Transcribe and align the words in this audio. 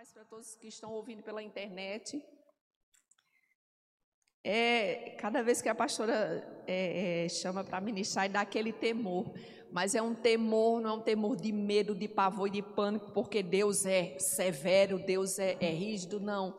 paz 0.00 0.12
para 0.12 0.24
todos 0.24 0.56
que 0.56 0.66
estão 0.66 0.92
ouvindo 0.92 1.22
pela 1.22 1.42
internet. 1.42 2.24
É, 4.42 5.14
cada 5.18 5.42
vez 5.42 5.60
que 5.60 5.68
a 5.68 5.74
pastora 5.74 6.64
é, 6.66 7.26
é, 7.26 7.28
chama 7.28 7.62
para 7.62 7.82
ministrar, 7.82 8.26
dá 8.30 8.40
aquele 8.40 8.72
temor. 8.72 9.30
Mas 9.70 9.94
é 9.94 10.00
um 10.00 10.14
temor, 10.14 10.80
não 10.80 10.90
é 10.90 10.92
um 10.94 11.02
temor 11.02 11.36
de 11.36 11.52
medo, 11.52 11.94
de 11.94 12.08
pavor 12.08 12.48
e 12.48 12.52
de 12.52 12.62
pânico, 12.62 13.12
porque 13.12 13.42
Deus 13.42 13.84
é 13.84 14.18
severo, 14.18 14.98
Deus 15.04 15.38
é, 15.38 15.58
é 15.60 15.70
rígido, 15.70 16.18
não. 16.18 16.56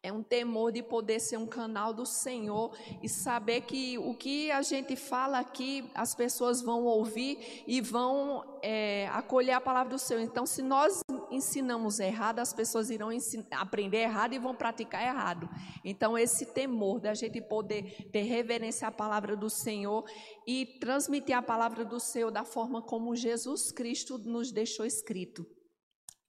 É 0.00 0.12
um 0.12 0.22
temor 0.22 0.70
de 0.70 0.82
poder 0.82 1.18
ser 1.18 1.38
um 1.38 1.46
canal 1.46 1.94
do 1.94 2.04
Senhor 2.04 2.76
e 3.02 3.08
saber 3.08 3.62
que 3.62 3.96
o 3.96 4.14
que 4.14 4.50
a 4.50 4.60
gente 4.60 4.94
fala 4.96 5.38
aqui, 5.38 5.90
as 5.94 6.14
pessoas 6.14 6.60
vão 6.60 6.84
ouvir 6.84 7.64
e 7.66 7.80
vão 7.80 8.44
é, 8.62 9.08
acolher 9.08 9.52
a 9.52 9.60
palavra 9.62 9.94
do 9.94 9.98
Senhor. 9.98 10.20
Então, 10.20 10.44
se 10.44 10.60
nós 10.60 11.00
ensinamos 11.34 12.00
errado, 12.00 12.38
as 12.38 12.52
pessoas 12.52 12.90
irão 12.90 13.10
aprender 13.52 13.98
errado 13.98 14.34
e 14.34 14.38
vão 14.38 14.54
praticar 14.54 15.02
errado. 15.02 15.48
Então, 15.84 16.16
esse 16.16 16.46
temor 16.46 17.00
da 17.00 17.14
gente 17.14 17.40
poder 17.40 18.08
ter 18.10 18.22
reverência 18.22 18.88
à 18.88 18.92
palavra 18.92 19.36
do 19.36 19.50
Senhor 19.50 20.04
e 20.46 20.78
transmitir 20.80 21.36
a 21.36 21.42
palavra 21.42 21.84
do 21.84 22.00
Senhor 22.00 22.30
da 22.30 22.44
forma 22.44 22.80
como 22.82 23.14
Jesus 23.16 23.70
Cristo 23.70 24.18
nos 24.18 24.52
deixou 24.52 24.86
escrito. 24.86 25.46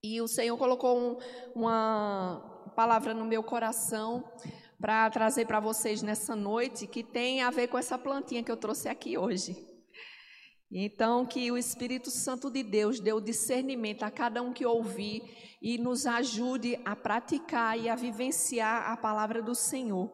E 0.03 0.21
o 0.21 0.27
Senhor 0.27 0.57
colocou 0.57 0.97
um, 0.97 1.17
uma 1.55 2.71
palavra 2.75 3.13
no 3.13 3.25
meu 3.25 3.41
coração 3.41 4.23
para 4.79 5.09
trazer 5.09 5.45
para 5.45 5.59
vocês 5.59 6.01
nessa 6.01 6.35
noite, 6.35 6.85
que 6.85 7.03
tem 7.03 7.41
a 7.41 7.49
ver 7.49 7.67
com 7.67 7.77
essa 7.77 7.97
plantinha 7.97 8.43
que 8.43 8.51
eu 8.51 8.57
trouxe 8.57 8.87
aqui 8.87 9.17
hoje. 9.17 9.74
Então, 10.71 11.25
que 11.25 11.51
o 11.51 11.57
Espírito 11.57 12.09
Santo 12.09 12.49
de 12.49 12.63
Deus 12.63 12.99
dê 12.99 13.13
o 13.13 13.21
discernimento 13.21 14.03
a 14.03 14.11
cada 14.11 14.41
um 14.41 14.51
que 14.51 14.65
ouvir 14.65 15.21
e 15.61 15.77
nos 15.77 16.05
ajude 16.05 16.79
a 16.83 16.95
praticar 16.95 17.79
e 17.79 17.87
a 17.87 17.95
vivenciar 17.95 18.91
a 18.91 18.97
palavra 18.97 19.41
do 19.41 19.55
Senhor. 19.55 20.11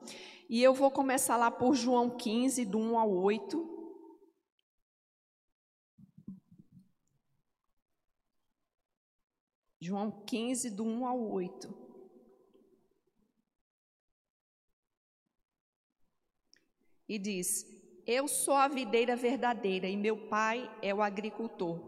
E 0.49 0.61
eu 0.61 0.73
vou 0.73 0.91
começar 0.91 1.37
lá 1.37 1.49
por 1.49 1.73
João 1.73 2.09
15, 2.17 2.65
do 2.65 2.77
1 2.77 2.99
ao 2.99 3.11
8. 3.11 3.79
João 9.79 10.11
15, 10.25 10.69
do 10.69 10.83
1 10.83 11.05
ao 11.07 11.31
8. 11.31 11.81
e 17.11 17.19
diz: 17.19 17.65
Eu 18.13 18.27
sou 18.27 18.55
a 18.55 18.67
videira 18.67 19.15
verdadeira 19.15 19.87
e 19.87 19.95
meu 19.95 20.17
pai 20.27 20.69
é 20.81 20.93
o 20.93 21.01
agricultor. 21.01 21.79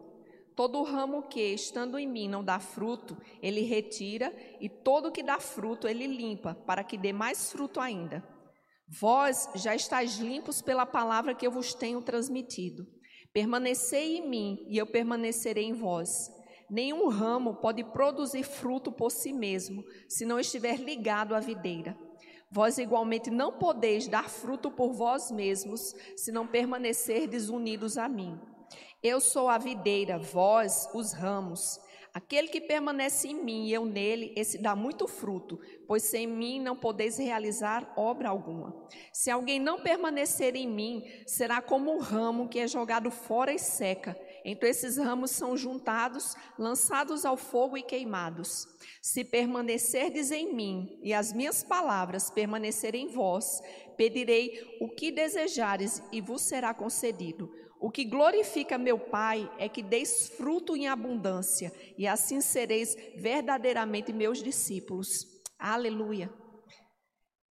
Todo 0.55 0.81
ramo 0.81 1.23
que, 1.23 1.53
estando 1.53 1.99
em 1.99 2.07
mim, 2.07 2.29
não 2.29 2.41
dá 2.41 2.61
fruto, 2.61 3.17
ele 3.41 3.59
retira, 3.63 4.33
e 4.61 4.69
todo 4.69 5.11
que 5.11 5.21
dá 5.21 5.37
fruto, 5.37 5.85
ele 5.85 6.07
limpa, 6.07 6.55
para 6.65 6.81
que 6.81 6.97
dê 6.97 7.11
mais 7.11 7.51
fruto 7.51 7.77
ainda. 7.77 8.23
Vós 8.87 9.49
já 9.55 9.75
estáis 9.75 10.17
limpos 10.17 10.61
pela 10.61 10.85
palavra 10.85 11.35
que 11.35 11.45
eu 11.45 11.51
vos 11.51 11.73
tenho 11.73 12.01
transmitido. 12.01 12.87
Permanecei 13.33 14.19
em 14.19 14.29
mim, 14.29 14.65
e 14.69 14.77
eu 14.77 14.87
permanecerei 14.87 15.65
em 15.65 15.73
vós. 15.73 16.31
Nenhum 16.69 17.09
ramo 17.09 17.55
pode 17.55 17.83
produzir 17.83 18.43
fruto 18.43 18.93
por 18.93 19.11
si 19.11 19.33
mesmo, 19.33 19.83
se 20.07 20.23
não 20.23 20.39
estiver 20.39 20.79
ligado 20.79 21.35
à 21.35 21.41
videira. 21.41 21.97
Vós 22.53 22.77
igualmente 22.77 23.31
não 23.31 23.53
podeis 23.53 24.07
dar 24.07 24.29
fruto 24.29 24.69
por 24.69 24.93
vós 24.93 25.31
mesmos, 25.31 25.95
se 26.15 26.31
não 26.31 26.45
permanecerdes 26.45 27.49
unidos 27.49 27.97
a 27.97 28.07
mim. 28.07 28.39
Eu 29.01 29.19
sou 29.19 29.49
a 29.49 29.57
videira, 29.57 30.19
vós 30.19 30.87
os 30.93 31.13
ramos. 31.13 31.79
Aquele 32.13 32.49
que 32.49 32.61
permanece 32.61 33.27
em 33.27 33.43
mim 33.43 33.65
e 33.65 33.73
eu 33.73 33.85
nele, 33.85 34.35
esse 34.37 34.59
dá 34.59 34.75
muito 34.75 35.07
fruto, 35.07 35.59
pois 35.87 36.03
sem 36.03 36.27
mim 36.27 36.59
não 36.59 36.75
podeis 36.75 37.17
realizar 37.17 37.91
obra 37.97 38.29
alguma. 38.29 38.85
Se 39.11 39.31
alguém 39.31 39.59
não 39.59 39.81
permanecer 39.81 40.55
em 40.55 40.67
mim, 40.67 41.03
será 41.25 41.59
como 41.59 41.91
um 41.91 41.97
ramo 41.97 42.47
que 42.47 42.59
é 42.59 42.67
jogado 42.67 43.09
fora 43.09 43.51
e 43.51 43.57
seca. 43.57 44.15
Então 44.45 44.67
esses 44.67 44.97
ramos 44.97 45.31
são 45.31 45.55
juntados, 45.55 46.35
lançados 46.59 47.25
ao 47.25 47.37
fogo 47.37 47.77
e 47.77 47.83
queimados. 47.83 48.67
Se 49.01 49.23
permanecerdes 49.23 50.31
em 50.31 50.53
mim 50.53 50.99
e 51.01 51.13
as 51.13 51.31
minhas 51.31 51.63
palavras 51.63 52.29
permanecerem 52.29 53.05
em 53.05 53.07
vós, 53.07 53.61
pedirei 53.95 54.77
o 54.81 54.89
que 54.89 55.11
desejares 55.11 56.01
e 56.11 56.19
vos 56.19 56.41
será 56.41 56.73
concedido. 56.73 57.49
O 57.79 57.91
que 57.91 58.05
glorifica 58.05 58.77
meu 58.77 58.97
Pai 58.97 59.51
é 59.57 59.67
que 59.67 59.83
deis 59.83 60.29
fruto 60.29 60.75
em 60.75 60.87
abundância, 60.87 61.69
e 61.97 62.07
assim 62.07 62.39
sereis 62.39 62.95
verdadeiramente 63.17 64.13
meus 64.13 64.41
discípulos. 64.41 65.27
Aleluia. 65.59 66.31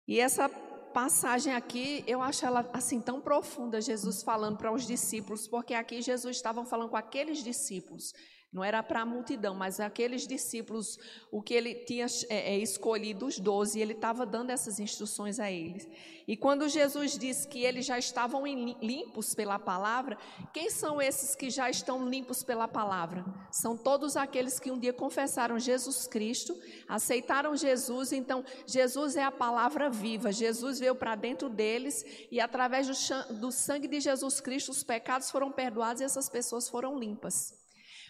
E 0.08 0.20
essa 0.20 0.48
passagem 0.90 1.54
aqui, 1.54 2.04
eu 2.08 2.22
acho 2.22 2.46
ela 2.46 2.70
assim 2.74 3.00
tão 3.00 3.22
profunda, 3.22 3.80
Jesus 3.80 4.22
falando 4.24 4.58
para 4.58 4.72
os 4.72 4.86
discípulos, 4.86 5.48
porque 5.48 5.74
aqui 5.74 6.02
Jesus 6.02 6.36
estava 6.36 6.66
falando 6.66 6.90
com 6.90 6.98
aqueles 6.98 7.44
discípulos. 7.44 8.14
Não 8.52 8.64
era 8.64 8.82
para 8.82 9.02
a 9.02 9.06
multidão, 9.06 9.54
mas 9.54 9.80
aqueles 9.80 10.26
discípulos, 10.26 10.98
o 11.32 11.40
que 11.40 11.54
ele 11.54 11.76
tinha 11.76 12.08
é, 12.30 12.56
é, 12.56 12.58
escolhido, 12.58 13.28
os 13.28 13.40
doze, 13.40 13.80
ele 13.80 13.94
estava 13.94 14.26
dando 14.26 14.50
essas 14.50 14.80
instruções 14.80 15.40
a 15.40 15.52
eles. 15.52 15.88
E 16.28 16.36
quando 16.36 16.68
Jesus 16.68 17.16
disse 17.16 17.48
que 17.48 17.64
eles 17.64 17.86
já 17.86 18.00
estavam 18.00 18.48
limpos 18.48 19.36
pela 19.36 19.60
palavra, 19.60 20.18
quem 20.52 20.68
são 20.72 21.00
esses 21.00 21.36
que 21.36 21.52
já 21.52 21.70
estão 21.70 22.10
limpos 22.10 22.44
pela 22.44 22.68
palavra? 22.68 23.24
São 23.52 23.78
todos 23.78 24.18
aqueles 24.18 24.60
que 24.60 24.72
um 24.72 24.80
dia 24.80 24.94
confessaram 24.94 25.60
Jesus 25.60 26.08
Cristo, 26.08 26.60
aceitaram 26.88 27.56
Jesus, 27.56 28.12
então 28.12 28.44
Jesus 28.66 29.16
é 29.16 29.24
a 29.24 29.32
palavra 29.32 29.92
viva, 29.92 30.32
Jesus 30.32 30.80
veio 30.80 30.96
para 30.96 31.14
dentro 31.14 31.50
deles 31.50 32.04
e 32.32 32.40
através 32.40 32.88
do, 32.88 33.34
do 33.36 33.52
sangue 33.52 33.88
de 33.88 34.00
Jesus 34.00 34.42
Cristo 34.42 34.72
os 34.72 34.84
pecados 34.84 35.30
foram 35.30 35.52
perdoados 35.52 36.02
e 36.02 36.06
essas 36.06 36.28
pessoas 36.28 36.68
foram 36.68 36.98
limpas. 36.98 37.60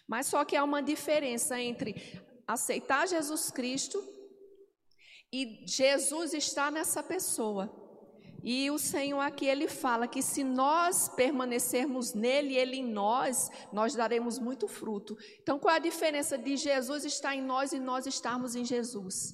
Mas 0.09 0.25
só 0.25 0.43
que 0.43 0.55
há 0.55 0.63
uma 0.63 0.81
diferença 0.81 1.61
entre 1.61 2.19
aceitar 2.47 3.07
Jesus 3.07 3.51
Cristo 3.51 4.03
e 5.31 5.63
Jesus 5.67 6.33
está 6.33 6.71
nessa 6.71 7.03
pessoa. 7.03 7.71
E 8.43 8.71
o 8.71 8.79
Senhor 8.79 9.19
aqui 9.19 9.45
ele 9.45 9.67
fala 9.67 10.07
que 10.07 10.23
se 10.23 10.43
nós 10.43 11.09
permanecermos 11.09 12.13
nele, 12.15 12.55
ele 12.55 12.77
em 12.77 12.91
nós, 12.91 13.51
nós 13.71 13.93
daremos 13.93 14.39
muito 14.39 14.67
fruto. 14.67 15.15
Então 15.43 15.59
qual 15.59 15.75
é 15.75 15.77
a 15.77 15.81
diferença 15.81 16.39
de 16.39 16.57
Jesus 16.57 17.05
estar 17.05 17.35
em 17.35 17.41
nós 17.43 17.71
e 17.71 17.79
nós 17.79 18.07
estarmos 18.07 18.55
em 18.55 18.65
Jesus? 18.65 19.33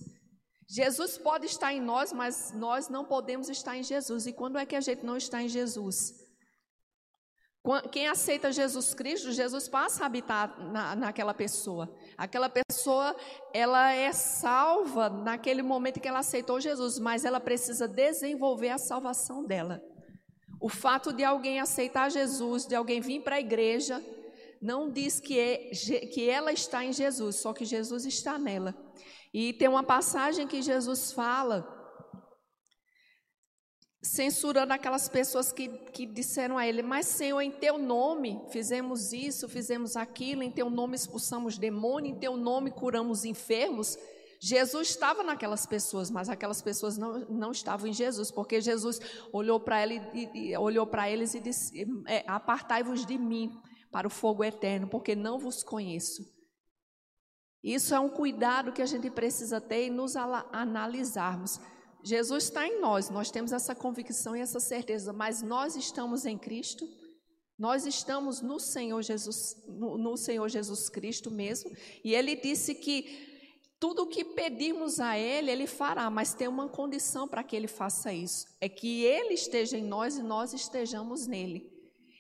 Jesus 0.68 1.18
pode 1.18 1.46
estar 1.46 1.72
em 1.72 1.80
nós, 1.80 2.12
mas 2.12 2.52
nós 2.53 2.90
não 2.90 3.06
podemos 3.06 3.47
estar 3.47 3.78
em 3.78 3.84
Jesus. 3.84 4.28
E 4.28 4.34
quando 4.34 4.58
é 4.58 4.66
que 4.66 4.75
a 4.75 4.81
gente 4.81 5.06
não 5.06 5.16
está 5.16 5.41
em 5.41 5.47
Jesus? 5.47 6.25
Quem 7.92 8.08
aceita 8.08 8.52
Jesus 8.52 8.94
Cristo, 8.94 9.31
Jesus 9.31 9.68
passa 9.68 10.03
a 10.03 10.06
habitar 10.06 10.56
na, 10.72 10.96
naquela 10.96 11.34
pessoa. 11.34 11.90
Aquela 12.16 12.48
pessoa, 12.50 13.16
ela 13.53 13.92
é 13.92 14.12
salva 14.14 15.09
naquele 15.09 15.64
momento 15.64 16.00
que 16.00 16.08
ela 16.08 16.20
aceitou 16.20 16.62
Jesus, 16.62 17.00
mas 17.00 17.26
ela 17.26 17.40
precisa 17.40 17.88
desenvolver 17.88 18.70
a 18.70 18.78
salvação 18.78 19.44
dela. 19.44 19.84
O 20.62 20.70
fato 20.70 21.12
de 21.12 21.24
alguém 21.24 21.59
aceitar 21.59 22.12
Jesus, 22.12 22.68
de 22.68 22.76
alguém 22.76 23.02
vir 23.02 23.22
para 23.22 23.38
a 23.38 23.40
igreja, 23.40 24.03
não 24.62 24.90
diz 24.90 25.20
que, 25.20 25.40
é, 25.40 25.72
que 26.14 26.30
ela 26.30 26.52
está 26.52 26.86
em 26.86 26.94
Jesus, 26.94 27.38
só 27.38 27.52
que 27.52 27.66
Jesus 27.66 28.06
está 28.06 28.38
nela. 28.38 28.76
E 29.34 29.53
tem 29.53 29.68
uma 29.68 29.84
passagem 29.84 30.47
que 30.47 30.62
Jesus 30.62 31.12
fala 31.12 31.75
censurando 34.06 34.72
aquelas 34.72 35.10
pessoas 35.10 35.52
que, 35.52 35.68
que 35.68 36.06
disseram 36.06 36.58
a 36.58 36.68
ele: 36.68 36.82
Mas, 36.82 37.08
Senhor, 37.08 37.42
em 37.42 37.52
teu 37.52 37.78
nome 37.78 38.42
fizemos 38.50 39.12
isso, 39.12 39.50
fizemos 39.50 39.96
aquilo, 39.96 40.44
em 40.44 40.52
teu 40.52 40.70
nome 40.70 40.96
expulsamos 40.96 41.58
demônio, 41.58 42.12
em 42.12 42.20
teu 42.20 42.38
nome 42.38 42.72
curamos 42.72 43.26
enfermos. 43.26 43.98
Jesus 44.40 44.90
estava 44.90 45.24
naquelas 45.24 45.66
pessoas, 45.66 46.12
mas 46.12 46.29
aquelas 46.29 46.62
pessoas 46.62 46.97
não, 46.97 47.20
não 47.29 47.52
estavam 47.52 47.88
em 47.88 47.94
Jesus, 47.94 48.29
porque 48.29 48.62
Jesus 48.62 49.00
olhou 49.34 49.59
para 49.59 49.82
ele, 49.82 50.56
olhou 50.58 50.85
para 50.85 51.09
eles 51.09 51.34
e 51.34 51.40
disse: 51.40 51.88
é, 52.08 52.24
Apartai-vos 52.28 53.06
de 53.06 53.18
mim 53.18 53.59
para 53.91 54.08
o 54.08 54.12
fogo 54.12 54.44
eterno, 54.44 54.88
porque 54.88 55.16
não 55.16 55.40
vos 55.40 55.64
conheço. 55.64 56.24
Isso 57.64 57.96
é 57.96 58.00
um 58.00 58.09
cuidado 58.09 58.72
que 58.72 58.82
a 58.84 58.85
gente 58.85 59.09
precisa 59.09 59.59
ter 59.59 59.88
e 59.88 59.90
nos 59.90 60.16
analisarmos. 60.16 61.59
Jesus 62.05 62.43
está 62.43 62.67
em 62.67 62.79
nós, 62.79 63.09
nós 63.09 63.31
temos 63.31 63.52
essa 63.52 63.73
convicção 63.73 64.35
e 64.35 64.40
essa 64.40 64.59
certeza, 64.59 65.11
mas 65.11 65.41
nós 65.41 65.75
estamos 65.75 66.23
em 66.23 66.37
Cristo, 66.37 66.87
nós 67.57 67.87
estamos 67.87 68.41
no 68.41 68.59
Senhor 68.59 69.02
Jesus, 69.02 69.55
no, 69.67 69.97
no 69.97 70.16
Senhor 70.16 70.47
Jesus 70.47 70.87
Cristo 70.87 71.31
mesmo, 71.31 71.72
e 72.03 72.13
Ele 72.13 72.35
disse 72.35 72.75
que 72.75 73.34
tudo 73.79 74.03
o 74.03 74.07
que 74.07 74.23
pedimos 74.23 74.99
a 74.99 75.17
Ele, 75.17 75.49
Ele 75.49 75.66
fará, 75.66 76.07
mas 76.11 76.35
tem 76.35 76.47
uma 76.47 76.69
condição 76.69 77.28
para 77.28 77.43
que 77.43 77.55
Ele 77.55 77.67
faça 77.67 78.13
isso: 78.13 78.46
é 78.61 78.69
que 78.69 79.03
Ele 79.03 79.34
esteja 79.34 79.75
em 79.75 79.84
nós 79.84 80.16
e 80.16 80.22
nós 80.22 80.53
estejamos 80.53 81.25
nele. 81.25 81.73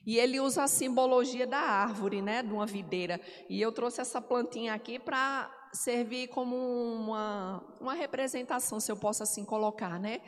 E 0.05 0.19
ele 0.19 0.39
usa 0.39 0.63
a 0.63 0.67
simbologia 0.67 1.47
da 1.47 1.57
árvore, 1.57 2.21
né, 2.21 2.43
de 2.43 2.53
uma 2.53 2.67
videira. 2.67 3.19
E 3.49 3.59
eu 3.59 3.71
trouxe 3.71 4.01
essa 4.01 4.21
plantinha 4.21 4.73
aqui 4.73 4.99
para 4.99 5.51
servir 5.75 6.27
como 6.29 6.55
uma, 6.55 7.77
uma 7.79 7.93
representação, 7.93 8.79
se 8.79 8.91
eu 8.91 8.97
posso 8.97 9.23
assim 9.23 9.43
colocar, 9.45 9.99
né? 9.99 10.21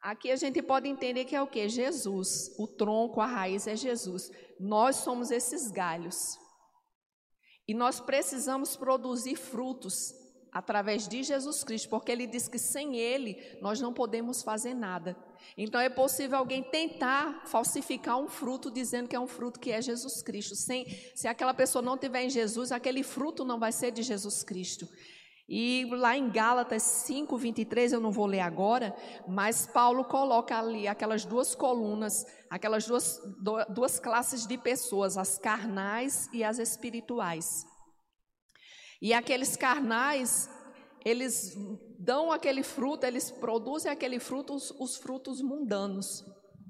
Aqui 0.00 0.30
a 0.30 0.36
gente 0.36 0.62
pode 0.62 0.88
entender 0.88 1.24
que 1.24 1.34
é 1.34 1.42
o 1.42 1.46
que? 1.46 1.68
Jesus. 1.68 2.54
O 2.58 2.66
tronco, 2.68 3.20
a 3.20 3.26
raiz 3.26 3.66
é 3.66 3.76
Jesus. 3.76 4.30
Nós 4.60 4.96
somos 4.96 5.30
esses 5.30 5.70
galhos. 5.70 6.38
E 7.66 7.74
nós 7.74 8.00
precisamos 8.00 8.76
produzir 8.76 9.36
frutos 9.36 10.12
através 10.52 11.06
de 11.06 11.22
Jesus 11.22 11.62
Cristo, 11.62 11.88
porque 11.88 12.10
ele 12.10 12.26
diz 12.26 12.48
que 12.48 12.58
sem 12.58 12.96
ele 12.96 13.58
nós 13.60 13.80
não 13.80 13.92
podemos 13.92 14.42
fazer 14.42 14.74
nada. 14.74 15.16
Então 15.56 15.80
é 15.80 15.88
possível 15.88 16.38
alguém 16.38 16.62
tentar 16.62 17.42
falsificar 17.46 18.18
um 18.18 18.28
fruto 18.28 18.70
dizendo 18.70 19.08
que 19.08 19.16
é 19.16 19.20
um 19.20 19.26
fruto 19.26 19.60
que 19.60 19.70
é 19.70 19.80
Jesus 19.80 20.22
Cristo. 20.22 20.54
Sem, 20.54 20.86
se 21.14 21.28
aquela 21.28 21.54
pessoa 21.54 21.82
não 21.82 21.96
tiver 21.96 22.24
em 22.24 22.30
Jesus, 22.30 22.72
aquele 22.72 23.02
fruto 23.02 23.44
não 23.44 23.58
vai 23.58 23.72
ser 23.72 23.90
de 23.90 24.02
Jesus 24.02 24.42
Cristo. 24.42 24.88
E 25.48 25.88
lá 25.90 26.14
em 26.14 26.28
Gálatas 26.28 26.82
5, 26.82 27.34
23, 27.38 27.94
eu 27.94 28.00
não 28.00 28.12
vou 28.12 28.26
ler 28.26 28.40
agora, 28.40 28.94
mas 29.26 29.66
Paulo 29.66 30.04
coloca 30.04 30.58
ali 30.58 30.86
aquelas 30.86 31.24
duas 31.24 31.54
colunas, 31.54 32.26
aquelas 32.50 32.86
duas, 32.86 33.18
duas 33.70 33.98
classes 33.98 34.46
de 34.46 34.58
pessoas, 34.58 35.16
as 35.16 35.38
carnais 35.38 36.28
e 36.34 36.44
as 36.44 36.58
espirituais. 36.58 37.66
E 39.00 39.12
aqueles 39.12 39.56
carnais, 39.56 40.50
eles 41.04 41.56
dão 41.98 42.32
aquele 42.32 42.62
fruto, 42.62 43.06
eles 43.06 43.30
produzem 43.30 43.90
aquele 43.90 44.18
fruto, 44.18 44.54
os, 44.54 44.70
os 44.72 44.96
frutos 44.96 45.40
mundanos. 45.40 46.24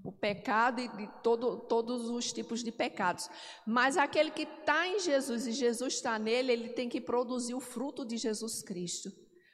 O 0.04 0.12
pecado 0.12 0.80
e 0.80 1.08
todo, 1.22 1.58
todos 1.66 2.08
os 2.08 2.32
tipos 2.32 2.62
de 2.62 2.72
pecados. 2.72 3.28
Mas 3.66 3.96
aquele 3.96 4.30
que 4.30 4.42
está 4.42 4.86
em 4.86 5.00
Jesus 5.00 5.46
e 5.46 5.52
Jesus 5.52 5.94
está 5.94 6.18
nele, 6.18 6.52
ele 6.52 6.68
tem 6.70 6.88
que 6.88 7.00
produzir 7.00 7.54
o 7.54 7.60
fruto 7.60 8.06
de 8.06 8.16
Jesus 8.16 8.62
Cristo. 8.62 9.10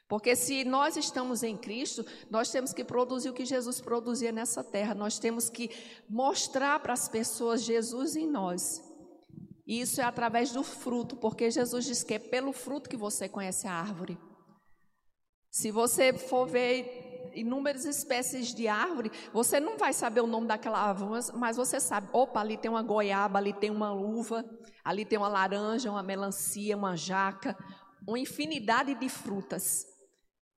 Porque 0.07 0.35
se 0.35 0.63
nós 0.63 0.95
estamos 0.97 1.41
em 1.41 1.57
Cristo, 1.57 2.05
nós 2.29 2.51
temos 2.51 2.71
que 2.71 2.83
produzir 2.83 3.29
o 3.29 3.33
que 3.33 3.43
Jesus 3.43 3.81
produzia 3.81 4.31
nessa 4.31 4.63
terra. 4.63 4.93
Nós 4.93 5.17
temos 5.17 5.49
que 5.49 5.69
mostrar 6.07 6.79
para 6.79 6.93
as 6.93 7.09
pessoas 7.09 7.63
Jesus 7.63 8.15
em 8.15 8.27
nós. 8.27 8.84
E 9.65 9.81
isso 9.81 9.99
é 9.99 10.03
através 10.03 10.51
do 10.51 10.63
fruto, 10.63 11.15
porque 11.15 11.49
Jesus 11.49 11.85
diz 11.85 12.03
que 12.03 12.13
é 12.13 12.19
pelo 12.19 12.53
fruto 12.53 12.89
que 12.89 12.97
você 12.97 13.27
conhece 13.27 13.67
a 13.67 13.73
árvore. 13.73 14.17
Se 15.49 15.71
você 15.71 16.13
for 16.13 16.45
ver 16.45 17.31
inúmeras 17.33 17.85
espécies 17.85 18.53
de 18.53 18.67
árvore, 18.67 19.11
você 19.33 19.59
não 19.59 19.77
vai 19.77 19.93
saber 19.93 20.21
o 20.21 20.27
nome 20.27 20.47
daquela 20.47 20.79
árvore, 20.79 21.21
mas 21.33 21.57
você 21.57 21.79
sabe, 21.79 22.07
opa, 22.13 22.39
ali 22.39 22.57
tem 22.57 22.69
uma 22.69 22.83
goiaba, 22.83 23.39
ali 23.39 23.53
tem 23.53 23.69
uma 23.69 23.93
uva, 23.93 24.45
ali 24.83 25.03
tem 25.03 25.17
uma 25.17 25.27
laranja, 25.27 25.91
uma 25.91 26.03
melancia, 26.03 26.77
uma 26.77 26.95
jaca, 26.95 27.57
uma 28.07 28.19
infinidade 28.19 28.93
de 28.95 29.09
frutas. 29.09 29.85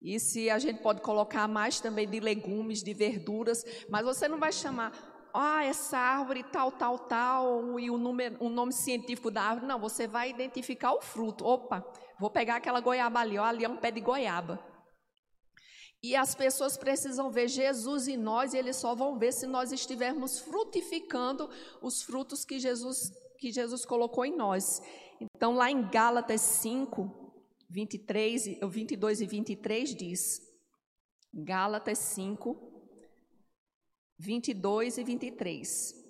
E 0.01 0.19
se 0.19 0.49
a 0.49 0.59
gente 0.59 0.81
pode 0.81 1.01
colocar 1.01 1.47
mais 1.47 1.79
também 1.79 2.07
de 2.07 2.19
legumes, 2.19 2.83
de 2.83 2.93
verduras, 2.93 3.63
mas 3.89 4.05
você 4.05 4.27
não 4.27 4.39
vai 4.39 4.51
chamar, 4.51 4.91
ah, 5.35 5.63
essa 5.63 5.97
árvore 5.97 6.43
tal, 6.43 6.71
tal, 6.71 6.99
tal, 6.99 7.79
e 7.79 7.89
o, 7.89 7.97
número, 7.97 8.37
o 8.39 8.49
nome 8.49 8.73
científico 8.73 9.29
da 9.29 9.41
árvore. 9.41 9.67
Não, 9.67 9.79
você 9.79 10.07
vai 10.07 10.29
identificar 10.29 10.93
o 10.93 11.01
fruto. 11.01 11.45
Opa, 11.45 11.85
vou 12.19 12.29
pegar 12.29 12.55
aquela 12.55 12.79
goiaba 12.79 13.19
ali, 13.19 13.37
ó, 13.37 13.43
ali 13.43 13.65
é 13.65 13.69
um 13.69 13.77
pé 13.77 13.91
de 13.91 14.01
goiaba. 14.01 14.59
E 16.01 16.15
as 16.15 16.35
pessoas 16.35 16.77
precisam 16.77 17.31
ver 17.31 17.47
Jesus 17.47 18.07
em 18.07 18.15
nós 18.15 18.53
e 18.53 18.57
eles 18.57 18.75
só 18.75 18.93
vão 18.93 19.17
ver 19.17 19.31
se 19.31 19.47
nós 19.47 19.71
estivermos 19.71 20.39
frutificando 20.39 21.49
os 21.81 22.03
frutos 22.03 22.45
que 22.45 22.59
Jesus, 22.59 23.11
que 23.39 23.51
Jesus 23.51 23.85
colocou 23.85 24.23
em 24.23 24.35
nós. 24.35 24.81
Então, 25.19 25.55
lá 25.55 25.71
em 25.71 25.89
Gálatas 25.89 26.41
5, 26.41 27.09
23, 27.69 28.59
22 28.69 29.21
e 29.21 29.25
23 29.25 29.95
diz: 29.95 30.41
Gálatas 31.33 31.97
5, 31.97 32.74
22 34.17 34.97
e 34.97 35.03
23. 35.03 36.05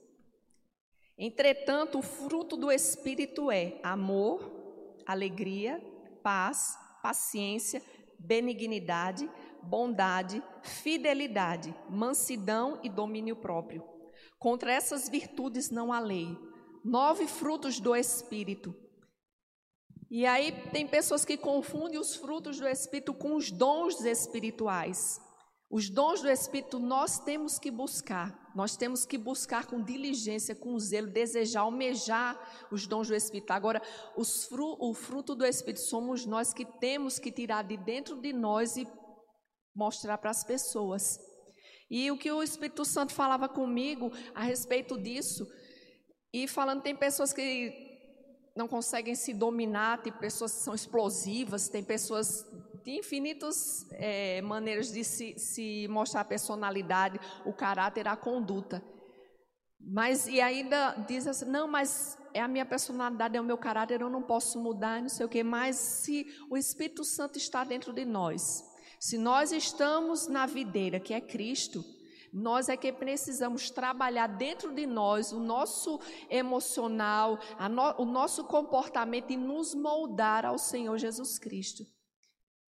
Entretanto, 1.17 1.99
o 1.99 2.01
fruto 2.01 2.57
do 2.57 2.71
Espírito 2.71 3.49
é 3.49 3.79
amor, 3.81 5.03
alegria, 5.05 5.81
paz, 6.21 6.77
paciência, 7.01 7.81
benignidade, 8.19 9.29
bondade, 9.61 10.43
fidelidade, 10.63 11.73
mansidão 11.89 12.79
e 12.83 12.89
domínio 12.89 13.35
próprio. 13.35 13.83
Contra 14.37 14.71
essas 14.71 15.07
virtudes 15.07 15.69
não 15.69 15.93
há 15.93 15.99
lei. 15.99 16.37
Nove 16.83 17.27
frutos 17.27 17.79
do 17.79 17.95
Espírito. 17.95 18.75
E 20.09 20.25
aí 20.25 20.51
tem 20.71 20.87
pessoas 20.87 21.25
que 21.25 21.37
confundem 21.37 21.99
os 21.99 22.15
frutos 22.15 22.59
do 22.59 22.67
Espírito 22.67 23.13
com 23.13 23.35
os 23.35 23.49
dons 23.51 24.03
espirituais. 24.05 25.19
Os 25.75 25.89
dons 25.89 26.21
do 26.21 26.29
Espírito 26.29 26.79
nós 26.79 27.19
temos 27.19 27.59
que 27.59 27.69
buscar, 27.69 28.49
nós 28.55 28.77
temos 28.77 29.05
que 29.05 29.17
buscar 29.17 29.65
com 29.65 29.83
diligência, 29.83 30.55
com 30.55 30.79
zelo, 30.79 31.07
desejar, 31.11 31.63
almejar 31.63 32.39
os 32.71 32.87
dons 32.87 33.09
do 33.09 33.13
Espírito. 33.13 33.51
Agora, 33.51 33.81
fru, 34.47 34.77
o 34.79 34.93
fruto 34.93 35.35
do 35.35 35.45
Espírito 35.45 35.81
somos 35.81 36.25
nós 36.25 36.53
que 36.53 36.63
temos 36.63 37.19
que 37.19 37.29
tirar 37.29 37.61
de 37.63 37.75
dentro 37.75 38.21
de 38.21 38.31
nós 38.31 38.77
e 38.77 38.87
mostrar 39.75 40.17
para 40.17 40.29
as 40.29 40.45
pessoas. 40.45 41.19
E 41.91 42.09
o 42.09 42.17
que 42.17 42.31
o 42.31 42.41
Espírito 42.41 42.85
Santo 42.85 43.11
falava 43.11 43.49
comigo 43.49 44.13
a 44.33 44.43
respeito 44.43 44.97
disso, 44.97 45.45
e 46.31 46.47
falando, 46.47 46.83
tem 46.83 46.95
pessoas 46.95 47.33
que 47.33 47.73
não 48.55 48.69
conseguem 48.69 49.13
se 49.13 49.33
dominar, 49.33 50.01
tem 50.01 50.13
pessoas 50.13 50.53
que 50.53 50.63
são 50.63 50.73
explosivas, 50.73 51.67
tem 51.67 51.83
pessoas 51.83 52.45
de 52.85 52.91
infinitas 52.91 53.87
é, 53.93 54.43
maneiras 54.43 54.91
de 54.91 55.03
se, 55.03 55.33
se 55.39 55.87
mostrar 55.87 56.21
a 56.21 56.25
personalidade, 56.25 57.19
o 57.43 57.51
caráter, 57.51 58.07
a 58.07 58.15
conduta. 58.15 58.83
Mas, 59.79 60.27
e 60.27 60.39
ainda 60.39 60.91
diz 61.07 61.25
assim, 61.25 61.45
não, 61.45 61.67
mas 61.67 62.15
é 62.31 62.41
a 62.41 62.47
minha 62.47 62.63
personalidade, 62.63 63.35
é 63.35 63.41
o 63.41 63.43
meu 63.43 63.57
caráter, 63.57 64.01
eu 64.01 64.09
não 64.09 64.21
posso 64.21 64.61
mudar, 64.61 65.01
não 65.01 65.09
sei 65.09 65.25
o 65.25 65.29
quê. 65.29 65.43
Mas 65.43 65.77
se 65.77 66.27
o 66.47 66.55
Espírito 66.55 67.03
Santo 67.03 67.39
está 67.39 67.63
dentro 67.63 67.91
de 67.91 68.05
nós, 68.05 68.63
se 68.99 69.17
nós 69.17 69.51
estamos 69.51 70.27
na 70.27 70.45
videira, 70.45 70.99
que 70.99 71.13
é 71.13 71.19
Cristo, 71.19 71.83
nós 72.31 72.69
é 72.69 72.77
que 72.77 72.93
precisamos 72.93 73.71
trabalhar 73.71 74.27
dentro 74.27 74.71
de 74.71 74.85
nós 74.85 75.31
o 75.31 75.39
nosso 75.39 75.99
emocional, 76.29 77.39
no, 77.71 78.03
o 78.03 78.05
nosso 78.05 78.43
comportamento 78.43 79.31
e 79.31 79.37
nos 79.37 79.73
moldar 79.73 80.45
ao 80.45 80.59
Senhor 80.59 80.99
Jesus 80.99 81.39
Cristo. 81.39 81.94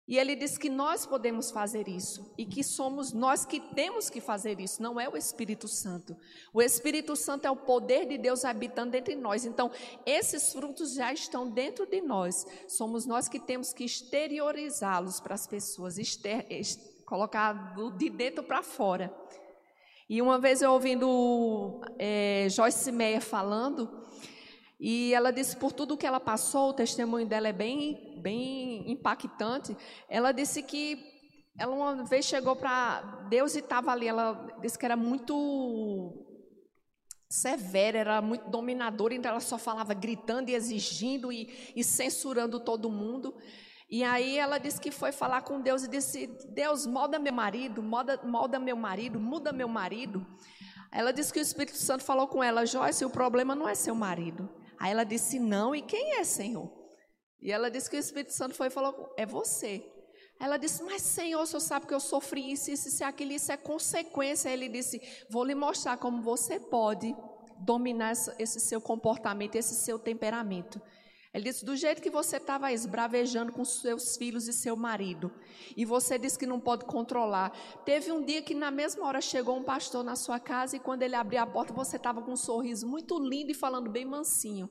E 0.07 0.17
ele 0.17 0.37
diz 0.37 0.57
que 0.57 0.69
nós 0.69 1.05
podemos 1.05 1.51
fazer 1.51 1.89
isso 1.89 2.33
e 2.37 2.45
que 2.45 2.63
somos 2.63 3.11
nós 3.11 3.45
que 3.45 3.59
temos 3.59 4.09
que 4.09 4.21
fazer 4.21 4.57
isso, 4.61 4.81
não 4.81 4.97
é 4.97 5.09
o 5.09 5.17
Espírito 5.17 5.67
Santo. 5.67 6.15
O 6.53 6.61
Espírito 6.61 7.13
Santo 7.13 7.45
é 7.45 7.51
o 7.51 7.57
poder 7.57 8.07
de 8.07 8.17
Deus 8.17 8.45
habitando 8.45 8.95
entre 8.95 9.15
nós. 9.15 9.43
Então, 9.43 9.69
esses 10.05 10.53
frutos 10.53 10.93
já 10.93 11.11
estão 11.11 11.49
dentro 11.49 11.85
de 11.85 11.99
nós. 11.99 12.47
Somos 12.69 13.05
nós 13.05 13.27
que 13.27 13.37
temos 13.37 13.73
que 13.73 13.83
exteriorizá-los 13.83 15.19
para 15.19 15.35
as 15.35 15.45
pessoas, 15.45 15.97
exter, 15.97 16.47
colocar 17.05 17.75
de 17.97 18.09
dentro 18.09 18.43
para 18.43 18.63
fora. 18.63 19.13
E 20.09 20.21
uma 20.21 20.39
vez 20.39 20.61
eu 20.61 20.71
ouvindo 20.71 21.81
é, 21.99 22.47
Joyce 22.49 22.93
Meyer 22.93 23.21
falando, 23.21 24.06
e 24.79 25.13
ela 25.13 25.31
disse 25.31 25.57
por 25.57 25.71
tudo 25.71 25.97
que 25.97 26.05
ela 26.05 26.19
passou, 26.19 26.69
o 26.69 26.73
testemunho 26.73 27.25
dela 27.25 27.47
é 27.47 27.53
bem, 27.53 28.19
bem 28.21 28.91
impactante. 28.91 29.75
Ela 30.07 30.31
disse 30.31 30.61
que 30.61 31.03
ela 31.57 31.73
uma 31.73 32.03
vez 32.03 32.25
chegou 32.25 32.55
para 32.55 33.01
Deus 33.29 33.55
e 33.55 33.59
estava 33.59 33.91
ali. 33.91 34.07
Ela 34.07 34.55
disse 34.61 34.77
que 34.77 34.85
era 34.85 34.95
muito 34.95 36.23
severa, 37.27 37.97
era 37.97 38.21
muito 38.21 38.49
dominadora, 38.49 39.13
então 39.13 39.31
ela 39.31 39.39
só 39.39 39.57
falava 39.57 39.93
gritando 39.93 40.49
e 40.49 40.53
exigindo 40.53 41.31
e, 41.31 41.73
e 41.75 41.83
censurando 41.83 42.59
todo 42.59 42.91
mundo. 42.91 43.35
E 43.89 44.03
aí 44.03 44.37
ela 44.37 44.59
disse 44.59 44.79
que 44.79 44.91
foi 44.91 45.11
falar 45.11 45.41
com 45.41 45.59
Deus 45.59 45.83
e 45.83 45.87
disse: 45.87 46.27
Deus, 46.53 46.85
molda 46.85 47.17
meu 47.17 47.33
marido, 47.33 47.81
molda, 47.81 48.21
molda 48.23 48.59
meu 48.59 48.75
marido, 48.75 49.19
muda 49.19 49.51
meu 49.51 49.67
marido. 49.67 50.23
Ela 50.91 51.11
disse 51.11 51.33
que 51.33 51.39
o 51.39 51.41
Espírito 51.41 51.77
Santo 51.77 52.03
falou 52.03 52.27
com 52.27 52.43
ela: 52.43 52.63
Joyce, 52.63 53.03
o 53.03 53.09
problema 53.09 53.55
não 53.55 53.67
é 53.67 53.73
seu 53.73 53.95
marido. 53.95 54.47
Aí 54.79 54.91
ela 54.91 55.03
disse: 55.03 55.39
Não, 55.39 55.75
e 55.75 55.81
quem 55.81 56.15
é, 56.15 56.23
Senhor? 56.23 56.71
E 57.39 57.51
ela 57.51 57.69
disse 57.69 57.89
que 57.89 57.95
o 57.95 57.99
Espírito 57.99 58.33
Santo 58.33 58.55
foi 58.55 58.67
e 58.67 58.71
falou: 58.71 59.13
É 59.17 59.25
você. 59.25 59.85
Ela 60.39 60.57
disse: 60.57 60.83
Mas, 60.83 61.01
Senhor, 61.01 61.41
o 61.41 61.45
Senhor 61.45 61.59
sabe 61.59 61.87
que 61.87 61.93
eu 61.93 61.99
sofri 61.99 62.51
isso, 62.51 62.71
isso, 62.71 62.87
isso, 62.87 63.03
aquilo, 63.03 63.31
isso 63.31 63.51
é 63.51 63.57
consequência. 63.57 64.49
Aí 64.49 64.55
ele 64.55 64.69
disse: 64.69 65.01
Vou 65.29 65.43
lhe 65.43 65.55
mostrar 65.55 65.97
como 65.97 66.21
você 66.21 66.59
pode 66.59 67.15
dominar 67.59 68.13
esse 68.37 68.59
seu 68.59 68.79
comportamento, 68.79 69.55
esse 69.55 69.75
seu 69.75 69.97
temperamento. 69.97 70.81
Ele 71.33 71.43
disse: 71.43 71.65
do 71.65 71.75
jeito 71.75 72.01
que 72.01 72.09
você 72.09 72.37
estava 72.37 72.71
esbravejando 72.71 73.51
com 73.51 73.63
seus 73.65 74.17
filhos 74.17 74.47
e 74.47 74.53
seu 74.53 74.75
marido, 74.75 75.31
e 75.75 75.85
você 75.85 76.17
disse 76.17 76.39
que 76.39 76.45
não 76.45 76.59
pode 76.59 76.85
controlar. 76.85 77.51
Teve 77.85 78.11
um 78.11 78.23
dia 78.23 78.41
que, 78.41 78.55
na 78.55 78.71
mesma 78.71 79.05
hora, 79.05 79.21
chegou 79.21 79.57
um 79.57 79.63
pastor 79.63 80.03
na 80.03 80.15
sua 80.15 80.39
casa, 80.39 80.75
e 80.75 80.79
quando 80.79 81.03
ele 81.03 81.15
abriu 81.15 81.41
a 81.41 81.47
porta, 81.47 81.73
você 81.73 81.97
estava 81.97 82.21
com 82.21 82.31
um 82.31 82.37
sorriso 82.37 82.87
muito 82.87 83.19
lindo 83.19 83.51
e 83.51 83.55
falando 83.55 83.89
bem 83.89 84.05
mansinho. 84.05 84.69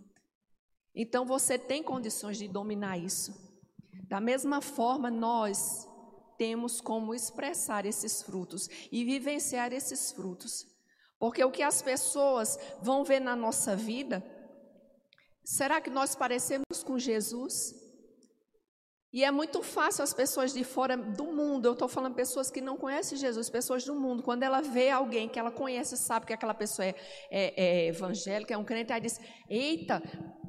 Então 0.95 1.27
você 1.27 1.59
tem 1.59 1.83
condições 1.83 2.39
de 2.39 2.49
dominar 2.49 2.97
isso. 2.97 3.35
Da 4.09 4.21
mesma 4.21 4.63
forma, 4.63 5.11
nós 5.11 5.87
temos 6.39 6.81
como 6.81 7.15
expressar 7.15 7.85
esses 7.85 8.23
frutos 8.23 8.69
e 8.91 9.05
vivenciar 9.05 9.73
esses 9.73 10.13
frutos. 10.13 10.65
Porque 11.19 11.43
o 11.45 11.51
que 11.51 11.63
as 11.63 11.83
pessoas 11.83 12.59
vão 12.83 13.05
ver 13.05 13.21
na 13.21 13.35
nossa 13.35 13.75
vida, 13.75 14.25
será 15.47 15.81
que 15.81 15.89
nós 15.89 16.17
parecemos 16.17 16.83
com 16.85 16.99
Jesus? 16.99 17.73
E 19.13 19.23
é 19.25 19.31
muito 19.31 19.63
fácil 19.63 20.03
as 20.03 20.13
pessoas 20.13 20.53
de 20.53 20.65
fora 20.65 20.97
do 20.97 21.25
mundo, 21.25 21.67
eu 21.67 21.73
estou 21.73 21.89
falando 21.89 22.15
pessoas 22.15 22.51
que 22.51 22.61
não 22.61 22.77
conhecem 22.77 23.17
Jesus, 23.17 23.49
pessoas 23.49 23.85
do 23.85 23.95
mundo, 23.95 24.23
quando 24.23 24.43
ela 24.43 24.61
vê 24.61 24.91
alguém 24.91 25.29
que 25.29 25.39
ela 25.39 25.51
conhece, 25.51 25.97
sabe 25.97 26.27
que 26.27 26.33
aquela 26.33 26.53
pessoa 26.53 26.85
é, 26.85 26.95
é, 27.31 27.53
é 27.57 27.87
evangélica, 27.87 28.53
é 28.53 28.59
um 28.59 28.65
crente, 28.65 28.93
aí 28.93 29.01
diz: 29.01 29.19
Eita, 29.49 30.03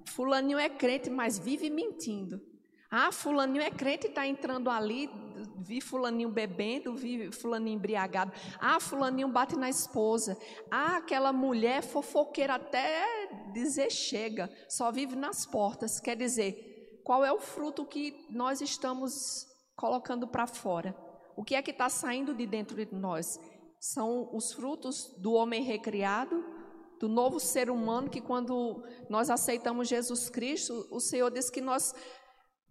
Fulaninho 0.07 0.57
é 0.57 0.69
crente, 0.69 1.09
mas 1.09 1.37
vive 1.37 1.69
mentindo. 1.69 2.41
Ah, 2.89 3.11
Fulaninho 3.11 3.61
é 3.61 3.69
crente 3.69 4.07
e 4.07 4.09
está 4.09 4.25
entrando 4.25 4.69
ali, 4.69 5.09
vi 5.57 5.81
Fulaninho 5.81 6.29
bebendo, 6.29 6.95
vi 6.95 7.31
Fulaninho 7.31 7.75
embriagado. 7.75 8.31
Ah, 8.59 8.79
Fulaninho 8.79 9.27
bate 9.27 9.55
na 9.55 9.69
esposa. 9.69 10.37
Ah, 10.69 10.97
aquela 10.97 11.33
mulher 11.33 11.81
fofoqueira 11.81 12.55
até 12.55 13.29
dizer 13.53 13.91
chega, 13.91 14.49
só 14.69 14.91
vive 14.91 15.15
nas 15.15 15.45
portas. 15.45 15.99
Quer 15.99 16.15
dizer, 16.15 17.01
qual 17.03 17.25
é 17.25 17.31
o 17.31 17.39
fruto 17.39 17.85
que 17.85 18.25
nós 18.29 18.61
estamos 18.61 19.47
colocando 19.77 20.27
para 20.27 20.47
fora. 20.47 20.97
O 21.35 21.43
que 21.43 21.55
é 21.55 21.61
que 21.61 21.71
está 21.71 21.87
saindo 21.87 22.33
de 22.33 22.47
dentro 22.47 22.75
de 22.75 22.93
nós? 22.93 23.39
São 23.79 24.35
os 24.35 24.51
frutos 24.51 25.13
do 25.19 25.33
homem 25.33 25.63
recriado, 25.63 26.43
do 26.99 27.07
novo 27.07 27.39
ser 27.39 27.69
humano, 27.69 28.09
que 28.09 28.19
quando 28.19 28.83
nós 29.07 29.29
aceitamos 29.29 29.87
Jesus 29.87 30.31
Cristo, 30.31 30.87
o 30.89 30.99
Senhor 30.99 31.29
diz 31.29 31.47
que 31.51 31.61
nós 31.61 31.93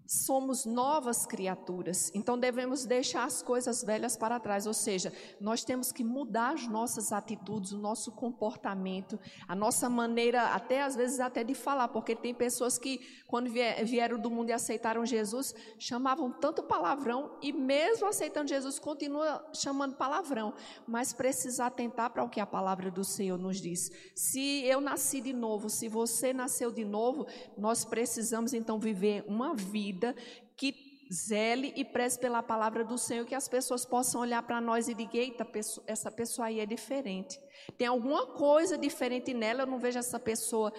somos 0.07 0.65
novas 0.65 1.27
criaturas, 1.27 2.13
então 2.15 2.39
devemos 2.39 2.85
deixar 2.85 3.25
as 3.25 3.43
coisas 3.43 3.83
velhas 3.83 4.17
para 4.17 4.39
trás, 4.39 4.67
ou 4.67 4.75
seja, 4.75 5.13
nós 5.41 5.65
temos 5.65 5.91
que 5.91 6.05
mudar 6.05 6.55
as 6.55 6.69
nossas 6.69 7.13
atitudes, 7.13 7.73
o 7.73 7.79
nosso 7.79 8.13
comportamento, 8.13 9.19
a 9.49 9.55
nossa 9.55 9.91
maneira, 9.91 10.49
até 10.49 10.83
às 10.83 10.95
vezes 10.95 11.19
até 11.19 11.43
de 11.43 11.55
falar, 11.55 11.89
porque 11.89 12.15
tem 12.15 12.35
pessoas 12.35 12.79
que 12.79 13.01
quando 13.27 13.51
vieram 13.51 14.19
do 14.19 14.31
mundo 14.31 14.51
e 14.51 14.53
aceitaram 14.53 15.05
Jesus, 15.05 15.55
chamavam 15.79 16.31
tanto 16.31 16.63
palavrão 16.63 17.37
e 17.43 17.53
mesmo 17.53 18.07
aceitando 18.07 18.49
Jesus 18.49 18.79
continua 18.79 19.45
chamando 19.53 19.97
palavrão, 19.97 20.55
mas 20.87 21.13
precisa 21.13 21.67
atentar 21.67 22.11
para 22.11 22.23
o 22.23 22.29
que 22.29 22.41
a 22.41 22.47
palavra 22.47 22.91
do 22.91 23.05
Senhor 23.05 23.39
nos 23.39 23.61
diz. 23.61 23.91
Se 24.15 24.65
eu 24.65 24.81
nasci 24.81 25.21
de 25.21 25.33
novo, 25.33 25.69
se 25.69 25.89
você 25.89 26.33
nasceu 26.33 26.71
de 26.71 26.85
novo, 26.85 27.27
nós 27.57 27.85
precisamos 27.85 28.53
então 28.53 28.79
viver 28.79 29.25
uma 29.27 29.55
vida 29.55 29.96
vida 29.97 30.15
que 30.57 30.75
zele 31.12 31.73
e 31.76 31.85
preze 31.85 32.19
pela 32.19 32.43
palavra 32.43 32.85
do 32.85 32.99
Senhor, 32.99 33.25
que 33.25 33.35
as 33.35 33.49
pessoas 33.49 33.85
possam 33.85 34.21
olhar 34.21 34.43
para 34.43 34.61
nós 34.61 34.88
e 34.88 34.95
dizer, 34.95 35.19
eita, 35.19 35.47
essa 35.87 36.11
pessoa 36.11 36.49
aí 36.49 36.61
é 36.61 36.67
diferente. 36.67 37.41
Tem 37.79 37.87
alguma 37.87 38.26
coisa 38.26 38.76
diferente 38.76 39.33
nela, 39.33 39.62
eu 39.62 39.67
não 39.67 39.79
vejo 39.79 39.99
essa 39.99 40.19
pessoa 40.19 40.73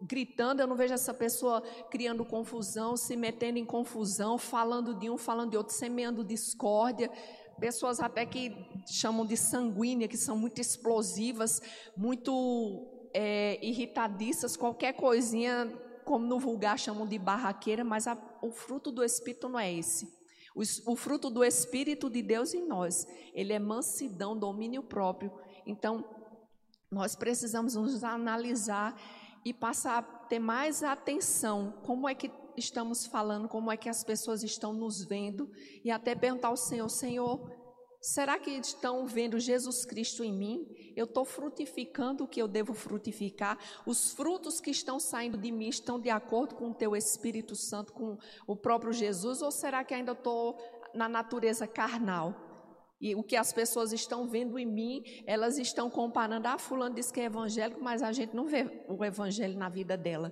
gritando, 0.00 0.60
eu 0.60 0.66
não 0.66 0.76
vejo 0.76 0.94
essa 0.94 1.12
pessoa 1.12 1.60
criando 1.90 2.24
confusão, 2.24 2.96
se 2.96 3.16
metendo 3.16 3.58
em 3.58 3.64
confusão, 3.64 4.38
falando 4.38 4.94
de 4.94 5.10
um, 5.10 5.18
falando 5.18 5.50
de 5.50 5.56
outro, 5.56 5.74
semeando 5.74 6.24
discórdia. 6.24 7.10
Pessoas 7.58 8.00
até 8.00 8.26
que 8.26 8.54
chamam 8.86 9.24
de 9.24 9.36
sanguínea, 9.36 10.08
que 10.08 10.16
são 10.16 10.36
muito 10.36 10.60
explosivas, 10.60 11.60
muito 11.96 13.10
é, 13.12 13.58
irritadiças, 13.64 14.56
qualquer 14.56 14.92
coisinha 14.92 15.72
como 16.04 16.26
no 16.26 16.38
vulgar 16.38 16.78
chamam 16.78 17.06
de 17.06 17.18
barraqueira, 17.18 17.84
mas 17.84 18.06
a, 18.06 18.16
o 18.42 18.50
fruto 18.50 18.90
do 18.90 19.02
Espírito 19.02 19.48
não 19.48 19.58
é 19.58 19.72
esse. 19.72 20.12
O, 20.54 20.62
o 20.92 20.96
fruto 20.96 21.30
do 21.30 21.42
Espírito 21.44 22.08
de 22.08 22.22
Deus 22.22 22.54
em 22.54 22.66
nós, 22.66 23.06
ele 23.32 23.52
é 23.52 23.58
mansidão, 23.58 24.38
domínio 24.38 24.82
próprio. 24.82 25.32
Então, 25.66 26.04
nós 26.90 27.16
precisamos 27.16 27.74
nos 27.74 28.04
analisar 28.04 28.94
e 29.44 29.52
passar 29.52 29.98
a 29.98 30.02
ter 30.02 30.38
mais 30.38 30.82
atenção. 30.82 31.74
Como 31.84 32.08
é 32.08 32.14
que 32.14 32.30
estamos 32.56 33.04
falando, 33.06 33.48
como 33.48 33.70
é 33.70 33.76
que 33.76 33.88
as 33.88 34.04
pessoas 34.04 34.42
estão 34.42 34.72
nos 34.72 35.04
vendo, 35.04 35.50
e 35.84 35.90
até 35.90 36.14
perguntar 36.14 36.48
ao 36.48 36.56
Senhor: 36.56 36.88
Senhor, 36.88 37.50
Será 38.04 38.38
que 38.38 38.50
estão 38.50 39.06
vendo 39.06 39.40
Jesus 39.40 39.86
Cristo 39.86 40.22
em 40.22 40.30
mim? 40.30 40.92
Eu 40.94 41.06
estou 41.06 41.24
frutificando 41.24 42.24
o 42.24 42.28
que 42.28 42.42
eu 42.42 42.46
devo 42.46 42.74
frutificar? 42.74 43.58
Os 43.86 44.12
frutos 44.12 44.60
que 44.60 44.70
estão 44.70 45.00
saindo 45.00 45.38
de 45.38 45.50
mim 45.50 45.68
estão 45.68 45.98
de 45.98 46.10
acordo 46.10 46.54
com 46.54 46.68
o 46.68 46.74
teu 46.74 46.94
Espírito 46.94 47.56
Santo, 47.56 47.94
com 47.94 48.18
o 48.46 48.54
próprio 48.54 48.92
Jesus? 48.92 49.40
Ou 49.40 49.50
será 49.50 49.82
que 49.82 49.94
ainda 49.94 50.12
estou 50.12 50.58
na 50.92 51.08
natureza 51.08 51.66
carnal? 51.66 52.34
E 53.00 53.14
o 53.14 53.22
que 53.22 53.36
as 53.36 53.54
pessoas 53.54 53.90
estão 53.90 54.28
vendo 54.28 54.58
em 54.58 54.66
mim, 54.66 55.02
elas 55.26 55.56
estão 55.56 55.88
comparando. 55.88 56.46
Ah, 56.46 56.58
fulano 56.58 56.94
diz 56.94 57.10
que 57.10 57.20
é 57.20 57.24
evangélico, 57.24 57.82
mas 57.82 58.02
a 58.02 58.12
gente 58.12 58.36
não 58.36 58.44
vê 58.44 58.84
o 58.86 59.02
evangelho 59.02 59.56
na 59.56 59.70
vida 59.70 59.96
dela. 59.96 60.30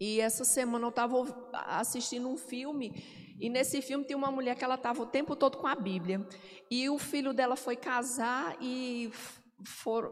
E 0.00 0.18
essa 0.18 0.46
semana 0.46 0.86
eu 0.86 0.90
estava 0.90 1.24
assistindo 1.52 2.26
um 2.26 2.38
filme 2.38 3.27
e 3.40 3.48
nesse 3.48 3.80
filme 3.80 4.04
tem 4.04 4.16
uma 4.16 4.30
mulher 4.30 4.56
que 4.56 4.64
ela 4.64 4.74
estava 4.74 5.02
o 5.02 5.06
tempo 5.06 5.36
todo 5.36 5.56
com 5.56 5.66
a 5.66 5.74
Bíblia. 5.74 6.26
E 6.70 6.88
o 6.88 6.98
filho 6.98 7.32
dela 7.32 7.56
foi 7.56 7.76
casar 7.76 8.56
e 8.60 9.10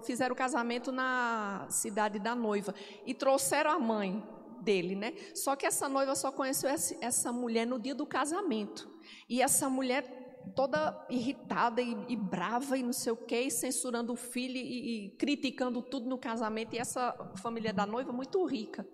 fizeram 0.04 0.32
o 0.32 0.36
casamento 0.36 0.92
na 0.92 1.66
cidade 1.68 2.18
da 2.18 2.34
noiva. 2.34 2.74
E 3.04 3.12
trouxeram 3.14 3.70
a 3.70 3.78
mãe 3.78 4.22
dele, 4.60 4.94
né? 4.94 5.12
Só 5.34 5.56
que 5.56 5.66
essa 5.66 5.88
noiva 5.88 6.14
só 6.14 6.30
conheceu 6.30 6.70
essa 7.00 7.32
mulher 7.32 7.66
no 7.66 7.78
dia 7.78 7.94
do 7.94 8.06
casamento. 8.06 8.88
E 9.28 9.42
essa 9.42 9.68
mulher 9.68 10.24
toda 10.54 11.06
irritada 11.10 11.82
e, 11.82 11.96
e 12.08 12.16
brava 12.16 12.78
e 12.78 12.82
não 12.82 12.92
sei 12.92 13.12
o 13.12 13.16
quê, 13.16 13.42
e 13.42 13.50
censurando 13.50 14.12
o 14.12 14.16
filho 14.16 14.56
e, 14.56 15.06
e 15.06 15.10
criticando 15.10 15.82
tudo 15.82 16.08
no 16.08 16.18
casamento. 16.18 16.74
E 16.74 16.78
essa 16.78 17.12
família 17.36 17.72
da 17.72 17.84
noiva 17.84 18.12
muito 18.12 18.44
rica. 18.44 18.86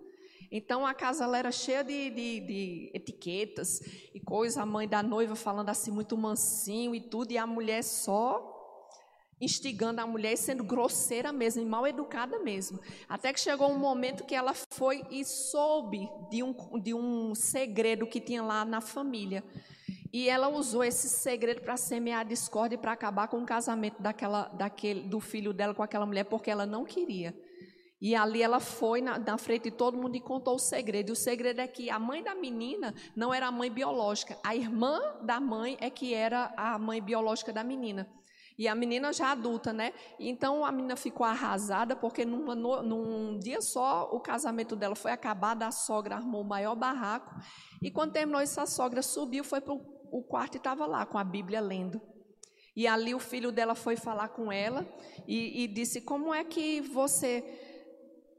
Então 0.55 0.85
a 0.85 0.93
casa 0.93 1.25
era 1.35 1.51
cheia 1.51 1.83
de, 1.83 2.11
de, 2.11 2.39
de 2.41 2.91
etiquetas 2.93 3.81
e 4.13 4.19
coisa, 4.19 4.61
a 4.61 4.65
mãe 4.67 4.87
da 4.87 5.01
noiva 5.01 5.35
falando 5.35 5.69
assim 5.69 5.89
muito 5.89 6.15
mansinho 6.15 6.93
e 6.93 7.01
tudo, 7.01 7.31
e 7.31 7.39
a 7.39 7.47
mulher 7.47 7.83
só 7.83 8.51
instigando 9.41 9.99
a 9.99 10.05
mulher 10.05 10.33
e 10.33 10.37
sendo 10.37 10.63
grosseira 10.63 11.33
mesmo, 11.33 11.63
e 11.63 11.65
mal 11.65 11.87
educada 11.87 12.37
mesmo. 12.37 12.79
Até 13.09 13.33
que 13.33 13.39
chegou 13.39 13.67
um 13.67 13.79
momento 13.79 14.25
que 14.25 14.35
ela 14.35 14.53
foi 14.53 15.03
e 15.09 15.25
soube 15.25 16.07
de 16.29 16.43
um, 16.43 16.53
de 16.79 16.93
um 16.93 17.33
segredo 17.33 18.05
que 18.05 18.21
tinha 18.21 18.43
lá 18.43 18.63
na 18.63 18.79
família. 18.79 19.43
E 20.13 20.29
ela 20.29 20.47
usou 20.47 20.83
esse 20.83 21.09
segredo 21.09 21.61
para 21.61 21.75
semear 21.75 22.19
a 22.19 22.23
discórdia 22.23 22.75
e 22.75 22.79
para 22.79 22.91
acabar 22.91 23.27
com 23.27 23.41
o 23.41 23.45
casamento 23.45 23.99
daquela, 23.99 24.43
daquele, 24.49 25.01
do 25.01 25.19
filho 25.19 25.51
dela 25.51 25.73
com 25.73 25.81
aquela 25.81 26.05
mulher, 26.05 26.25
porque 26.25 26.51
ela 26.51 26.67
não 26.67 26.85
queria. 26.85 27.35
E 28.03 28.17
ali 28.17 28.41
ela 28.41 28.59
foi 28.59 29.01
na, 29.01 29.17
na, 29.17 29.37
frente 29.37 29.63
de 29.63 29.71
todo 29.71 29.97
mundo 29.97 30.17
e 30.17 30.19
contou 30.19 30.55
o 30.55 30.59
segredo. 30.59 31.07
E 31.07 31.13
o 31.13 31.15
segredo 31.15 31.61
é 31.61 31.67
que 31.67 31.89
a 31.89 31.97
mãe 31.97 32.21
da 32.21 32.35
menina 32.35 32.93
não 33.15 33.33
era 33.33 33.47
a 33.47 33.51
mãe 33.51 33.71
biológica. 33.71 34.37
A 34.43 34.53
irmã 34.53 34.99
da 35.21 35.39
mãe 35.39 35.77
é 35.79 35.89
que 35.89 36.13
era 36.13 36.53
a 36.57 36.77
mãe 36.77 37.01
biológica 37.01 37.53
da 37.53 37.63
menina. 37.63 38.05
E 38.57 38.67
a 38.67 38.75
menina 38.75 39.13
já 39.13 39.31
adulta, 39.31 39.71
né? 39.71 39.93
Então 40.19 40.65
a 40.65 40.71
menina 40.73 40.97
ficou 40.97 41.25
arrasada 41.25 41.95
porque 41.95 42.25
numa, 42.25 42.53
num 42.83 43.39
dia 43.39 43.61
só 43.61 44.09
o 44.11 44.19
casamento 44.19 44.75
dela 44.75 44.95
foi 44.95 45.13
acabado, 45.13 45.63
a 45.63 45.71
sogra 45.71 46.17
armou 46.17 46.41
o 46.41 46.45
maior 46.45 46.75
barraco. 46.75 47.33
E 47.81 47.89
quando 47.89 48.11
terminou 48.11 48.41
isso, 48.41 48.59
a 48.59 48.65
sogra 48.65 49.01
subiu, 49.01 49.45
foi 49.45 49.61
para 49.61 49.73
o 49.73 50.21
quarto 50.23 50.55
e 50.55 50.57
estava 50.57 50.85
lá 50.85 51.05
com 51.05 51.17
a 51.17 51.23
Bíblia 51.23 51.61
lendo. 51.61 52.01
E 52.75 52.85
ali 52.85 53.15
o 53.15 53.19
filho 53.19 53.49
dela 53.49 53.75
foi 53.75 53.95
falar 53.95 54.27
com 54.27 54.51
ela 54.51 54.85
e, 55.25 55.63
e 55.63 55.67
disse: 55.67 56.01
Como 56.01 56.33
é 56.33 56.43
que 56.43 56.81
você 56.81 57.71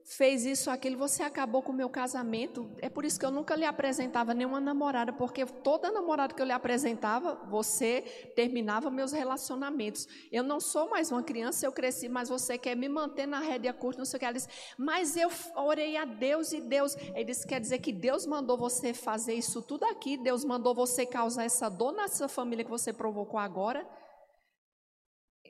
fez 0.05 0.45
isso, 0.45 0.71
aquilo, 0.71 0.99
você 0.99 1.23
acabou 1.23 1.63
com 1.63 1.73
o 1.73 1.75
meu 1.75 1.89
casamento. 1.89 2.71
É 2.81 2.91
por 2.91 3.05
isso 3.05 3.19
que 3.19 3.25
eu 3.25 3.31
nunca 3.31 3.57
lhe 3.57 3.65
apresentava 3.65 4.35
nenhuma 4.35 4.61
namorada, 4.61 5.13
porque 5.13 5.47
toda 5.47 5.91
namorada 5.91 6.35
que 6.35 6.43
eu 6.43 6.47
lhe 6.47 6.53
apresentava, 6.53 7.35
você 7.49 8.03
terminava 8.37 8.91
meus 8.91 9.13
relacionamentos. 9.13 10.07
Eu 10.31 10.43
não 10.43 10.61
sou 10.61 10.91
mais 10.91 11.11
uma 11.11 11.23
criança, 11.23 11.65
eu 11.65 11.73
cresci, 11.73 12.09
mas 12.09 12.29
você 12.29 12.59
quer 12.59 12.77
me 12.77 12.89
manter 12.89 13.27
na 13.27 13.41
rédea 13.41 13.73
curta, 13.73 13.99
não 13.99 14.05
sei 14.05 14.19
o 14.19 14.21
que. 14.21 14.27
Ela 14.27 14.35
disse, 14.35 14.49
mas 14.77 15.17
eu 15.17 15.31
orei 15.57 15.97
a 15.97 16.05
Deus 16.05 16.53
e 16.53 16.61
Deus. 16.61 16.95
Ele 17.15 17.25
disse, 17.25 17.47
quer 17.47 17.61
dizer 17.61 17.79
que 17.79 17.93
Deus 17.93 18.27
mandou 18.27 18.59
você 18.59 18.93
fazer 18.93 19.35
isso 19.35 19.63
tudo 19.63 19.85
aqui, 19.87 20.19
Deus 20.19 20.45
mandou 20.45 20.75
você 20.75 21.07
causar 21.07 21.45
essa 21.45 21.71
dor 21.71 21.93
nessa 21.93 22.29
família 22.29 22.65
que 22.65 22.71
você 22.71 22.93
provocou 22.93 23.41
agora 23.41 23.87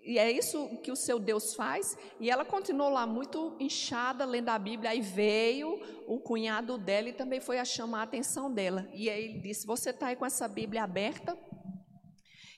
e 0.05 0.19
é 0.19 0.31
isso 0.31 0.69
que 0.83 0.93
o 0.93 0.97
seu 0.97 1.19
Deus 1.19 1.55
faz. 1.55 1.97
E 2.21 2.31
ela 2.31 2.45
continuou 2.45 2.91
lá 2.91 3.07
muito 3.07 3.57
inchada, 3.59 4.25
lendo 4.25 4.51
a 4.51 4.59
Bíblia. 4.59 4.91
Aí 4.91 5.01
veio 5.01 5.81
o 6.07 6.21
cunhado 6.21 6.77
dela 6.77 7.09
e 7.09 7.13
também 7.13 7.41
foi 7.41 7.59
a 7.59 7.65
chamar 7.65 8.01
a 8.01 8.03
atenção 8.03 8.53
dela. 8.53 8.87
E 8.93 9.09
aí 9.09 9.25
ele 9.25 9.39
disse: 9.41 9.67
Você 9.67 9.91
está 9.91 10.09
aí 10.09 10.17
com 10.17 10.27
essa 10.27 10.47
Bíblia 10.47 10.85
aberta? 10.85 11.37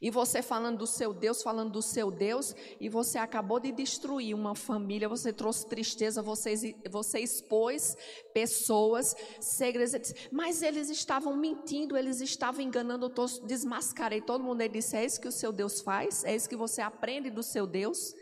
E 0.01 0.11
você 0.11 0.43
falando 0.43 0.79
do 0.79 0.87
seu 0.87 1.13
Deus, 1.13 1.43
falando 1.43 1.73
do 1.73 1.83
seu 1.83 2.11
Deus, 2.11 2.55
e 2.79 2.89
você 2.89 3.19
acabou 3.19 3.59
de 3.59 3.73
destruir 3.73 4.35
uma 4.35 4.55
família, 4.55 5.09
você 5.09 5.33
trouxe 5.33 5.67
tristeza, 5.67 6.23
você, 6.23 6.75
você 6.91 7.21
expôs 7.21 7.97
pessoas, 8.35 9.17
segredos. 9.41 10.15
Mas 10.31 10.63
eles 10.63 10.91
estavam 10.91 11.37
mentindo, 11.37 11.97
eles 11.97 12.21
estavam 12.21 12.61
enganando, 12.61 13.07
eu 13.17 13.47
desmascarei 13.47 14.21
todo 14.21 14.45
mundo. 14.45 14.61
Ele 14.61 14.75
disse: 14.75 14.97
É 14.97 15.05
isso 15.05 15.21
que 15.21 15.29
o 15.29 15.33
seu 15.33 15.53
Deus 15.53 15.81
faz? 15.81 16.25
É 16.25 16.35
isso 16.35 16.49
que 16.49 16.57
você 16.57 16.83
aprende 16.83 17.31
do 17.31 17.43
seu 17.43 17.67
Deus? 17.67 18.15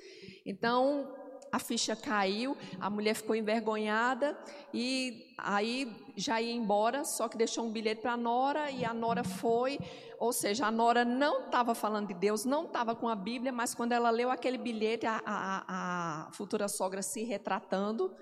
Então, 0.47 1.24
a 1.55 1.59
ficha 1.61 1.95
caiu, 1.95 2.57
a 2.81 2.91
mulher 2.91 3.15
ficou 3.15 3.37
envergonhada 3.37 4.37
e 4.73 5.33
aí 5.39 5.89
já 6.17 6.41
ia 6.41 6.53
embora, 6.53 7.05
só 7.05 7.29
que 7.29 7.37
deixou 7.37 7.65
um 7.65 7.71
bilhete 7.71 8.01
para 8.01 8.15
a 8.15 8.17
Nora 8.17 8.73
e 8.73 8.85
a 8.85 8.93
Nora 8.93 9.23
foi. 9.23 9.79
Ou 10.19 10.33
seja, 10.33 10.67
a 10.67 10.71
Nora 10.71 11.05
não 11.05 11.45
estava 11.45 11.73
falando 11.73 12.09
de 12.09 12.15
Deus, 12.15 12.45
não 12.45 12.65
estava 12.65 12.97
com 12.97 13.09
a 13.09 13.15
Bíblia, 13.15 13.53
mas 13.53 13.73
quando 13.73 13.93
ela 13.93 14.11
leu 14.11 14.33
aquele 14.33 14.59
bilhete, 14.59 15.07
a, 15.07 15.23
a, 15.25 16.27
a 16.27 16.33
futura 16.33 16.67
sogra 16.67 17.03
se 17.03 17.23
retratando, 17.23 18.13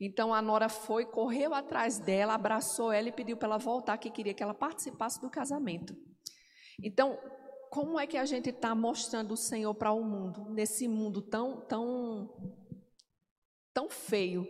então 0.00 0.32
a 0.32 0.40
Nora 0.40 0.70
foi, 0.70 1.04
correu 1.04 1.52
atrás 1.52 1.98
dela, 1.98 2.34
abraçou 2.34 2.90
ela 2.90 3.08
e 3.08 3.12
pediu 3.12 3.36
para 3.36 3.48
ela 3.48 3.58
voltar, 3.58 3.98
que 3.98 4.10
queria 4.10 4.32
que 4.32 4.42
ela 4.42 4.54
participasse 4.54 5.20
do 5.20 5.28
casamento. 5.28 5.94
Então, 6.82 7.18
como 7.70 7.98
é 8.00 8.06
que 8.06 8.16
a 8.16 8.24
gente 8.24 8.48
está 8.48 8.74
mostrando 8.74 9.32
o 9.32 9.36
Senhor 9.36 9.74
para 9.74 9.92
o 9.92 10.02
mundo, 10.02 10.46
nesse 10.48 10.88
mundo 10.88 11.20
tão, 11.20 11.60
tão 11.60 12.30
tão 13.78 13.88
feio 13.88 14.44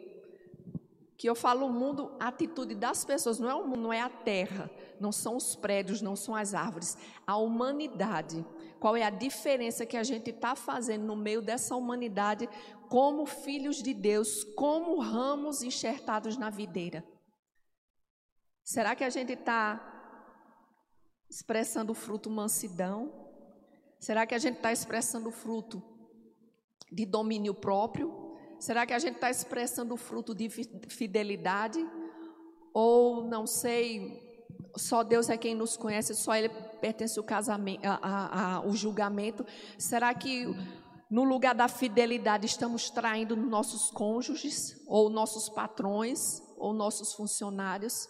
que 1.18 1.28
eu 1.28 1.34
falo 1.34 1.66
o 1.66 1.70
mundo, 1.70 2.16
a 2.18 2.28
atitude 2.28 2.74
das 2.74 3.04
pessoas, 3.04 3.38
não 3.38 3.50
é 3.50 3.54
o 3.54 3.66
mundo, 3.66 3.82
não 3.82 3.92
é 3.92 4.00
a 4.00 4.08
terra, 4.08 4.70
não 4.98 5.12
são 5.12 5.36
os 5.36 5.54
prédios, 5.54 6.00
não 6.00 6.16
são 6.16 6.34
as 6.34 6.54
árvores, 6.54 6.96
a 7.26 7.36
humanidade. 7.36 8.42
Qual 8.80 8.96
é 8.96 9.02
a 9.02 9.10
diferença 9.10 9.84
que 9.84 9.98
a 9.98 10.02
gente 10.02 10.30
está 10.30 10.56
fazendo 10.56 11.04
no 11.04 11.14
meio 11.14 11.42
dessa 11.42 11.76
humanidade 11.76 12.48
como 12.88 13.26
filhos 13.26 13.82
de 13.82 13.92
Deus, 13.92 14.44
como 14.56 14.98
ramos 14.98 15.62
enxertados 15.62 16.38
na 16.38 16.48
videira? 16.48 17.04
Será 18.64 18.96
que 18.96 19.04
a 19.04 19.10
gente 19.10 19.34
está 19.34 19.78
expressando 21.28 21.92
o 21.92 21.94
fruto 21.94 22.30
mansidão? 22.30 23.28
Será 24.00 24.26
que 24.26 24.34
a 24.34 24.38
gente 24.38 24.56
está 24.56 24.72
expressando 24.72 25.28
o 25.28 25.32
fruto 25.32 25.82
de 26.90 27.04
domínio 27.04 27.52
próprio? 27.52 28.17
Será 28.58 28.84
que 28.84 28.92
a 28.92 28.98
gente 28.98 29.14
está 29.14 29.30
expressando 29.30 29.94
o 29.94 29.96
fruto 29.96 30.34
de 30.34 30.48
fidelidade? 30.48 31.84
Ou 32.72 33.24
não 33.24 33.46
sei, 33.46 34.20
só 34.76 35.02
Deus 35.02 35.28
é 35.28 35.36
quem 35.36 35.54
nos 35.54 35.76
conhece, 35.76 36.14
só 36.14 36.34
Ele 36.34 36.48
pertence 36.80 37.18
o 37.18 37.22
casamento, 37.22 37.84
a, 37.84 37.98
a, 38.02 38.54
a, 38.56 38.60
o 38.66 38.74
julgamento? 38.74 39.46
Será 39.78 40.12
que 40.14 40.46
no 41.10 41.24
lugar 41.24 41.54
da 41.54 41.68
fidelidade 41.68 42.46
estamos 42.46 42.90
traindo 42.90 43.36
nossos 43.36 43.90
cônjuges, 43.90 44.76
ou 44.86 45.08
nossos 45.08 45.48
patrões, 45.48 46.42
ou 46.56 46.72
nossos 46.72 47.14
funcionários? 47.14 48.08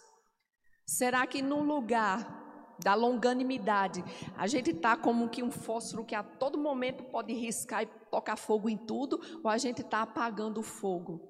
Será 0.87 1.26
que 1.26 1.43
no 1.43 1.62
lugar 1.62 2.48
da 2.83 2.95
longanimidade. 2.95 4.05
A 4.37 4.47
gente 4.47 4.71
está 4.71 4.97
como 4.97 5.29
que 5.29 5.43
um 5.43 5.51
fósforo 5.51 6.05
que 6.05 6.15
a 6.15 6.23
todo 6.23 6.59
momento 6.59 7.05
pode 7.05 7.33
riscar 7.33 7.83
e 7.83 7.87
tocar 8.11 8.37
fogo 8.37 8.69
em 8.69 8.77
tudo, 8.77 9.21
ou 9.43 9.51
a 9.51 9.59
gente 9.59 9.83
está 9.83 10.03
apagando 10.03 10.61
o 10.61 10.63
fogo. 10.63 11.29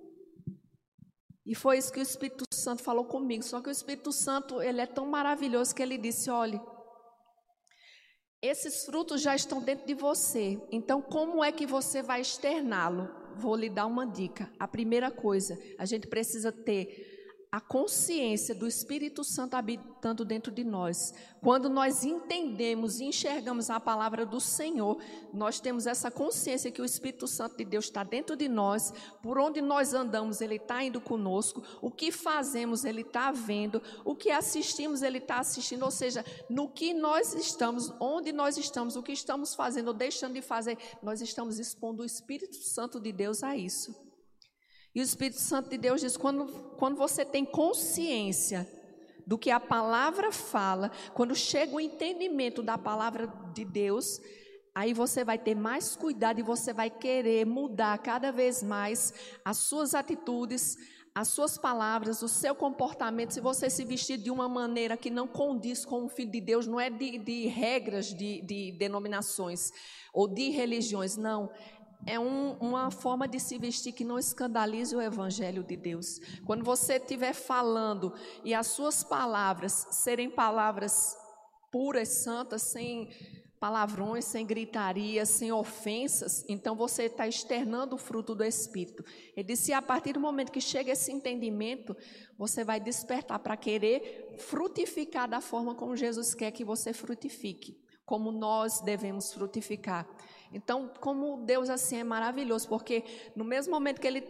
E 1.49 1.55
foi 1.55 1.78
isso 1.78 1.90
que 1.90 1.99
o 1.99 2.02
Espírito 2.02 2.45
Santo 2.52 2.83
falou 2.83 3.07
comigo. 3.07 3.43
Só 3.43 3.62
que 3.62 3.71
o 3.71 3.73
Espírito 3.73 4.12
Santo, 4.12 4.61
ele 4.61 4.83
é 4.83 4.87
tão 4.87 5.07
maravilhoso 5.07 5.75
que 5.75 5.83
ele 5.83 5.97
disse: 5.97 6.28
olhe, 6.31 6.61
esses 8.43 8.85
frutos 8.85 9.23
já 9.23 9.35
estão 9.35 9.62
dentro 9.62 9.87
de 9.87 9.95
você. 9.95 10.61
Então, 10.71 11.00
como 11.00 11.43
é 11.43 11.50
que 11.50 11.67
você 11.67 12.02
vai 12.02 12.21
externá-lo? 12.21 13.09
Vou 13.37 13.57
lhe 13.57 13.71
dar 13.71 13.87
uma 13.87 14.07
dica. 14.07 14.52
A 14.61 14.69
primeira 14.69 15.11
coisa, 15.11 15.59
a 15.78 15.87
gente 15.87 16.07
precisa 16.07 16.52
ter 16.52 17.07
a 17.50 17.61
consciência 17.61 18.55
do 18.55 18.67
Espírito 18.67 19.25
Santo 19.25 19.55
habitando 19.55 20.23
dentro 20.23 20.52
de 20.52 20.62
nós. 20.62 21.14
Quando 21.40 21.71
nós 21.71 22.05
entendemos 22.05 23.00
e 23.00 23.05
enxergamos 23.05 23.71
a 23.71 23.81
palavra 23.81 24.26
do 24.26 24.38
Senhor, 24.38 24.99
nós 25.33 25.59
temos 25.59 25.87
essa 25.87 26.11
consciência 26.11 26.71
que 26.71 26.82
o 26.82 26.84
Espírito 26.84 27.26
Santo 27.26 27.56
de 27.56 27.65
Deus 27.65 27.87
está 27.87 28.04
dentro 28.04 28.37
de 28.37 28.49
nós, 28.49 28.93
por 29.23 29.39
onde 29.39 29.63
nós 29.63 29.95
andamos, 29.95 30.43
Ele 30.43 30.56
está 30.56 30.84
indo 30.84 31.00
conosco, 31.00 31.63
o 31.80 31.91
que 31.91 32.13
fazemos, 32.13 32.84
Ele 32.84 33.00
está 33.00 33.32
vendo, 33.32 33.80
o 34.04 34.15
que 34.15 34.30
assistimos, 34.30 35.00
Ele 35.00 35.19
está 35.19 35.39
assistindo, 35.39 35.84
ou 35.84 35.91
seja, 35.91 36.23
no 36.50 36.69
que 36.69 36.93
nós 36.93 37.32
estamos, 37.32 37.91
onde 37.99 38.30
nós 38.30 38.58
estamos, 38.58 38.95
o 38.95 39.02
que 39.02 39.13
estamos 39.13 39.54
fazendo 39.54 39.89
ou 39.89 39.95
deixando 39.95 40.34
de 40.34 40.43
fazer, 40.43 40.76
nós 41.02 41.23
estamos 41.23 41.58
expondo 41.58 42.02
o 42.02 42.06
Espírito 42.06 42.56
Santo 42.56 43.00
de 43.00 43.11
Deus 43.11 43.43
a 43.43 43.56
isso. 43.56 44.07
E 44.94 45.00
o 45.00 45.02
Espírito 45.02 45.40
Santo 45.40 45.70
de 45.70 45.78
Deus 45.78 46.00
diz: 46.00 46.16
quando, 46.16 46.46
quando 46.76 46.96
você 46.96 47.24
tem 47.24 47.44
consciência 47.44 48.66
do 49.26 49.36
que 49.36 49.50
a 49.50 49.60
palavra 49.60 50.32
fala, 50.32 50.90
quando 51.12 51.34
chega 51.34 51.76
o 51.76 51.80
entendimento 51.80 52.62
da 52.62 52.78
palavra 52.78 53.26
de 53.52 53.64
Deus, 53.64 54.20
aí 54.74 54.94
você 54.94 55.22
vai 55.22 55.38
ter 55.38 55.54
mais 55.54 55.94
cuidado 55.94 56.40
e 56.40 56.42
você 56.42 56.72
vai 56.72 56.88
querer 56.88 57.44
mudar 57.44 57.98
cada 57.98 58.32
vez 58.32 58.62
mais 58.62 59.12
as 59.44 59.58
suas 59.58 59.94
atitudes, 59.94 60.76
as 61.14 61.28
suas 61.28 61.58
palavras, 61.58 62.22
o 62.22 62.28
seu 62.28 62.54
comportamento. 62.54 63.34
Se 63.34 63.40
você 63.40 63.68
se 63.68 63.84
vestir 63.84 64.16
de 64.16 64.30
uma 64.30 64.48
maneira 64.48 64.96
que 64.96 65.10
não 65.10 65.26
condiz 65.26 65.84
com 65.84 66.04
o 66.04 66.08
Filho 66.08 66.30
de 66.30 66.40
Deus, 66.40 66.66
não 66.66 66.80
é 66.80 66.88
de, 66.88 67.18
de 67.18 67.48
regras 67.48 68.06
de, 68.06 68.40
de 68.42 68.72
denominações 68.78 69.72
ou 70.14 70.26
de 70.26 70.50
religiões, 70.50 71.16
não 71.16 71.50
é 72.06 72.19
um, 72.19 72.52
uma 72.58 72.91
forma 72.91 73.26
de 73.26 73.41
se 73.41 73.58
vestir 73.58 73.93
que 73.93 74.04
não 74.04 74.19
escandalize 74.19 74.95
o 74.95 75.00
Evangelho 75.00 75.63
de 75.63 75.76
Deus. 75.76 76.21
Quando 76.47 76.65
você 76.65 76.95
estiver 76.95 77.32
falando 77.32 78.13
e 78.45 78.54
as 78.54 78.69
suas 78.69 79.02
palavras 79.02 79.87
serem 79.91 80.30
palavras 80.30 81.17
puras, 81.71 82.08
santas, 82.08 82.63
sem 82.63 83.08
palavrões, 83.61 84.25
sem 84.25 84.47
gritaria, 84.47 85.26
sem 85.26 85.50
ofensas, 85.52 86.45
então 86.49 86.76
você 86.76 87.04
está 87.04 87.26
externando 87.26 87.95
o 87.95 87.99
fruto 87.99 88.34
do 88.34 88.45
Espírito. 88.45 89.04
Ele 89.37 89.47
disse: 89.47 89.73
a 89.73 89.82
partir 89.82 90.13
do 90.13 90.21
momento 90.21 90.52
que 90.52 90.61
chega 90.61 90.93
esse 90.93 91.13
entendimento, 91.13 91.97
você 92.39 92.65
vai 92.65 92.80
despertar 92.80 93.39
para 93.41 93.56
querer 93.56 94.37
frutificar 94.39 95.28
da 95.28 95.41
forma 95.41 95.75
como 95.75 95.97
Jesus 95.97 96.34
quer 96.34 96.52
que 96.52 96.65
você 96.65 96.93
frutifique, 96.93 97.76
como 98.06 98.30
nós 98.30 98.80
devemos 98.80 99.32
frutificar. 99.32 100.08
Então, 100.52 100.89
como 101.00 101.45
Deus 101.45 101.69
assim 101.69 101.99
é 101.99 102.04
maravilhoso, 102.04 102.69
porque 102.69 103.04
no 103.37 103.45
mesmo 103.45 103.73
momento 103.73 104.00
que 104.00 104.06
ele 104.06 104.23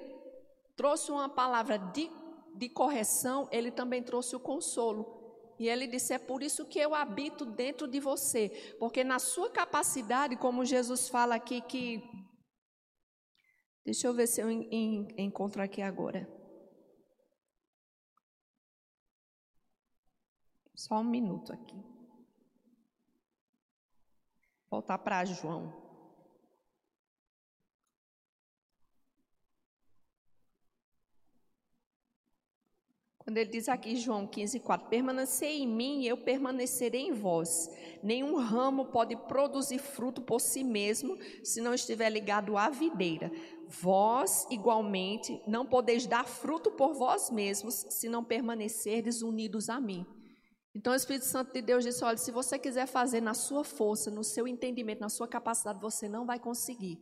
trouxe 0.77 1.11
uma 1.11 1.29
palavra 1.29 1.79
de, 1.79 2.11
de 2.55 2.69
correção, 2.69 3.49
ele 3.51 3.71
também 3.71 4.03
trouxe 4.03 4.35
o 4.35 4.41
consolo. 4.41 5.19
E 5.59 5.69
ele 5.69 5.87
disse: 5.87 6.15
É 6.15 6.19
por 6.19 6.43
isso 6.43 6.65
que 6.67 6.79
eu 6.79 6.95
habito 6.95 7.45
dentro 7.45 7.89
de 7.89 7.99
você, 7.99 8.77
porque 8.79 9.03
na 9.03 9.19
sua 9.19 9.51
capacidade, 9.51 10.37
como 10.37 10.65
Jesus 10.65 11.09
fala 11.09 11.35
aqui, 11.35 11.61
que. 11.61 12.03
Deixa 13.85 14.07
eu 14.07 14.15
ver 14.15 14.27
se 14.27 14.41
eu 14.41 14.51
encontro 14.51 15.63
aqui 15.63 15.81
agora. 15.81 16.29
Só 20.75 20.97
um 20.97 21.05
minuto 21.05 21.53
aqui. 21.53 21.83
Voltar 24.71 24.99
para 24.99 25.25
João. 25.25 25.88
Quando 33.29 33.37
ele 33.37 33.51
diz 33.51 33.69
aqui, 33.69 33.95
João 33.95 34.27
15, 34.27 34.59
4, 34.61 34.89
permanecer 34.89 35.51
em 35.51 35.67
mim 35.67 36.01
e 36.01 36.09
eu 36.09 36.17
permanecerei 36.17 37.03
em 37.03 37.13
vós. 37.13 37.69
Nenhum 38.03 38.37
ramo 38.37 38.87
pode 38.87 39.15
produzir 39.15 39.79
fruto 39.79 40.23
por 40.23 40.41
si 40.41 40.65
mesmo 40.65 41.15
se 41.45 41.61
não 41.61 41.75
estiver 41.75 42.09
ligado 42.09 42.57
à 42.57 42.71
videira. 42.71 43.31
Vós, 43.69 44.47
igualmente, 44.51 45.43
não 45.47 45.67
podeis 45.67 46.07
dar 46.07 46.25
fruto 46.25 46.71
por 46.71 46.95
vós 46.95 47.31
mesmos 47.31 47.85
se 47.91 48.09
não 48.09 48.25
permanecerdes 48.25 49.21
unidos 49.21 49.69
a 49.69 49.79
mim. 49.79 50.07
Então 50.75 50.95
o 50.95 50.97
Espírito 50.97 51.27
Santo 51.27 51.53
de 51.53 51.61
Deus 51.61 51.85
disse: 51.85 52.03
olha, 52.03 52.17
se 52.17 52.33
você 52.33 52.59
quiser 52.59 52.87
fazer 52.87 53.21
na 53.21 53.35
sua 53.35 53.63
força, 53.63 54.11
no 54.11 54.25
seu 54.25 54.49
entendimento, 54.49 55.01
na 55.01 55.11
sua 55.11 55.29
capacidade, 55.29 55.83
você 55.83 56.09
não 56.09 56.25
vai 56.25 56.41
conseguir. 56.41 56.99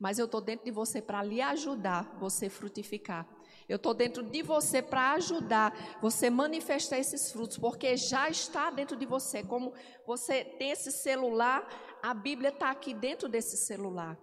Mas 0.00 0.18
eu 0.18 0.24
estou 0.24 0.40
dentro 0.40 0.64
de 0.64 0.70
você 0.70 1.02
para 1.02 1.22
lhe 1.22 1.42
ajudar 1.42 2.16
você 2.18 2.48
frutificar. 2.48 3.37
Eu 3.68 3.76
estou 3.76 3.92
dentro 3.92 4.22
de 4.22 4.42
você 4.42 4.80
para 4.80 5.12
ajudar 5.12 5.98
você 6.00 6.30
manifestar 6.30 6.98
esses 6.98 7.30
frutos, 7.30 7.58
porque 7.58 7.96
já 7.96 8.28
está 8.28 8.70
dentro 8.70 8.96
de 8.96 9.04
você. 9.04 9.42
Como 9.42 9.74
você 10.06 10.42
tem 10.42 10.70
esse 10.70 10.90
celular, 10.90 11.68
a 12.02 12.14
Bíblia 12.14 12.48
está 12.48 12.70
aqui 12.70 12.94
dentro 12.94 13.28
desse 13.28 13.56
celular. 13.56 14.16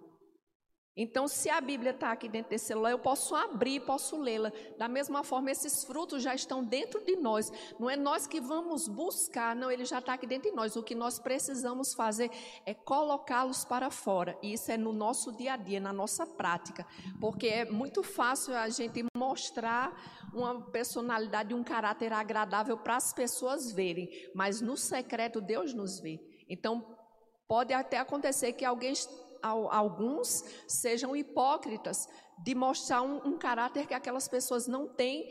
Então, 0.98 1.28
se 1.28 1.50
a 1.50 1.60
Bíblia 1.60 1.92
está 1.92 2.14
aqui 2.14 2.30
dentro 2.30 2.52
desse 2.52 2.68
celular, 2.68 2.92
eu 2.92 3.00
posso 3.00 3.36
abrir, 3.36 3.82
posso 3.82 4.18
lê-la. 4.18 4.50
Da 4.78 4.88
mesma 4.88 5.26
forma, 5.26 5.52
esses 5.52 5.84
frutos 5.84 6.24
já 6.24 6.34
estão 6.34 6.64
dentro 6.64 7.04
de 7.04 7.18
nós. 7.18 7.52
Não 7.78 7.90
é 7.90 7.98
nós 7.98 8.26
que 8.26 8.40
vamos 8.40 8.88
buscar, 8.88 9.54
não, 9.54 9.70
ele 9.70 9.84
já 9.84 10.00
está 10.00 10.14
aqui 10.14 10.26
dentro 10.26 10.50
de 10.50 10.56
nós. 10.56 10.78
O 10.78 10.84
que 10.84 10.96
nós 10.96 11.20
precisamos 11.20 11.94
fazer 11.94 12.32
é 12.66 12.74
colocá-los 12.74 13.66
para 13.66 13.92
fora. 13.92 14.38
E 14.42 14.54
isso 14.54 14.72
é 14.72 14.78
no 14.78 14.94
nosso 14.94 15.34
dia 15.34 15.54
a 15.54 15.58
dia, 15.58 15.82
na 15.82 15.92
nossa 15.92 16.26
prática. 16.26 16.88
Porque 17.20 17.48
é 17.48 17.66
muito 17.66 18.02
fácil 18.02 18.56
a 18.56 18.70
gente 18.70 19.06
mostrar 19.18 19.94
uma 20.34 20.62
personalidade, 20.72 21.54
um 21.54 21.64
caráter 21.64 22.14
agradável 22.14 22.78
para 22.78 22.96
as 22.96 23.12
pessoas 23.12 23.70
verem. 23.74 24.10
Mas 24.34 24.62
no 24.62 24.78
secreto, 24.78 25.42
Deus 25.42 25.74
nos 25.74 26.00
vê. 26.00 26.22
Então, 26.50 26.96
pode 27.48 27.74
até 27.74 27.98
acontecer 27.98 28.54
que 28.54 28.64
alguém 28.64 28.94
alguns 29.46 30.44
sejam 30.68 31.16
hipócritas 31.16 32.08
de 32.44 32.54
mostrar 32.56 33.02
um, 33.02 33.18
um 33.26 33.38
caráter 33.38 33.88
que 33.88 33.94
aquelas 33.94 34.28
pessoas 34.28 34.68
não 34.68 34.88
têm 34.88 35.30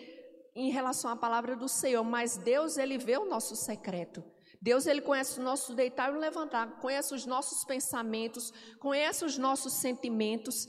em 0.55 0.71
relação 0.71 1.11
à 1.11 1.17
palavra 1.17 1.57
do 1.57 1.69
Senhor, 1.69 2.05
mas 2.05 2.37
Deus 2.37 2.77
ele 2.79 2.97
vê 2.97 3.19
o 3.19 3.25
nosso 3.25 3.57
secreto. 3.57 4.23
Deus 4.61 4.87
ele 4.87 5.03
conhece 5.03 5.41
o 5.41 5.43
nosso 5.43 5.75
deitar 5.75 6.11
e 6.11 6.17
o 6.17 6.19
levantar, 6.19 6.81
conhece 6.81 7.15
os 7.15 7.27
nossos 7.27 7.65
pensamentos, 7.65 8.53
conhece 8.79 9.25
os 9.25 9.37
nossos 9.37 9.75
sentimentos. 9.75 10.67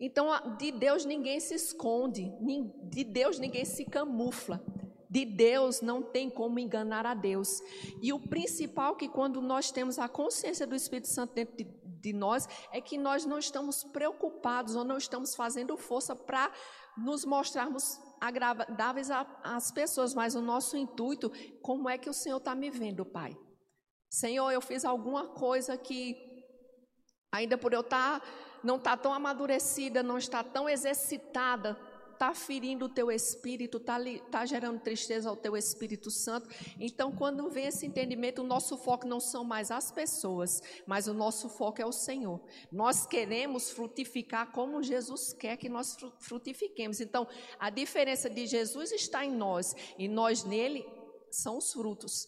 Então, 0.00 0.28
de 0.56 0.72
Deus 0.72 1.04
ninguém 1.04 1.38
se 1.38 1.54
esconde, 1.54 2.32
de 2.90 3.04
Deus 3.04 3.38
ninguém 3.38 3.64
se 3.64 3.84
camufla. 3.84 4.60
De 5.10 5.24
Deus 5.24 5.80
não 5.80 6.02
tem 6.02 6.28
como 6.28 6.58
enganar 6.58 7.06
a 7.06 7.14
Deus. 7.14 7.62
E 8.02 8.12
o 8.12 8.20
principal 8.20 8.94
que 8.94 9.08
quando 9.08 9.40
nós 9.40 9.70
temos 9.70 9.98
a 9.98 10.06
consciência 10.06 10.66
do 10.66 10.74
Espírito 10.74 11.08
Santo 11.08 11.32
dentro 11.32 11.56
de, 11.56 11.66
de 12.00 12.12
nós 12.12 12.48
é 12.72 12.80
que 12.80 12.96
nós 12.96 13.24
não 13.24 13.38
estamos 13.38 13.84
preocupados 13.84 14.76
ou 14.76 14.84
não 14.84 14.96
estamos 14.96 15.34
fazendo 15.34 15.76
força 15.76 16.14
para 16.14 16.50
nos 16.96 17.24
mostrarmos 17.24 17.98
agradáveis 18.20 19.10
às 19.42 19.70
pessoas, 19.70 20.14
mas 20.14 20.34
o 20.34 20.40
nosso 20.40 20.76
intuito, 20.76 21.30
como 21.62 21.88
é 21.88 21.96
que 21.96 22.10
o 22.10 22.14
Senhor 22.14 22.38
está 22.38 22.54
me 22.54 22.70
vendo, 22.70 23.04
Pai? 23.04 23.36
Senhor, 24.10 24.50
eu 24.50 24.60
fiz 24.60 24.84
alguma 24.84 25.28
coisa 25.28 25.76
que, 25.76 26.16
ainda 27.32 27.56
por 27.58 27.72
eu 27.72 27.80
estar, 27.80 28.20
tá, 28.20 28.26
não 28.64 28.76
estar 28.76 28.96
tá 28.96 29.02
tão 29.02 29.12
amadurecida, 29.12 30.02
não 30.02 30.18
estar 30.18 30.42
tão 30.44 30.68
exercitada 30.68 31.78
está 32.18 32.34
ferindo 32.34 32.86
o 32.86 32.88
teu 32.88 33.12
espírito, 33.12 33.78
está 33.78 33.96
tá 34.28 34.44
gerando 34.44 34.80
tristeza 34.80 35.30
ao 35.30 35.36
teu 35.36 35.56
Espírito 35.56 36.10
Santo. 36.10 36.48
Então, 36.80 37.12
quando 37.12 37.48
vem 37.48 37.66
esse 37.66 37.86
entendimento, 37.86 38.42
o 38.42 38.46
nosso 38.46 38.76
foco 38.76 39.06
não 39.06 39.20
são 39.20 39.44
mais 39.44 39.70
as 39.70 39.92
pessoas, 39.92 40.60
mas 40.84 41.06
o 41.06 41.14
nosso 41.14 41.48
foco 41.48 41.80
é 41.80 41.86
o 41.86 41.92
Senhor. 41.92 42.44
Nós 42.72 43.06
queremos 43.06 43.70
frutificar 43.70 44.50
como 44.50 44.82
Jesus 44.82 45.32
quer 45.32 45.56
que 45.56 45.68
nós 45.68 45.96
frutifiquemos. 46.18 47.00
Então, 47.00 47.28
a 47.58 47.70
diferença 47.70 48.28
de 48.28 48.46
Jesus 48.46 48.90
está 48.90 49.24
em 49.24 49.30
nós 49.30 49.76
e 49.96 50.08
nós 50.08 50.42
nele 50.42 50.84
são 51.30 51.58
os 51.58 51.72
frutos. 51.72 52.26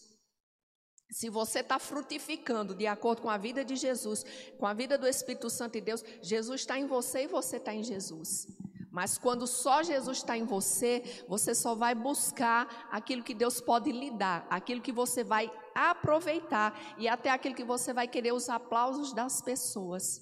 Se 1.11 1.29
você 1.29 1.59
está 1.59 1.77
frutificando 1.77 2.73
de 2.73 2.87
acordo 2.87 3.21
com 3.21 3.29
a 3.29 3.37
vida 3.37 3.65
de 3.65 3.75
Jesus, 3.75 4.23
com 4.57 4.65
a 4.65 4.73
vida 4.73 4.97
do 4.97 5.05
Espírito 5.05 5.49
Santo 5.49 5.77
e 5.77 5.81
Deus, 5.81 6.01
Jesus 6.21 6.61
está 6.61 6.79
em 6.79 6.87
você 6.87 7.23
e 7.23 7.27
você 7.27 7.57
está 7.57 7.73
em 7.73 7.83
Jesus. 7.83 8.47
Mas 8.91 9.17
quando 9.17 9.47
só 9.47 9.81
Jesus 9.81 10.17
está 10.17 10.37
em 10.37 10.43
você, 10.43 11.23
você 11.27 11.55
só 11.55 11.73
vai 11.73 11.95
buscar 11.95 12.89
aquilo 12.91 13.23
que 13.23 13.33
Deus 13.33 13.61
pode 13.61 13.89
lhe 13.89 14.11
dar, 14.11 14.45
aquilo 14.49 14.81
que 14.81 14.91
você 14.91 15.23
vai 15.23 15.49
aproveitar 15.73 16.77
e 16.97 17.07
até 17.07 17.29
aquilo 17.29 17.55
que 17.55 17.63
você 17.63 17.93
vai 17.93 18.05
querer 18.05 18.33
os 18.33 18.49
aplausos 18.49 19.13
das 19.13 19.41
pessoas. 19.41 20.19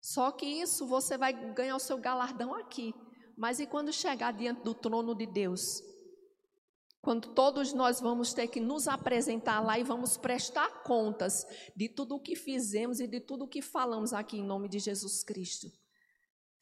Só 0.00 0.30
que 0.30 0.46
isso 0.46 0.86
você 0.86 1.18
vai 1.18 1.32
ganhar 1.54 1.74
o 1.74 1.80
seu 1.80 1.98
galardão 1.98 2.54
aqui. 2.54 2.94
Mas 3.36 3.58
e 3.58 3.66
quando 3.66 3.92
chegar 3.92 4.32
diante 4.32 4.62
do 4.62 4.74
trono 4.74 5.12
de 5.12 5.26
Deus? 5.26 5.82
Quando 7.00 7.34
todos 7.34 7.72
nós 7.72 8.00
vamos 8.00 8.32
ter 8.32 8.46
que 8.46 8.60
nos 8.60 8.86
apresentar 8.86 9.60
lá 9.60 9.76
e 9.76 9.82
vamos 9.82 10.16
prestar 10.16 10.84
contas 10.84 11.44
de 11.74 11.88
tudo 11.88 12.14
o 12.14 12.20
que 12.20 12.36
fizemos 12.36 13.00
e 13.00 13.08
de 13.08 13.18
tudo 13.20 13.44
o 13.44 13.48
que 13.48 13.60
falamos 13.60 14.12
aqui 14.12 14.38
em 14.38 14.44
nome 14.44 14.68
de 14.68 14.78
Jesus 14.78 15.24
Cristo. 15.24 15.66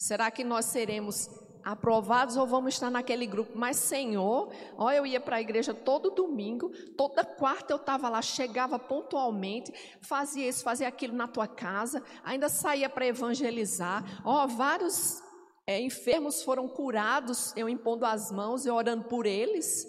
Será 0.02 0.32
que 0.32 0.42
nós 0.42 0.64
seremos 0.64 1.30
aprovados 1.62 2.36
ou 2.36 2.44
vamos 2.44 2.74
estar 2.74 2.90
naquele 2.90 3.24
grupo? 3.24 3.52
Mas, 3.54 3.76
Senhor, 3.76 4.52
ó, 4.76 4.90
eu 4.90 5.06
ia 5.06 5.20
para 5.20 5.36
a 5.36 5.40
igreja 5.40 5.72
todo 5.72 6.10
domingo, 6.10 6.70
toda 6.96 7.24
quarta 7.24 7.72
eu 7.72 7.76
estava 7.76 8.08
lá, 8.08 8.20
chegava 8.20 8.80
pontualmente, 8.80 9.72
fazia 10.00 10.48
isso, 10.48 10.64
fazia 10.64 10.88
aquilo 10.88 11.14
na 11.14 11.28
tua 11.28 11.46
casa, 11.46 12.02
ainda 12.24 12.48
saía 12.48 12.90
para 12.90 13.06
evangelizar. 13.06 14.02
Ó, 14.24 14.44
vários 14.48 15.22
é, 15.68 15.80
enfermos 15.80 16.42
foram 16.42 16.66
curados, 16.66 17.52
eu 17.56 17.68
impondo 17.68 18.04
as 18.04 18.32
mãos 18.32 18.66
e 18.66 18.70
orando 18.70 19.04
por 19.04 19.24
eles. 19.24 19.86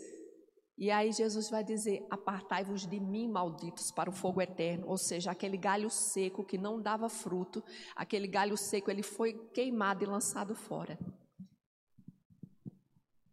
E 0.77 0.89
aí 0.89 1.11
Jesus 1.11 1.49
vai 1.49 1.63
dizer: 1.63 2.05
Apartai-vos 2.09 2.87
de 2.87 2.99
mim, 2.99 3.27
malditos, 3.27 3.91
para 3.91 4.09
o 4.09 4.13
fogo 4.13 4.41
eterno. 4.41 4.87
Ou 4.87 4.97
seja, 4.97 5.31
aquele 5.31 5.57
galho 5.57 5.89
seco 5.89 6.43
que 6.43 6.57
não 6.57 6.81
dava 6.81 7.09
fruto, 7.09 7.63
aquele 7.95 8.27
galho 8.27 8.57
seco, 8.57 8.89
ele 8.89 9.03
foi 9.03 9.33
queimado 9.53 10.03
e 10.03 10.07
lançado 10.07 10.55
fora. 10.55 10.97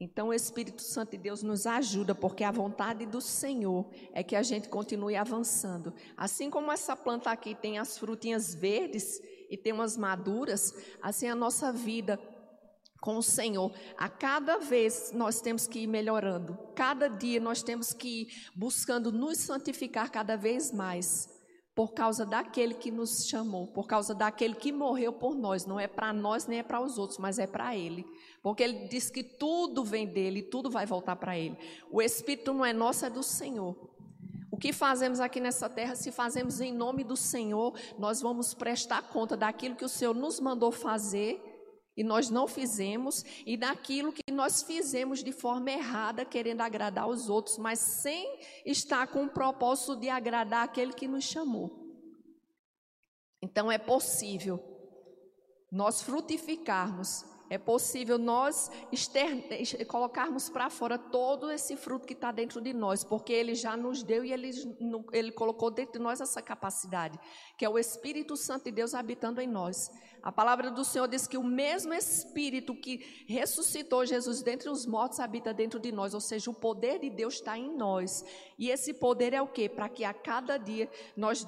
Então 0.03 0.29
o 0.29 0.35
Espírito 0.35 0.81
Santo 0.81 1.11
de 1.11 1.18
Deus 1.18 1.42
nos 1.42 1.66
ajuda, 1.66 2.14
porque 2.14 2.42
a 2.42 2.50
vontade 2.50 3.05
do 3.05 3.20
Senhor 3.20 3.87
é 4.14 4.22
que 4.22 4.35
a 4.35 4.42
gente 4.42 4.66
continue 4.66 5.14
avançando. 5.14 5.92
Assim 6.16 6.48
como 6.48 6.72
essa 6.72 6.96
planta 6.96 7.31
aqui 7.31 7.55
tem 7.55 7.79
as 7.79 7.98
frutinhas 7.98 8.55
verdes 8.55 9.20
e 9.50 9.59
tem 9.59 9.74
umas 9.74 9.98
maduras, 9.98 10.72
assim 11.03 11.29
a 11.29 11.35
nossa 11.35 11.70
vida 11.70 12.18
com 13.00 13.16
o 13.16 13.22
Senhor. 13.22 13.72
A 13.96 14.08
cada 14.08 14.58
vez 14.58 15.12
nós 15.12 15.40
temos 15.40 15.66
que 15.66 15.80
ir 15.80 15.86
melhorando. 15.86 16.58
Cada 16.74 17.08
dia 17.08 17.40
nós 17.40 17.62
temos 17.62 17.92
que 17.92 18.22
ir 18.22 18.28
buscando 18.54 19.10
nos 19.10 19.38
santificar 19.38 20.10
cada 20.10 20.36
vez 20.36 20.72
mais. 20.72 21.28
Por 21.74 21.94
causa 21.94 22.26
daquele 22.26 22.74
que 22.74 22.90
nos 22.90 23.26
chamou, 23.26 23.68
por 23.68 23.86
causa 23.86 24.14
daquele 24.14 24.54
que 24.54 24.70
morreu 24.70 25.12
por 25.12 25.34
nós. 25.34 25.64
Não 25.64 25.80
é 25.80 25.86
para 25.86 26.12
nós 26.12 26.46
nem 26.46 26.58
é 26.58 26.62
para 26.62 26.80
os 26.80 26.98
outros, 26.98 27.18
mas 27.18 27.38
é 27.38 27.46
para 27.46 27.74
Ele. 27.74 28.04
Porque 28.42 28.62
Ele 28.62 28.88
diz 28.88 29.08
que 29.08 29.22
tudo 29.22 29.82
vem 29.82 30.06
dele, 30.06 30.42
tudo 30.42 30.68
vai 30.68 30.84
voltar 30.84 31.16
para 31.16 31.38
Ele. 31.38 31.56
O 31.90 32.02
Espírito 32.02 32.52
não 32.52 32.64
é 32.66 32.72
nosso, 32.72 33.06
é 33.06 33.10
do 33.10 33.22
Senhor. 33.22 33.76
O 34.50 34.58
que 34.58 34.72
fazemos 34.72 35.20
aqui 35.20 35.40
nessa 35.40 35.70
terra, 35.70 35.94
se 35.94 36.10
fazemos 36.10 36.60
em 36.60 36.72
nome 36.72 37.04
do 37.04 37.16
Senhor, 37.16 37.72
nós 37.98 38.20
vamos 38.20 38.52
prestar 38.52 39.00
conta 39.02 39.36
daquilo 39.36 39.76
que 39.76 39.84
o 39.84 39.88
Senhor 39.88 40.14
nos 40.14 40.40
mandou 40.40 40.72
fazer 40.72 41.49
e 41.96 42.05
nós 42.05 42.31
não 42.31 42.46
fizemos, 42.46 43.24
e 43.44 43.57
daquilo 43.57 44.12
que 44.12 44.33
nós 44.33 44.62
fizemos 44.62 45.22
de 45.22 45.33
forma 45.33 45.70
errada, 45.70 46.24
querendo 46.24 46.61
agradar 46.61 47.09
os 47.09 47.29
outros, 47.29 47.59
mas 47.59 47.79
sem 47.79 48.38
estar 48.64 49.07
com 49.09 49.24
o 49.24 49.31
propósito 49.31 49.96
de 49.96 50.09
agradar 50.09 50.64
aquele 50.64 50.92
que 50.92 51.09
nos 51.09 51.24
chamou. 51.24 51.79
Então 53.42 53.70
é 53.70 53.79
possível 53.79 54.62
nós 55.70 56.03
frutificarmos 56.03 57.24
é 57.50 57.59
possível 57.59 58.16
nós 58.16 58.70
colocarmos 59.88 60.48
para 60.48 60.70
fora 60.70 60.96
todo 60.96 61.50
esse 61.50 61.76
fruto 61.76 62.07
que 62.07 62.12
está 62.12 62.31
dentro 62.31 62.61
de 62.61 62.72
nós, 62.72 63.03
porque 63.03 63.33
Ele 63.33 63.57
já 63.57 63.76
nos 63.76 64.05
deu 64.05 64.24
e 64.24 64.33
ele, 64.33 64.53
ele 65.12 65.33
colocou 65.33 65.68
dentro 65.68 65.94
de 65.94 65.98
nós 65.98 66.20
essa 66.20 66.40
capacidade, 66.40 67.18
que 67.59 67.64
é 67.64 67.68
o 67.68 67.76
Espírito 67.76 68.37
Santo 68.37 68.66
de 68.66 68.70
Deus 68.70 68.94
habitando 68.94 69.40
em 69.40 69.48
nós. 69.48 69.90
A 70.22 70.30
palavra 70.30 70.70
do 70.70 70.85
Senhor 70.85 71.09
diz 71.09 71.26
que 71.26 71.38
o 71.38 71.42
mesmo 71.42 71.94
Espírito 71.94 72.74
que 72.74 73.24
ressuscitou 73.26 74.04
Jesus 74.04 74.42
dentre 74.42 74.68
os 74.68 74.85
mortos 74.87 75.20
habita 75.20 75.54
dentro 75.54 75.80
de 75.80 75.90
nós, 75.90 76.14
ou 76.14 76.20
seja, 76.20 76.50
o 76.50 76.54
poder 76.54 76.98
de 76.98 77.09
Deus 77.09 77.35
está 77.35 77.56
em 77.56 77.74
nós. 77.76 78.24
E 78.59 78.70
esse 78.70 78.92
poder 78.94 79.33
é 79.33 79.40
o 79.40 79.46
que? 79.46 79.68
Para 79.68 79.88
que 79.88 80.04
a 80.04 80.12
cada 80.12 80.59
dia 80.59 80.90
nós 81.16 81.46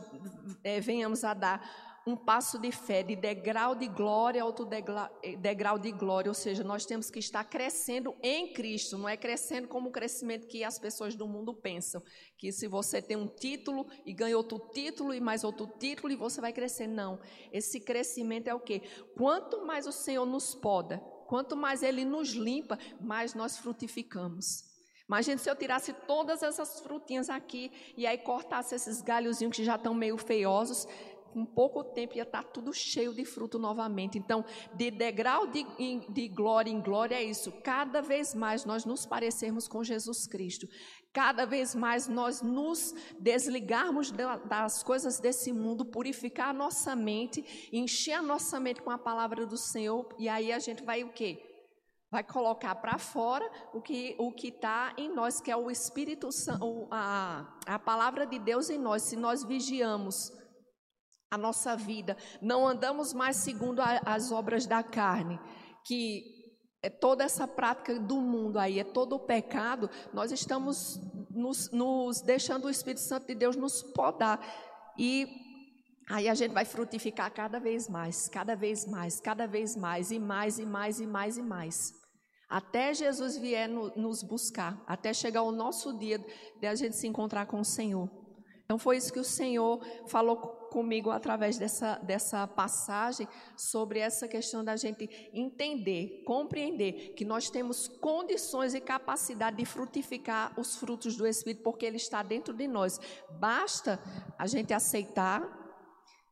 é, 0.65 0.81
venhamos 0.81 1.25
a 1.25 1.35
dar 1.35 1.92
um 2.07 2.17
passo 2.17 2.59
de 2.59 2.73
fé, 2.73 3.03
de 3.03 3.15
degrau 3.15 3.75
de 3.75 3.87
glória 3.87 4.43
a 4.43 4.45
outro 4.45 4.65
degrau 4.65 5.79
de 5.79 5.93
glória, 5.93 6.31
ou 6.31 6.35
seja, 6.35 6.65
nós 6.65 6.85
temos 6.85 7.11
que 7.11 7.19
estar 7.19 7.45
crescendo 7.45 8.15
em 8.23 8.53
Cristo, 8.53 8.99
não 8.99 9.09
é 9.09 9.17
crescendo 9.17 9.69
como 9.69 9.89
o 9.89 9.93
crescimento 9.93 10.49
que 10.49 10.65
as 10.65 10.79
pessoas 10.79 11.15
do 11.15 11.29
mundo 11.29 11.55
pensam, 11.55 12.03
que 12.37 12.51
se 12.51 12.67
você 12.67 13.01
tem 13.01 13.17
um 13.17 13.29
título 13.29 13.87
e 14.05 14.13
ganha 14.13 14.37
outro 14.37 14.59
título 14.73 15.15
e 15.15 15.21
mais 15.21 15.45
outro 15.45 15.67
título 15.79 16.13
e 16.13 16.17
você 16.17 16.41
vai 16.41 16.53
crescer, 16.53 16.87
não. 16.87 17.21
Esse 17.53 17.81
crescimento 17.81 18.49
é 18.49 18.55
o 18.55 18.61
quê? 18.61 18.83
Quanto 19.17 19.65
mais 19.65 19.87
o 19.87 19.93
Senhor 19.93 20.27
nos 20.27 20.55
poda, 20.55 20.99
quanto 21.29 21.57
mais 21.57 21.83
Ele 21.83 22.05
nos 22.05 22.31
limpa, 22.31 22.79
mais 23.01 23.35
nós 23.35 23.57
frutificamos. 23.57 24.73
Imagina 25.09 25.37
se 25.37 25.51
eu 25.51 25.55
tirasse 25.55 25.93
todas 26.07 26.43
essas 26.43 26.81
frutinhas 26.81 27.29
aqui 27.29 27.71
e 27.97 28.07
aí 28.07 28.17
cortasse 28.17 28.75
esses 28.75 29.03
galhozinhos 29.03 29.55
que 29.55 29.63
já 29.65 29.75
estão 29.75 29.93
meio 29.93 30.17
feiosos, 30.17 30.87
com 31.33 31.45
pouco 31.45 31.83
tempo 31.83 32.17
ia 32.17 32.23
estar 32.23 32.45
tudo 32.45 32.73
cheio 32.73 33.15
de 33.15 33.25
fruto 33.25 33.59
novamente. 33.59 34.19
Então, 34.19 34.45
de 34.75 34.91
degrau 34.91 35.47
de, 35.47 35.65
de 36.11 36.29
glória 36.29 36.71
em 36.71 36.81
glória 36.81 37.17
é 37.17 37.23
isso. 37.23 37.51
Cada 37.63 38.01
vez 38.01 38.35
mais 38.35 38.65
nós 38.65 38.85
nos 38.85 39.07
parecermos 39.07 39.67
com 39.67 39.83
Jesus 39.83 40.27
Cristo. 40.27 40.67
Cada 41.13 41.45
vez 41.45 41.75
mais 41.75 42.09
nós 42.09 42.41
nos 42.41 42.95
desligarmos 43.21 44.11
das 44.11 44.83
coisas 44.83 45.21
desse 45.21 45.53
mundo, 45.53 45.85
purificar 45.85 46.49
a 46.49 46.55
nossa 46.55 46.97
mente, 46.97 47.69
encher 47.73 48.13
a 48.13 48.23
nossa 48.23 48.59
mente 48.59 48.81
com 48.81 48.91
a 48.91 48.97
palavra 48.97 49.47
do 49.47 49.59
Senhor, 49.59 50.09
e 50.19 50.29
aí 50.29 50.51
a 50.53 50.59
gente 50.59 50.83
vai 50.83 51.05
o 51.05 51.13
quê? 51.13 51.53
vai 52.13 52.23
colocar 52.23 52.75
para 52.75 52.99
fora 52.99 53.51
o 53.73 53.81
que 53.81 54.15
o 54.19 54.31
que 54.31 54.49
está 54.49 54.93
em 54.99 55.09
nós, 55.09 55.41
que 55.41 55.51
é 55.51 55.57
o 55.57 55.71
Espírito 55.71 56.31
Santo, 56.31 56.87
a, 56.91 57.57
a 57.67 57.79
palavra 57.79 58.27
de 58.27 58.39
Deus 58.39 58.69
em 58.69 58.77
nós. 58.77 59.05
Se 59.05 59.17
nós 59.17 59.43
vigiamos 59.43 60.31
a 61.33 61.39
nossa 61.39 61.75
vida, 61.75 62.17
não 62.41 62.69
andamos 62.69 63.13
mais 63.13 63.37
segundo 63.37 63.81
a, 63.81 64.01
as 64.05 64.31
obras 64.31 64.67
da 64.67 64.83
carne, 64.83 65.41
que 65.85 66.25
é 66.83 66.91
toda 66.91 67.25
essa 67.25 67.49
prática 67.49 67.99
do 67.99 68.21
mundo 68.21 68.59
aí, 68.59 68.79
é 68.79 68.85
todo 68.85 69.15
o 69.15 69.21
pecado, 69.21 69.89
nós 70.13 70.31
estamos 70.31 71.01
nos, 71.31 71.71
nos 71.71 72.21
deixando 72.21 72.67
o 72.67 72.71
Espírito 72.71 73.01
Santo 73.01 73.27
de 73.27 73.35
Deus 73.35 73.57
nos 73.57 73.83
podar. 73.83 74.41
E 74.99 75.27
Aí 76.11 76.29
a 76.29 76.35
gente 76.35 76.53
vai 76.53 76.65
frutificar 76.65 77.33
cada 77.33 77.61
vez 77.61 77.89
mais, 77.89 78.29
cada 78.29 78.57
vez 78.57 78.87
mais, 78.87 79.21
cada 79.21 79.47
vez 79.47 79.77
mais, 79.77 80.11
e 80.11 80.19
mais, 80.19 80.59
e 80.59 80.67
mais, 80.67 81.01
e 81.01 81.07
mais, 81.07 81.39
e 81.39 81.43
mais 81.43 82.03
até 82.53 82.93
Jesus 82.93 83.39
vier 83.39 83.67
no, 83.67 83.89
nos 83.97 84.23
buscar, 84.23 84.85
até 84.87 85.15
chegar 85.15 85.43
o 85.43 85.51
nosso 85.51 85.99
dia 85.99 86.19
de 86.61 86.67
a 86.67 86.75
gente 86.75 86.97
se 86.97 87.07
encontrar 87.07 87.47
com 87.47 87.61
o 87.61 87.65
Senhor. 87.65 88.11
Então 88.67 88.79
foi 88.79 88.99
isso 88.99 89.11
que 89.11 89.19
o 89.19 89.25
Senhor 89.25 89.83
falou 90.07 90.37
comigo 90.73 91.11
através 91.11 91.59
dessa, 91.59 91.97
dessa 91.99 92.47
passagem 92.47 93.29
sobre 93.55 93.99
essa 93.99 94.27
questão 94.27 94.65
da 94.65 94.75
gente 94.75 95.31
entender, 95.35 96.23
compreender 96.25 97.13
que 97.15 97.27
nós 97.27 97.51
temos 97.51 97.87
condições 97.87 98.73
e 98.73 98.81
capacidade 98.81 99.59
de 99.59 99.67
frutificar 99.67 100.59
os 100.59 100.75
frutos 100.77 101.15
do 101.15 101.27
Espírito, 101.27 101.63
porque 101.63 101.85
Ele 101.85 101.99
está 101.99 102.23
dentro 102.23 102.55
de 102.55 102.67
nós. 102.67 102.99
Basta 103.39 104.01
a 104.39 104.47
gente 104.47 104.73
aceitar 104.73 105.62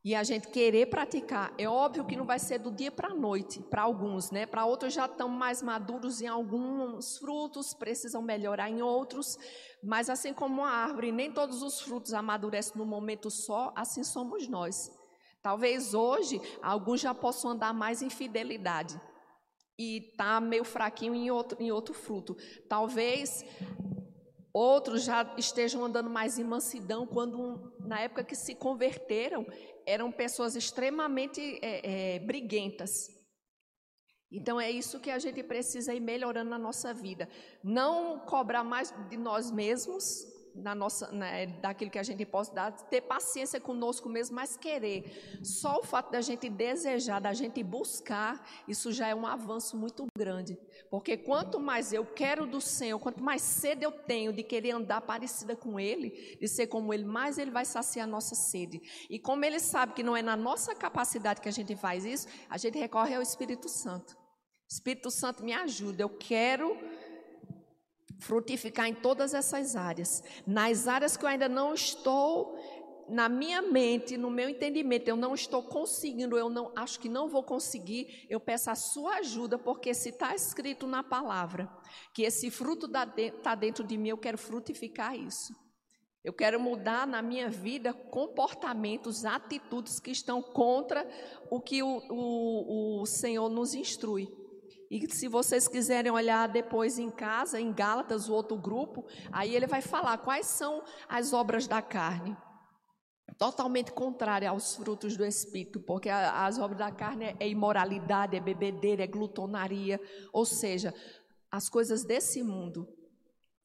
e 0.03 0.15
a 0.15 0.23
gente 0.23 0.47
querer 0.47 0.87
praticar. 0.87 1.53
É 1.57 1.67
óbvio 1.69 2.05
que 2.05 2.15
não 2.15 2.25
vai 2.25 2.39
ser 2.39 2.57
do 2.57 2.71
dia 2.71 2.91
para 2.91 3.09
a 3.09 3.15
noite, 3.15 3.59
para 3.59 3.83
alguns, 3.83 4.31
né? 4.31 4.45
Para 4.45 4.65
outros 4.65 4.93
já 4.93 5.05
estão 5.05 5.29
mais 5.29 5.61
maduros 5.61 6.21
em 6.21 6.27
alguns 6.27 7.17
frutos, 7.17 7.73
precisam 7.73 8.21
melhorar 8.21 8.69
em 8.69 8.81
outros, 8.81 9.37
mas 9.83 10.09
assim 10.09 10.33
como 10.33 10.63
a 10.63 10.69
árvore, 10.69 11.11
nem 11.11 11.31
todos 11.31 11.61
os 11.61 11.81
frutos 11.81 12.13
amadurecem 12.13 12.77
no 12.77 12.85
momento 12.85 13.29
só, 13.29 13.71
assim 13.75 14.03
somos 14.03 14.47
nós. 14.47 14.91
Talvez 15.41 15.93
hoje 15.93 16.41
alguns 16.61 17.01
já 17.01 17.13
possam 17.13 17.51
andar 17.51 17.73
mais 17.73 18.01
em 18.01 18.09
fidelidade 18.09 18.99
e 19.77 20.13
tá 20.17 20.39
meio 20.39 20.63
fraquinho 20.63 21.15
em 21.15 21.31
outro, 21.31 21.61
em 21.61 21.71
outro 21.71 21.93
fruto. 21.93 22.35
Talvez 22.67 23.43
outros 24.53 25.03
já 25.03 25.33
estejam 25.37 25.83
andando 25.83 26.09
mais 26.09 26.37
em 26.37 26.43
mansidão 26.43 27.07
quando 27.07 27.71
na 27.79 27.99
época 27.99 28.23
que 28.23 28.35
se 28.35 28.53
converteram 28.53 29.45
eram 29.91 30.11
pessoas 30.11 30.55
extremamente 30.55 31.59
é, 31.61 32.15
é, 32.15 32.19
briguentas. 32.19 33.09
Então 34.31 34.59
é 34.59 34.71
isso 34.71 35.01
que 35.01 35.11
a 35.11 35.19
gente 35.19 35.43
precisa 35.43 35.93
ir 35.93 35.99
melhorando 35.99 36.49
na 36.49 36.57
nossa 36.57 36.93
vida. 36.93 37.27
Não 37.61 38.19
cobrar 38.19 38.63
mais 38.63 38.93
de 39.09 39.17
nós 39.17 39.51
mesmos, 39.51 40.25
na 40.55 40.75
nossa, 40.75 41.11
né, 41.11 41.47
daquilo 41.61 41.91
que 41.91 41.99
a 41.99 42.03
gente 42.03 42.25
possa 42.25 42.53
dar, 42.53 42.71
ter 42.71 43.01
paciência 43.01 43.59
conosco 43.59 44.09
mesmo, 44.09 44.35
mas 44.35 44.57
querer. 44.57 45.39
Só 45.43 45.79
o 45.79 45.83
fato 45.83 46.11
da 46.11 46.21
gente 46.21 46.49
desejar, 46.49 47.19
da 47.19 47.33
gente 47.33 47.63
buscar, 47.63 48.45
isso 48.67 48.91
já 48.91 49.07
é 49.07 49.15
um 49.15 49.25
avanço 49.25 49.77
muito 49.77 50.05
grande. 50.17 50.57
Porque 50.89 51.17
quanto 51.17 51.59
mais 51.59 51.93
eu 51.93 52.05
quero 52.05 52.45
do 52.45 52.59
Senhor, 52.59 52.99
quanto 52.99 53.23
mais 53.23 53.41
sede 53.41 53.83
eu 53.83 53.91
tenho 53.91 54.33
de 54.33 54.43
querer 54.43 54.71
andar 54.71 55.01
parecida 55.01 55.55
com 55.55 55.79
Ele, 55.79 56.37
de 56.39 56.47
ser 56.47 56.67
como 56.67 56.93
Ele, 56.93 57.05
mais 57.05 57.37
Ele 57.37 57.51
vai 57.51 57.65
saciar 57.65 58.07
a 58.07 58.11
nossa 58.11 58.35
sede. 58.35 58.81
E 59.09 59.19
como 59.19 59.45
Ele 59.45 59.59
sabe 59.59 59.93
que 59.93 60.03
não 60.03 60.15
é 60.15 60.21
na 60.21 60.35
nossa 60.35 60.75
capacidade 60.75 61.41
que 61.41 61.49
a 61.49 61.53
gente 61.53 61.75
faz 61.75 62.05
isso, 62.05 62.27
a 62.49 62.57
gente 62.57 62.77
recorre 62.77 63.15
ao 63.15 63.21
Espírito 63.21 63.69
Santo. 63.69 64.21
Espírito 64.69 65.11
Santo 65.11 65.43
me 65.43 65.51
ajuda, 65.51 66.01
eu 66.01 66.09
quero 66.09 66.77
frutificar 68.21 68.87
em 68.87 68.93
todas 68.93 69.33
essas 69.33 69.75
áreas. 69.75 70.23
Nas 70.45 70.87
áreas 70.87 71.17
que 71.17 71.25
eu 71.25 71.29
ainda 71.29 71.49
não 71.49 71.73
estou, 71.73 72.55
na 73.09 73.27
minha 73.27 73.61
mente, 73.61 74.15
no 74.15 74.29
meu 74.29 74.47
entendimento, 74.47 75.09
eu 75.09 75.17
não 75.17 75.33
estou 75.33 75.63
conseguindo, 75.63 76.37
eu 76.37 76.49
não 76.49 76.71
acho 76.75 76.99
que 76.99 77.09
não 77.09 77.27
vou 77.27 77.43
conseguir, 77.43 78.25
eu 78.29 78.39
peço 78.39 78.69
a 78.69 78.75
sua 78.75 79.15
ajuda, 79.15 79.57
porque 79.57 79.93
se 79.93 80.09
está 80.09 80.33
escrito 80.33 80.87
na 80.87 81.03
palavra 81.03 81.69
que 82.13 82.21
esse 82.23 82.49
fruto 82.49 82.89
está 83.17 83.55
dentro 83.55 83.83
de 83.83 83.97
mim, 83.97 84.09
eu 84.09 84.17
quero 84.17 84.37
frutificar 84.37 85.15
isso. 85.15 85.53
Eu 86.23 86.31
quero 86.31 86.59
mudar 86.59 87.07
na 87.07 87.21
minha 87.23 87.49
vida 87.49 87.91
comportamentos, 87.91 89.25
atitudes 89.25 89.99
que 89.99 90.11
estão 90.11 90.39
contra 90.39 91.09
o 91.49 91.59
que 91.59 91.81
o, 91.81 92.01
o, 92.09 93.01
o 93.01 93.05
Senhor 93.07 93.49
nos 93.49 93.73
instrui. 93.73 94.31
E 94.91 95.09
se 95.09 95.29
vocês 95.29 95.69
quiserem 95.69 96.11
olhar 96.11 96.49
depois 96.49 96.99
em 96.99 97.09
casa, 97.09 97.57
em 97.57 97.71
Gálatas, 97.71 98.27
o 98.27 98.33
outro 98.33 98.57
grupo, 98.57 99.05
aí 99.31 99.55
ele 99.55 99.65
vai 99.65 99.81
falar 99.81 100.17
quais 100.17 100.45
são 100.47 100.83
as 101.07 101.31
obras 101.31 101.65
da 101.65 101.81
carne. 101.81 102.35
Totalmente 103.37 103.93
contrária 103.93 104.49
aos 104.49 104.75
frutos 104.75 105.15
do 105.15 105.25
Espírito, 105.25 105.79
porque 105.79 106.09
as 106.09 106.59
obras 106.59 106.77
da 106.77 106.91
carne 106.91 107.37
é 107.39 107.47
imoralidade, 107.47 108.35
é 108.35 108.41
bebedeira, 108.41 109.05
é 109.05 109.07
glutonaria, 109.07 109.97
ou 110.33 110.43
seja, 110.43 110.93
as 111.49 111.69
coisas 111.69 112.03
desse 112.03 112.43
mundo. 112.43 112.85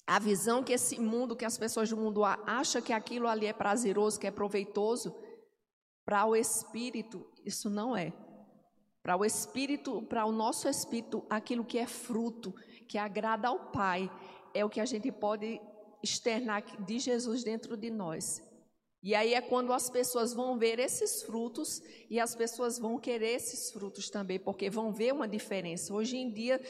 A 0.07 0.21
visão 0.21 0.63
que 0.63 0.75
esse 0.75 1.01
mundo, 1.01 1.35
que 1.35 1.45
as 1.45 1.59
pessoas 1.59 1.91
do 1.91 1.97
mundo 1.97 2.25
acham 2.25 2.81
que 2.81 2.93
aquilo 2.93 3.27
ali 3.27 3.47
é 3.47 3.53
prazeroso, 3.53 4.21
que 4.21 4.29
é 4.29 4.31
proveitoso, 4.31 5.13
para 6.05 6.25
o 6.25 6.37
Espírito, 6.37 7.29
isso 7.45 7.69
não 7.69 7.97
é. 7.97 8.13
Para 9.07 9.17
o 9.17 9.25
espírito, 9.25 10.03
para 10.03 10.27
o 10.27 10.33
nosso 10.33 10.69
espírito, 10.69 11.25
aquilo 11.31 11.65
que 11.65 11.79
é 11.79 11.87
fruto, 11.87 12.53
que 12.89 12.99
agrada 12.99 13.47
ao 13.47 13.71
Pai, 13.71 14.11
é 14.53 14.65
o 14.65 14.69
que 14.69 14.81
a 14.81 14.85
gente 14.85 15.13
pode 15.13 15.61
externar 16.03 16.65
de 16.85 16.99
Jesus 16.99 17.45
dentro 17.45 17.77
de 17.77 17.89
nós. 17.89 18.43
E 19.05 19.15
aí 19.15 19.33
é 19.33 19.41
quando 19.41 19.73
as 19.73 19.89
pessoas 19.89 20.35
vão 20.35 20.59
ver 20.59 20.81
esses 20.81 21.23
frutos 21.23 21.81
e 22.11 22.19
as 22.19 22.35
pessoas 22.35 22.81
vão 22.81 22.99
querer 22.99 23.37
esses 23.37 23.71
frutos 23.71 24.11
também, 24.11 24.41
porque 24.41 24.69
vão 24.69 24.93
ver 24.93 25.13
uma 25.13 25.29
diferença. 25.29 25.95
Hoje 25.95 26.17
em 26.17 26.33
dia, 26.33 26.61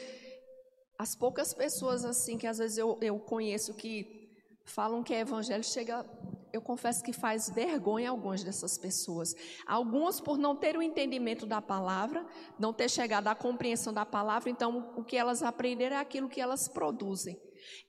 as 0.95 1.15
poucas 1.15 1.55
pessoas 1.55 2.05
assim 2.05 2.37
que 2.37 2.45
às 2.45 2.59
vezes 2.59 2.77
eu, 2.77 2.99
eu 3.01 3.17
conheço 3.17 3.73
que 3.73 4.29
falam 4.63 5.01
que 5.01 5.11
é 5.11 5.21
evangelho, 5.21 5.63
chega 5.63 6.05
eu 6.53 6.61
confesso 6.61 7.03
que 7.03 7.13
faz 7.13 7.49
vergonha 7.49 8.09
algumas 8.09 8.43
dessas 8.43 8.77
pessoas. 8.77 9.33
Algumas 9.65 10.19
por 10.19 10.37
não 10.37 10.55
ter 10.55 10.77
o 10.77 10.81
entendimento 10.81 11.45
da 11.45 11.61
palavra, 11.61 12.25
não 12.57 12.73
ter 12.73 12.89
chegado 12.89 13.27
à 13.27 13.35
compreensão 13.35 13.93
da 13.93 14.05
palavra, 14.05 14.49
então 14.49 14.93
o 14.95 15.03
que 15.03 15.17
elas 15.17 15.43
aprenderam 15.43 15.97
é 15.97 15.99
aquilo 15.99 16.29
que 16.29 16.41
elas 16.41 16.67
produzem. 16.67 17.39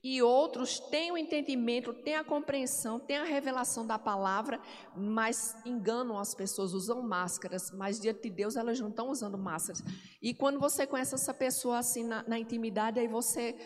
E 0.02 0.22
outros 0.22 0.78
têm 0.78 1.12
o 1.12 1.18
entendimento, 1.18 1.92
têm 1.92 2.16
a 2.16 2.24
compreensão, 2.24 2.98
têm 2.98 3.16
a 3.16 3.24
revelação 3.24 3.86
da 3.86 3.98
palavra, 3.98 4.60
mas 4.96 5.56
enganam 5.64 6.18
as 6.18 6.34
pessoas, 6.34 6.72
usam 6.72 7.02
máscaras, 7.02 7.70
mas 7.72 8.00
diante 8.00 8.22
de 8.22 8.30
Deus 8.30 8.56
elas 8.56 8.80
não 8.80 8.88
estão 8.88 9.10
usando 9.10 9.38
máscaras. 9.38 9.82
E 10.22 10.34
quando 10.34 10.58
você 10.58 10.86
conhece 10.86 11.14
essa 11.14 11.34
pessoa 11.34 11.78
assim 11.78 12.04
na, 12.04 12.22
na 12.26 12.38
intimidade, 12.38 12.98
aí 12.98 13.08
você 13.08 13.56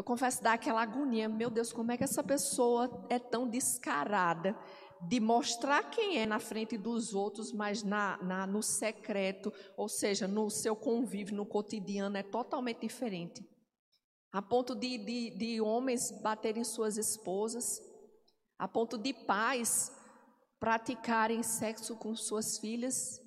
eu 0.00 0.04
confesso 0.04 0.42
dar 0.42 0.54
aquela 0.54 0.80
agonia, 0.80 1.28
meu 1.28 1.50
Deus, 1.50 1.74
como 1.74 1.92
é 1.92 1.96
que 1.98 2.02
essa 2.02 2.24
pessoa 2.24 3.06
é 3.10 3.18
tão 3.18 3.46
descarada 3.46 4.58
de 5.06 5.20
mostrar 5.20 5.90
quem 5.90 6.18
é 6.18 6.24
na 6.24 6.38
frente 6.38 6.78
dos 6.78 7.12
outros, 7.12 7.52
mas 7.52 7.82
na, 7.82 8.16
na, 8.22 8.46
no 8.46 8.62
secreto, 8.62 9.52
ou 9.76 9.90
seja, 9.90 10.26
no 10.26 10.48
seu 10.48 10.74
convívio, 10.74 11.36
no 11.36 11.44
cotidiano, 11.44 12.16
é 12.16 12.22
totalmente 12.22 12.80
diferente. 12.80 13.46
A 14.32 14.40
ponto 14.40 14.74
de, 14.74 14.96
de, 14.96 15.36
de 15.36 15.60
homens 15.60 16.10
baterem 16.22 16.64
suas 16.64 16.96
esposas, 16.96 17.78
a 18.58 18.66
ponto 18.66 18.96
de 18.96 19.12
pais 19.12 19.92
praticarem 20.58 21.42
sexo 21.42 21.94
com 21.94 22.16
suas 22.16 22.56
filhas. 22.56 23.20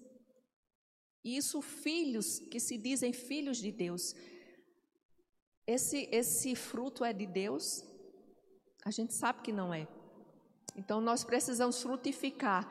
Isso, 1.23 1.62
filhos 1.62 2.39
que 2.39 2.59
se 2.59 2.79
dizem 2.79 3.13
filhos 3.13 3.59
de 3.59 3.71
Deus, 3.71 4.15
esse, 5.65 6.10
esse 6.12 6.56
fruto 6.56 7.06
é 7.06 7.13
de 7.13 7.26
Deus? 7.26 7.84
A 8.86 8.91
gente 8.91 9.13
sabe 9.13 9.41
que 9.41 9.52
não 9.52 9.73
é. 9.73 9.88
Então 10.76 10.99
nós 10.99 11.23
precisamos 11.23 11.82
frutificar, 11.82 12.69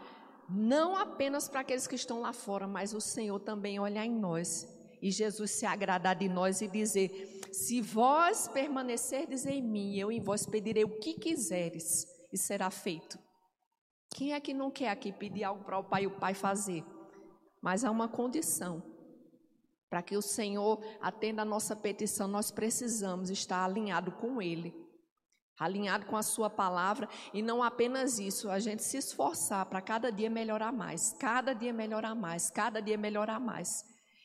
não 0.49 0.97
apenas 0.97 1.49
para 1.49 1.61
aqueles 1.61 1.87
que 1.87 1.95
estão 1.95 2.21
lá 2.21 2.33
fora, 2.33 2.67
mas 2.67 2.93
o 2.93 3.01
Senhor 3.01 3.39
também 3.41 3.79
olhar 3.79 4.05
em 4.05 4.15
nós. 4.15 4.69
E 5.01 5.11
Jesus 5.11 5.51
se 5.51 5.67
agradar 5.67 6.15
de 6.15 6.29
nós 6.29 6.61
e 6.61 6.69
dizer: 6.69 7.41
Se 7.53 7.81
vós 7.81 8.47
permanecerdes 8.49 9.47
em 9.47 9.63
mim, 9.63 9.97
eu 9.97 10.13
em 10.13 10.21
vós 10.21 10.47
pedirei 10.47 10.85
o 10.85 11.01
que 11.01 11.15
quiseres, 11.15 12.07
e 12.33 12.39
será 12.39 12.71
feito. 12.71 13.19
Quem 14.15 14.35
é 14.35 14.41
que 14.41 14.53
não 14.53 14.71
quer 14.71 14.91
aqui 14.91 15.11
pedir 15.11 15.43
algo 15.43 15.65
para 15.65 15.79
o 15.79 15.85
pai 15.85 16.05
e 16.05 16.07
o 16.07 16.19
pai 16.19 16.35
fazer? 16.35 16.85
Mas 17.61 17.85
há 17.85 17.91
uma 17.91 18.09
condição. 18.09 18.83
Para 19.93 20.01
que 20.01 20.17
o 20.17 20.23
Senhor 20.23 20.83
atenda 21.03 21.43
a 21.43 21.45
nossa 21.45 21.77
petição, 21.77 22.27
nós 22.27 22.51
precisamos 22.51 23.29
estar 23.29 23.63
alinhado 23.63 24.11
com 24.11 24.41
Ele, 24.41 24.75
alinhado 25.61 26.07
com 26.07 26.17
a 26.17 26.23
Sua 26.23 26.49
palavra, 26.49 27.07
e 27.35 27.43
não 27.43 27.63
apenas 27.63 28.19
isso, 28.19 28.49
a 28.49 28.59
gente 28.59 28.83
se 28.83 28.97
esforçar 28.97 29.67
para 29.67 29.83
cada 29.83 30.11
dia 30.11 30.31
melhorar 30.31 30.73
mais, 30.73 31.13
cada 31.21 31.53
dia 31.53 31.75
melhorar 31.75 32.15
mais, 32.15 32.49
cada 32.49 32.81
dia 32.81 32.97
melhorar 32.97 33.39
mais. 33.39 33.69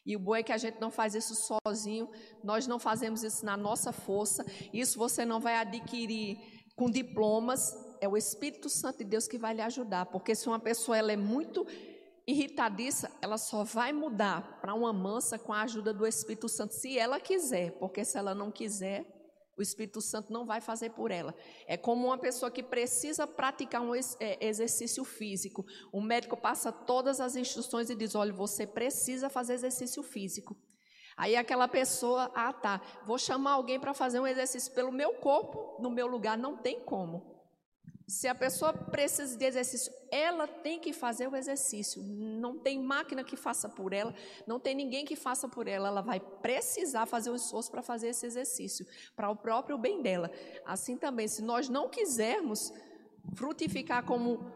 E 0.06 0.16
o 0.16 0.20
bom 0.20 0.38
é 0.38 0.42
que 0.42 0.54
a 0.54 0.58
gente 0.58 0.80
não 0.80 0.90
faz 0.90 1.14
isso 1.14 1.36
sozinho, 1.36 2.10
nós 2.42 2.66
não 2.66 2.80
fazemos 2.80 3.22
isso 3.22 3.46
na 3.46 3.58
nossa 3.58 3.92
força, 3.92 4.46
isso 4.72 4.98
você 4.98 5.26
não 5.26 5.42
vai 5.42 5.58
adquirir 5.58 6.38
com 6.78 6.90
diplomas, 6.90 7.76
é 8.00 8.08
o 8.08 8.16
Espírito 8.16 8.70
Santo 8.70 9.00
de 9.00 9.04
Deus 9.04 9.28
que 9.28 9.38
vai 9.38 9.54
lhe 9.54 9.62
ajudar, 9.62 10.06
porque 10.06 10.34
se 10.34 10.48
uma 10.48 10.62
pessoa 10.62 10.98
ela 10.98 11.12
é 11.12 11.18
muito 11.18 11.68
irritadiça, 12.28 13.10
ela 13.22 13.38
só 13.38 13.64
vai 13.64 13.94
mudar 13.94 14.60
para 14.60 14.74
uma 14.74 14.92
mansa 14.92 15.40
com 15.40 15.54
a 15.54 15.62
ajuda 15.62 15.94
do 15.94 16.06
Espírito 16.06 16.50
Santo, 16.50 16.74
se 16.74 17.00
ela 17.00 17.20
quiser, 17.20 17.72
porque 17.80 18.04
se 18.04 18.18
ela 18.18 18.36
não 18.36 18.52
quiser, 18.52 19.06
o 19.58 19.62
Espírito 19.62 20.02
Santo 20.02 20.32
não 20.32 20.46
vai 20.46 20.62
fazer 20.62 20.92
por 20.92 21.10
ela. 21.10 21.34
É 21.66 21.78
como 21.78 22.08
uma 22.08 22.18
pessoa 22.18 22.52
que 22.52 22.62
precisa 22.62 23.26
praticar 23.26 23.82
um 23.82 23.96
é, 23.96 24.46
exercício 24.46 25.04
físico. 25.04 25.66
O 25.92 26.00
médico 26.00 26.38
passa 26.38 26.72
todas 26.72 27.20
as 27.20 27.36
instruções 27.36 27.90
e 27.90 27.96
diz: 27.96 28.14
olha, 28.14 28.32
você 28.32 28.68
precisa 28.68 29.30
fazer 29.30 29.56
exercício 29.56 30.04
físico. 30.04 30.56
Aí 31.16 31.36
aquela 31.36 31.68
pessoa, 31.68 32.32
ah 32.36 32.54
tá, 32.54 32.80
vou 33.04 33.18
chamar 33.18 33.54
alguém 33.54 33.80
para 33.80 33.96
fazer 33.96 34.20
um 34.20 34.28
exercício 34.28 34.72
pelo 34.76 34.92
meu 34.92 35.16
corpo, 35.16 35.82
no 35.82 35.90
meu 35.90 36.06
lugar, 36.06 36.38
não 36.38 36.58
tem 36.58 36.80
como. 36.82 37.37
Se 38.08 38.26
a 38.26 38.34
pessoa 38.34 38.72
precisa 38.72 39.38
de 39.38 39.46
exercício, 39.46 39.92
ela 40.10 40.48
tem 40.48 40.80
que 40.80 40.94
fazer 40.94 41.28
o 41.28 41.36
exercício. 41.36 42.02
Não 42.02 42.58
tem 42.58 42.82
máquina 42.82 43.22
que 43.22 43.36
faça 43.36 43.68
por 43.68 43.92
ela, 43.92 44.16
não 44.48 44.62
tem 44.62 44.74
ninguém 44.74 45.04
que 45.04 45.16
faça 45.16 45.50
por 45.50 45.68
ela. 45.68 45.90
Ela 45.90 46.02
vai 46.02 46.22
precisar 46.22 47.06
fazer 47.06 47.30
o 47.30 47.36
esforço 47.36 47.70
para 47.70 47.84
fazer 47.84 48.08
esse 48.08 48.26
exercício, 48.26 48.88
para 49.14 49.30
o 49.30 49.36
próprio 49.36 49.78
bem 49.78 50.02
dela. 50.02 50.32
Assim 50.66 50.96
também, 50.96 51.28
se 51.28 51.42
nós 51.42 51.68
não 51.68 51.90
quisermos 51.90 52.72
frutificar 53.36 54.06
como 54.06 54.54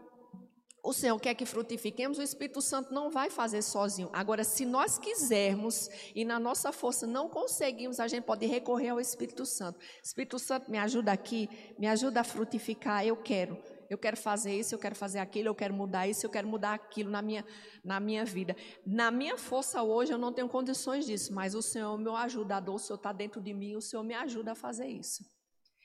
o 0.84 0.92
Senhor 0.92 1.16
quer 1.20 1.34
que 1.36 1.46
frutifiquemos, 1.46 2.18
o 2.18 2.22
Espírito 2.22 2.60
Santo 2.60 2.92
não 2.92 3.08
vai 3.08 3.30
fazer 3.30 3.62
sozinho. 3.62 4.10
Agora, 4.12 4.42
se 4.42 4.66
nós 4.66 4.98
quisermos 4.98 5.88
e 6.12 6.24
na 6.24 6.40
nossa 6.40 6.72
força 6.72 7.06
não 7.06 7.28
conseguimos, 7.28 8.00
a 8.00 8.08
gente 8.08 8.24
pode 8.24 8.46
recorrer 8.46 8.88
ao 8.88 8.98
Espírito 8.98 9.46
Santo. 9.46 9.78
Espírito 10.02 10.40
Santo, 10.40 10.68
me 10.68 10.78
ajuda 10.78 11.12
aqui, 11.12 11.48
me 11.78 11.86
ajuda 11.86 12.22
a 12.22 12.24
frutificar. 12.24 13.06
Eu 13.06 13.16
quero, 13.16 13.56
eu 13.88 13.96
quero 13.96 14.16
fazer 14.16 14.58
isso, 14.58 14.74
eu 14.74 14.78
quero 14.78 14.96
fazer 14.96 15.20
aquilo, 15.20 15.46
eu 15.46 15.54
quero 15.54 15.72
mudar 15.72 16.08
isso, 16.08 16.26
eu 16.26 16.30
quero 16.30 16.48
mudar 16.48 16.74
aquilo 16.74 17.10
na 17.10 17.22
minha, 17.22 17.46
na 17.84 18.00
minha 18.00 18.24
vida. 18.24 18.56
Na 18.84 19.12
minha 19.12 19.38
força 19.38 19.84
hoje 19.84 20.12
eu 20.12 20.18
não 20.18 20.32
tenho 20.32 20.48
condições 20.48 21.06
disso, 21.06 21.32
mas 21.32 21.54
o 21.54 21.62
Senhor 21.62 21.92
é 21.92 21.94
o 21.94 21.98
meu 21.98 22.16
ajudador, 22.16 22.74
o 22.74 22.78
Senhor 22.80 22.96
está 22.96 23.12
dentro 23.12 23.40
de 23.40 23.54
mim, 23.54 23.76
o 23.76 23.80
Senhor 23.80 24.02
me 24.02 24.14
ajuda 24.14 24.50
a 24.50 24.56
fazer 24.56 24.88
isso. 24.88 25.24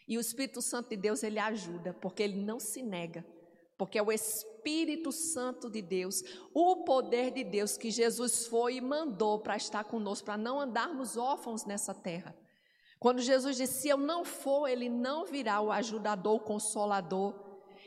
E 0.07 0.17
o 0.17 0.21
Espírito 0.21 0.59
Santo 0.59 0.89
de 0.89 0.97
Deus, 0.97 1.21
ele 1.21 1.37
ajuda, 1.37 1.93
porque 2.01 2.23
ele 2.23 2.41
não 2.41 2.59
se 2.59 2.81
nega 2.81 3.23
porque 3.77 3.99
é 3.99 4.01
o 4.01 4.11
Espírito 4.11 5.11
Santo 5.11 5.69
de 5.69 5.81
Deus, 5.81 6.23
o 6.53 6.83
poder 6.83 7.31
de 7.31 7.43
Deus 7.43 7.77
que 7.77 7.91
Jesus 7.91 8.47
foi 8.47 8.75
e 8.75 8.81
mandou 8.81 9.39
para 9.39 9.55
estar 9.55 9.83
conosco, 9.83 10.25
para 10.25 10.37
não 10.37 10.59
andarmos 10.59 11.15
órfãos 11.15 11.65
nessa 11.65 11.93
terra. 11.93 12.35
Quando 12.99 13.21
Jesus 13.21 13.55
disse: 13.57 13.81
Se 13.81 13.89
eu 13.89 13.97
não 13.97 14.25
for, 14.25 14.67
ele 14.67 14.89
não 14.89 15.25
virá 15.25 15.61
o 15.61 15.71
ajudador, 15.71 16.35
o 16.35 16.39
consolador, 16.39 17.33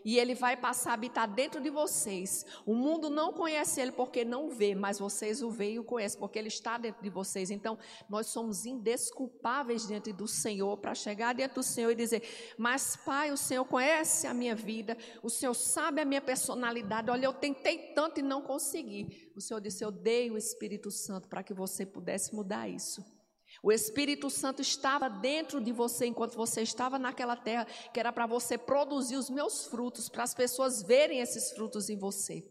e 0.05 0.19
ele 0.19 0.35
vai 0.35 0.57
passar 0.57 0.91
a 0.91 0.95
habitar 0.95 1.29
dentro 1.29 1.61
de 1.61 1.71
vocês. 1.71 2.45
O 2.65 2.75
mundo 2.75 3.11
não 3.11 3.33
conhece 3.33 3.81
ele 3.81 3.93
porque 3.93 4.25
não 4.25 4.51
vê, 4.51 4.75
mas 4.75 4.99
vocês 4.99 5.43
o 5.43 5.51
veem 5.51 5.75
e 5.75 5.79
o 5.79 5.85
conhecem 5.85 6.19
porque 6.19 6.39
ele 6.39 6.49
está 6.49 6.79
dentro 6.79 7.03
de 7.03 7.11
vocês. 7.11 7.51
Então, 7.51 7.79
nós 8.09 8.27
somos 8.27 8.67
indesculpáveis 8.67 9.87
diante 9.87 10.13
do 10.13 10.27
Senhor 10.27 10.77
para 10.79 10.95
chegar 10.95 11.35
diante 11.35 11.55
do 11.55 11.63
Senhor 11.63 11.91
e 11.91 11.95
dizer: 11.95 12.23
Mas, 12.57 12.97
Pai, 12.97 13.31
o 13.31 13.37
Senhor 13.37 13.65
conhece 13.65 14.27
a 14.27 14.35
minha 14.35 14.55
vida, 14.55 14.97
o 15.23 15.31
Senhor 15.31 15.55
sabe 15.55 16.01
a 16.01 16.05
minha 16.05 16.21
personalidade. 16.21 17.11
Olha, 17.11 17.27
eu 17.27 17.33
tentei 17.33 17.93
tanto 17.95 18.21
e 18.21 18.23
não 18.23 18.43
consegui. 18.43 19.31
O 19.37 19.41
Senhor 19.41 19.61
disse: 19.61 19.85
Eu 19.85 19.91
dei 19.91 20.31
o 20.31 20.37
Espírito 20.37 20.91
Santo 20.91 21.29
para 21.29 21.43
que 21.43 21.55
você 21.55 21.85
pudesse 21.85 22.35
mudar 22.35 22.69
isso. 22.69 23.20
O 23.63 23.71
Espírito 23.71 24.31
Santo 24.31 24.63
estava 24.63 25.09
dentro 25.09 25.61
de 25.61 25.71
você 25.71 26.07
enquanto 26.07 26.35
você 26.35 26.63
estava 26.63 26.99
naquela 26.99 27.37
terra, 27.37 27.67
que 27.93 28.01
era 28.01 28.13
para 28.13 28.27
você 28.27 28.57
produzir 28.57 29.17
os 29.17 29.29
meus 29.29 29.67
frutos, 29.67 30.09
para 30.09 30.23
as 30.23 30.35
pessoas 30.35 30.83
verem 30.83 31.21
esses 31.21 31.51
frutos 31.53 31.91
em 31.91 31.97
você. 31.97 32.43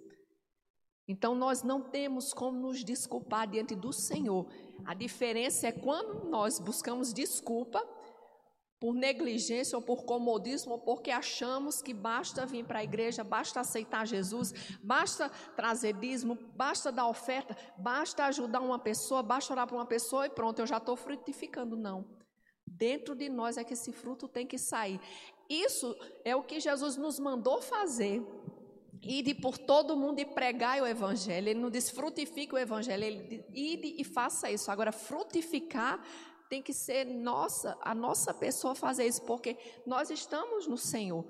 Então 1.07 1.33
nós 1.33 1.63
não 1.63 1.81
temos 1.81 2.33
como 2.33 2.59
nos 2.59 2.83
desculpar 2.83 3.47
diante 3.47 3.75
do 3.75 3.91
Senhor. 3.91 4.47
A 4.85 4.93
diferença 4.93 5.67
é 5.67 5.71
quando 5.71 6.29
nós 6.29 6.59
buscamos 6.59 7.11
desculpa 7.11 7.83
por 8.79 8.93
negligência 8.95 9.77
ou 9.77 9.81
por 9.81 10.05
comodismo, 10.05 10.73
ou 10.73 10.79
porque 10.79 11.11
achamos 11.11 11.81
que 11.81 11.93
basta 11.93 12.45
vir 12.45 12.65
para 12.65 12.79
a 12.79 12.83
igreja, 12.83 13.23
basta 13.23 13.59
aceitar 13.59 14.07
Jesus, 14.07 14.53
basta 14.81 15.29
trazer 15.55 15.93
dízimo, 15.93 16.37
basta 16.55 16.91
dar 16.91 17.07
oferta, 17.07 17.57
basta 17.77 18.23
ajudar 18.25 18.61
uma 18.61 18.79
pessoa, 18.79 19.21
basta 19.21 19.51
orar 19.51 19.67
para 19.67 19.75
uma 19.75 19.85
pessoa 19.85 20.25
e 20.25 20.29
pronto, 20.29 20.59
eu 20.59 20.67
já 20.67 20.77
estou 20.77 20.95
frutificando. 20.95 21.75
Não. 21.75 22.05
Dentro 22.65 23.15
de 23.15 23.27
nós 23.27 23.57
é 23.57 23.63
que 23.63 23.73
esse 23.73 23.91
fruto 23.91 24.27
tem 24.27 24.47
que 24.47 24.57
sair. 24.57 25.01
Isso 25.49 25.97
é 26.23 26.35
o 26.35 26.43
que 26.43 26.59
Jesus 26.59 26.95
nos 26.95 27.19
mandou 27.19 27.61
fazer. 27.61 28.25
Ide 29.01 29.33
por 29.33 29.57
todo 29.57 29.95
mundo 29.95 30.19
e 30.19 30.25
pregai 30.25 30.81
o 30.81 30.87
evangelho. 30.87 31.49
Ele 31.49 31.59
não 31.59 31.69
diz 31.69 31.89
frutifique 31.89 32.53
o 32.53 32.57
evangelho, 32.57 33.03
ele 33.03 33.23
diz 33.23 33.45
ide 33.53 33.95
e 33.97 34.03
faça 34.03 34.51
isso. 34.51 34.69
Agora, 34.69 34.91
frutificar 34.91 35.99
tem 36.49 36.61
que 36.61 36.73
ser 36.73 37.05
nossa, 37.05 37.77
a 37.81 37.93
nossa 37.93 38.33
pessoa 38.33 38.73
fazer 38.73 39.05
isso, 39.05 39.21
porque 39.21 39.55
nós 39.85 40.09
estamos 40.09 40.67
no 40.67 40.77
Senhor. 40.77 41.25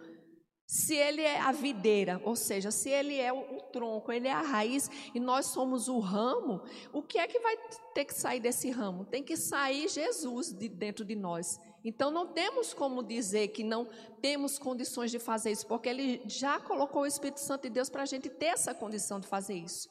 Se 0.66 0.96
Ele 0.96 1.22
é 1.22 1.40
a 1.40 1.52
videira, 1.52 2.22
ou 2.24 2.36
seja, 2.36 2.70
se 2.70 2.90
Ele 2.90 3.20
é 3.20 3.34
o, 3.34 3.58
o 3.58 3.62
tronco, 3.72 4.12
Ele 4.12 4.28
é 4.28 4.32
a 4.32 4.42
raiz 4.42 4.88
e 5.16 5.20
nós 5.20 5.48
somos 5.48 5.88
o 5.88 6.00
ramo, 6.00 6.62
o 6.94 7.02
que 7.02 7.18
é 7.18 7.28
que 7.28 7.40
vai 7.40 7.58
ter 7.94 8.06
que 8.06 8.14
sair 8.14 8.40
desse 8.40 8.70
ramo? 8.70 9.04
Tem 9.04 9.24
que 9.24 9.36
sair 9.36 9.90
Jesus 9.90 10.54
de 10.54 10.70
dentro 10.70 11.04
de 11.04 11.16
nós. 11.16 11.60
Então 11.84 12.12
não 12.12 12.34
temos 12.34 12.72
como 12.72 13.02
dizer 13.02 13.48
que 13.48 13.64
não 13.64 13.88
temos 14.22 14.60
condições 14.60 15.10
de 15.10 15.18
fazer 15.18 15.52
isso, 15.52 15.66
porque 15.66 15.90
Ele 15.90 16.22
já 16.28 16.60
colocou 16.60 17.02
o 17.02 17.08
Espírito 17.08 17.40
Santo 17.40 17.64
de 17.64 17.72
Deus 17.72 17.90
para 17.90 18.04
a 18.04 18.06
gente 18.06 18.30
ter 18.30 18.48
essa 18.48 18.74
condição 18.74 19.20
de 19.20 19.28
fazer 19.28 19.56
isso. 19.56 19.90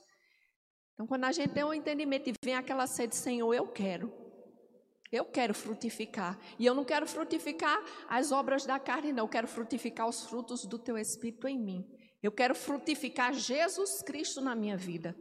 Então, 0.98 1.06
quando 1.06 1.24
a 1.24 1.32
gente 1.32 1.54
tem 1.54 1.62
um 1.62 1.72
entendimento 1.72 2.28
e 2.28 2.32
vem 2.44 2.56
aquela 2.56 2.84
sede, 2.84 3.14
Senhor, 3.14 3.54
eu 3.54 3.68
quero. 3.68 4.12
Eu 5.10 5.24
quero 5.24 5.54
frutificar. 5.54 6.38
E 6.58 6.66
eu 6.66 6.74
não 6.74 6.84
quero 6.84 7.06
frutificar 7.06 7.82
as 8.08 8.30
obras 8.30 8.66
da 8.66 8.78
carne, 8.78 9.12
não. 9.12 9.24
Eu 9.24 9.28
quero 9.28 9.48
frutificar 9.48 10.08
os 10.08 10.26
frutos 10.26 10.64
do 10.64 10.78
teu 10.78 10.98
Espírito 10.98 11.48
em 11.48 11.58
mim. 11.58 11.86
Eu 12.22 12.32
quero 12.32 12.54
frutificar 12.54 13.32
Jesus 13.32 14.02
Cristo 14.02 14.40
na 14.40 14.54
minha 14.54 14.76
vida. 14.76 15.16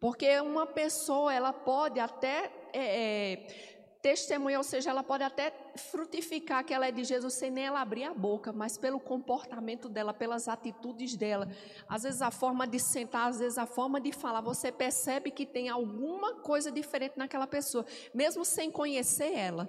Porque 0.00 0.40
uma 0.40 0.66
pessoa, 0.66 1.32
ela 1.32 1.52
pode 1.52 1.98
até 1.98 2.52
é, 2.72 3.32
é, 3.32 3.77
testemunha, 4.02 4.58
ou 4.58 4.64
seja, 4.64 4.90
ela 4.90 5.02
pode 5.02 5.24
até 5.24 5.52
frutificar 5.76 6.64
que 6.64 6.72
ela 6.72 6.86
é 6.86 6.92
de 6.92 7.04
Jesus 7.04 7.34
sem 7.34 7.50
nem 7.50 7.66
ela 7.66 7.80
abrir 7.80 8.04
a 8.04 8.14
boca, 8.14 8.52
mas 8.52 8.78
pelo 8.78 9.00
comportamento 9.00 9.88
dela, 9.88 10.14
pelas 10.14 10.48
atitudes 10.48 11.16
dela, 11.16 11.48
às 11.88 12.02
vezes 12.02 12.22
a 12.22 12.30
forma 12.30 12.66
de 12.66 12.78
sentar, 12.78 13.28
às 13.28 13.38
vezes 13.38 13.58
a 13.58 13.66
forma 13.66 14.00
de 14.00 14.12
falar, 14.12 14.40
você 14.40 14.70
percebe 14.70 15.30
que 15.30 15.44
tem 15.44 15.68
alguma 15.68 16.34
coisa 16.36 16.70
diferente 16.70 17.14
naquela 17.16 17.46
pessoa, 17.46 17.84
mesmo 18.14 18.44
sem 18.44 18.70
conhecer 18.70 19.32
ela. 19.32 19.68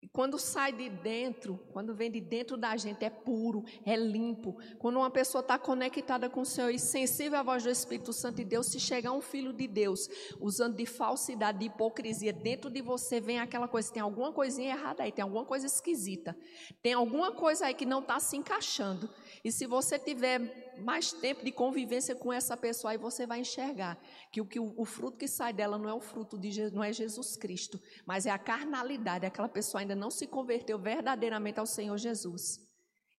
E 0.00 0.06
quando 0.06 0.38
sai 0.38 0.72
de 0.72 0.88
dentro, 0.88 1.58
quando 1.72 1.92
vem 1.92 2.08
de 2.08 2.20
dentro 2.20 2.56
da 2.56 2.76
gente, 2.76 3.04
é 3.04 3.10
puro, 3.10 3.64
é 3.84 3.96
limpo. 3.96 4.56
Quando 4.78 4.96
uma 4.96 5.10
pessoa 5.10 5.40
está 5.40 5.58
conectada 5.58 6.30
com 6.30 6.42
o 6.42 6.46
Senhor 6.46 6.70
e 6.70 6.78
sensível 6.78 7.36
à 7.36 7.42
voz 7.42 7.64
do 7.64 7.70
Espírito 7.70 8.12
Santo 8.12 8.36
de 8.36 8.44
Deus, 8.44 8.68
se 8.68 8.78
chegar 8.78 9.10
um 9.10 9.20
filho 9.20 9.52
de 9.52 9.66
Deus 9.66 10.08
usando 10.40 10.76
de 10.76 10.86
falsidade, 10.86 11.58
de 11.58 11.66
hipocrisia, 11.66 12.32
dentro 12.32 12.70
de 12.70 12.80
você 12.80 13.20
vem 13.20 13.40
aquela 13.40 13.66
coisa, 13.66 13.92
tem 13.92 14.00
alguma 14.00 14.32
coisinha 14.32 14.70
errada 14.70 15.02
aí, 15.02 15.10
tem 15.10 15.22
alguma 15.24 15.44
coisa 15.44 15.66
esquisita, 15.66 16.36
tem 16.80 16.92
alguma 16.92 17.32
coisa 17.32 17.66
aí 17.66 17.74
que 17.74 17.84
não 17.84 17.98
está 17.98 18.20
se 18.20 18.36
encaixando. 18.36 19.10
E 19.44 19.50
se 19.50 19.66
você 19.66 19.98
tiver 19.98 20.67
mais 20.78 21.12
tempo 21.12 21.44
de 21.44 21.52
convivência 21.52 22.14
com 22.14 22.32
essa 22.32 22.56
pessoa, 22.56 22.92
aí 22.92 22.98
você 22.98 23.26
vai 23.26 23.40
enxergar 23.40 23.98
que 24.32 24.40
o, 24.40 24.46
que 24.46 24.58
o, 24.58 24.74
o 24.76 24.84
fruto 24.84 25.18
que 25.18 25.28
sai 25.28 25.52
dela 25.52 25.78
não 25.78 25.88
é 25.88 25.94
o 25.94 26.00
fruto 26.00 26.38
de 26.38 26.70
não 26.70 26.82
é 26.82 26.92
Jesus 26.92 27.36
Cristo, 27.36 27.80
mas 28.06 28.26
é 28.26 28.30
a 28.30 28.38
carnalidade. 28.38 29.26
Aquela 29.26 29.48
pessoa 29.48 29.80
ainda 29.80 29.94
não 29.94 30.10
se 30.10 30.26
converteu 30.26 30.78
verdadeiramente 30.78 31.60
ao 31.60 31.66
Senhor 31.66 31.96
Jesus. 31.96 32.58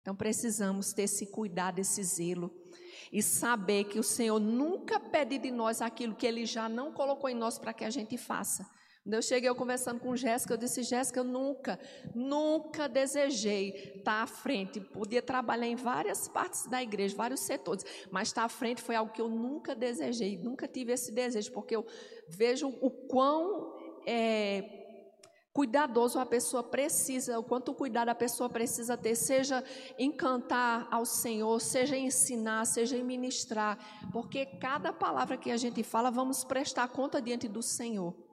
Então 0.01 0.15
precisamos 0.15 0.93
ter 0.93 1.03
esse 1.03 1.27
cuidado, 1.27 1.79
esse 1.79 2.03
zelo 2.03 2.51
e 3.11 3.21
saber 3.21 3.85
que 3.85 3.99
o 3.99 4.03
Senhor 4.03 4.39
nunca 4.39 4.99
pede 4.99 5.37
de 5.37 5.51
nós 5.51 5.81
aquilo 5.81 6.15
que 6.15 6.27
Ele 6.27 6.45
já 6.45 6.69
não 6.69 6.93
colocou 6.93 7.29
em 7.29 7.35
nós 7.35 7.57
para 7.57 7.73
que 7.73 7.83
a 7.83 7.89
gente 7.89 8.17
faça. 8.17 8.65
Quando 9.03 9.13
eu 9.13 9.21
cheguei 9.21 9.49
eu 9.49 9.55
conversando 9.55 9.99
com 9.99 10.15
Jéssica, 10.15 10.53
eu 10.53 10.57
disse, 10.57 10.83
Jéssica, 10.83 11.21
eu 11.21 11.23
nunca, 11.23 11.79
nunca 12.13 12.87
desejei 12.87 13.95
estar 13.95 14.21
à 14.21 14.27
frente. 14.27 14.79
Podia 14.79 15.21
trabalhar 15.21 15.67
em 15.67 15.75
várias 15.75 16.27
partes 16.27 16.67
da 16.67 16.83
igreja, 16.83 17.15
vários 17.15 17.39
setores, 17.39 17.85
mas 18.11 18.27
estar 18.27 18.43
à 18.43 18.49
frente 18.49 18.81
foi 18.81 18.95
algo 18.95 19.11
que 19.11 19.21
eu 19.21 19.29
nunca 19.29 19.73
desejei, 19.73 20.37
nunca 20.37 20.67
tive 20.67 20.91
esse 20.91 21.11
desejo, 21.11 21.51
porque 21.53 21.75
eu 21.75 21.85
vejo 22.27 22.67
o 22.81 22.91
quão 22.91 23.73
é, 24.05 24.79
cuidadoso 25.53 26.19
a 26.19 26.25
pessoa 26.25 26.61
precisa, 26.61 27.39
o 27.39 27.43
quanto 27.43 27.73
cuidado 27.73 28.09
a 28.09 28.15
pessoa 28.15 28.49
precisa 28.49 28.95
ter, 28.97 29.15
seja 29.15 29.63
em 29.97 30.11
cantar 30.11 30.87
ao 30.91 31.05
Senhor, 31.05 31.59
seja 31.59 31.97
em 31.97 32.07
ensinar, 32.07 32.65
seja 32.65 32.97
em 32.97 33.03
ministrar, 33.03 33.77
porque 34.11 34.45
cada 34.45 34.91
palavra 34.91 35.37
que 35.37 35.51
a 35.51 35.57
gente 35.57 35.83
fala, 35.83 36.11
vamos 36.11 36.43
prestar 36.43 36.89
conta 36.89 37.21
diante 37.21 37.47
do 37.47 37.63
Senhor. 37.63 38.28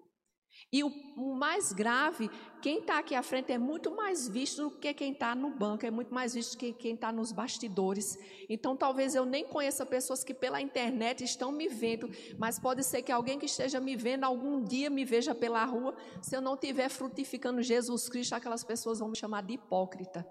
E 0.76 0.84
o, 0.84 0.92
mais 1.16 1.72
grave, 1.72 2.30
quem 2.60 2.80
está 2.80 2.98
aqui 2.98 3.14
à 3.14 3.22
frente 3.22 3.50
é 3.50 3.56
muito 3.56 3.96
mais 3.96 4.28
visto 4.28 4.68
do 4.68 4.70
que 4.70 4.92
quem 4.92 5.12
está 5.12 5.34
no 5.34 5.48
banco, 5.48 5.86
é 5.86 5.90
muito 5.90 6.12
mais 6.12 6.34
visto 6.34 6.58
que 6.58 6.70
quem 6.74 6.94
está 6.94 7.10
nos 7.10 7.32
bastidores. 7.32 8.18
Então, 8.46 8.76
talvez 8.76 9.14
eu 9.14 9.24
nem 9.24 9.46
conheça 9.46 9.86
pessoas 9.86 10.22
que 10.22 10.34
pela 10.34 10.60
internet 10.60 11.24
estão 11.24 11.50
me 11.50 11.66
vendo, 11.66 12.10
mas 12.36 12.58
pode 12.58 12.84
ser 12.84 13.00
que 13.00 13.10
alguém 13.10 13.38
que 13.38 13.46
esteja 13.46 13.80
me 13.80 13.96
vendo 13.96 14.24
algum 14.24 14.62
dia 14.62 14.90
me 14.90 15.02
veja 15.02 15.34
pela 15.34 15.64
rua. 15.64 15.96
Se 16.20 16.36
eu 16.36 16.42
não 16.42 16.52
estiver 16.52 16.90
frutificando 16.90 17.62
Jesus 17.62 18.06
Cristo, 18.10 18.34
aquelas 18.34 18.62
pessoas 18.62 18.98
vão 18.98 19.08
me 19.08 19.16
chamar 19.16 19.44
de 19.44 19.54
hipócrita 19.54 20.30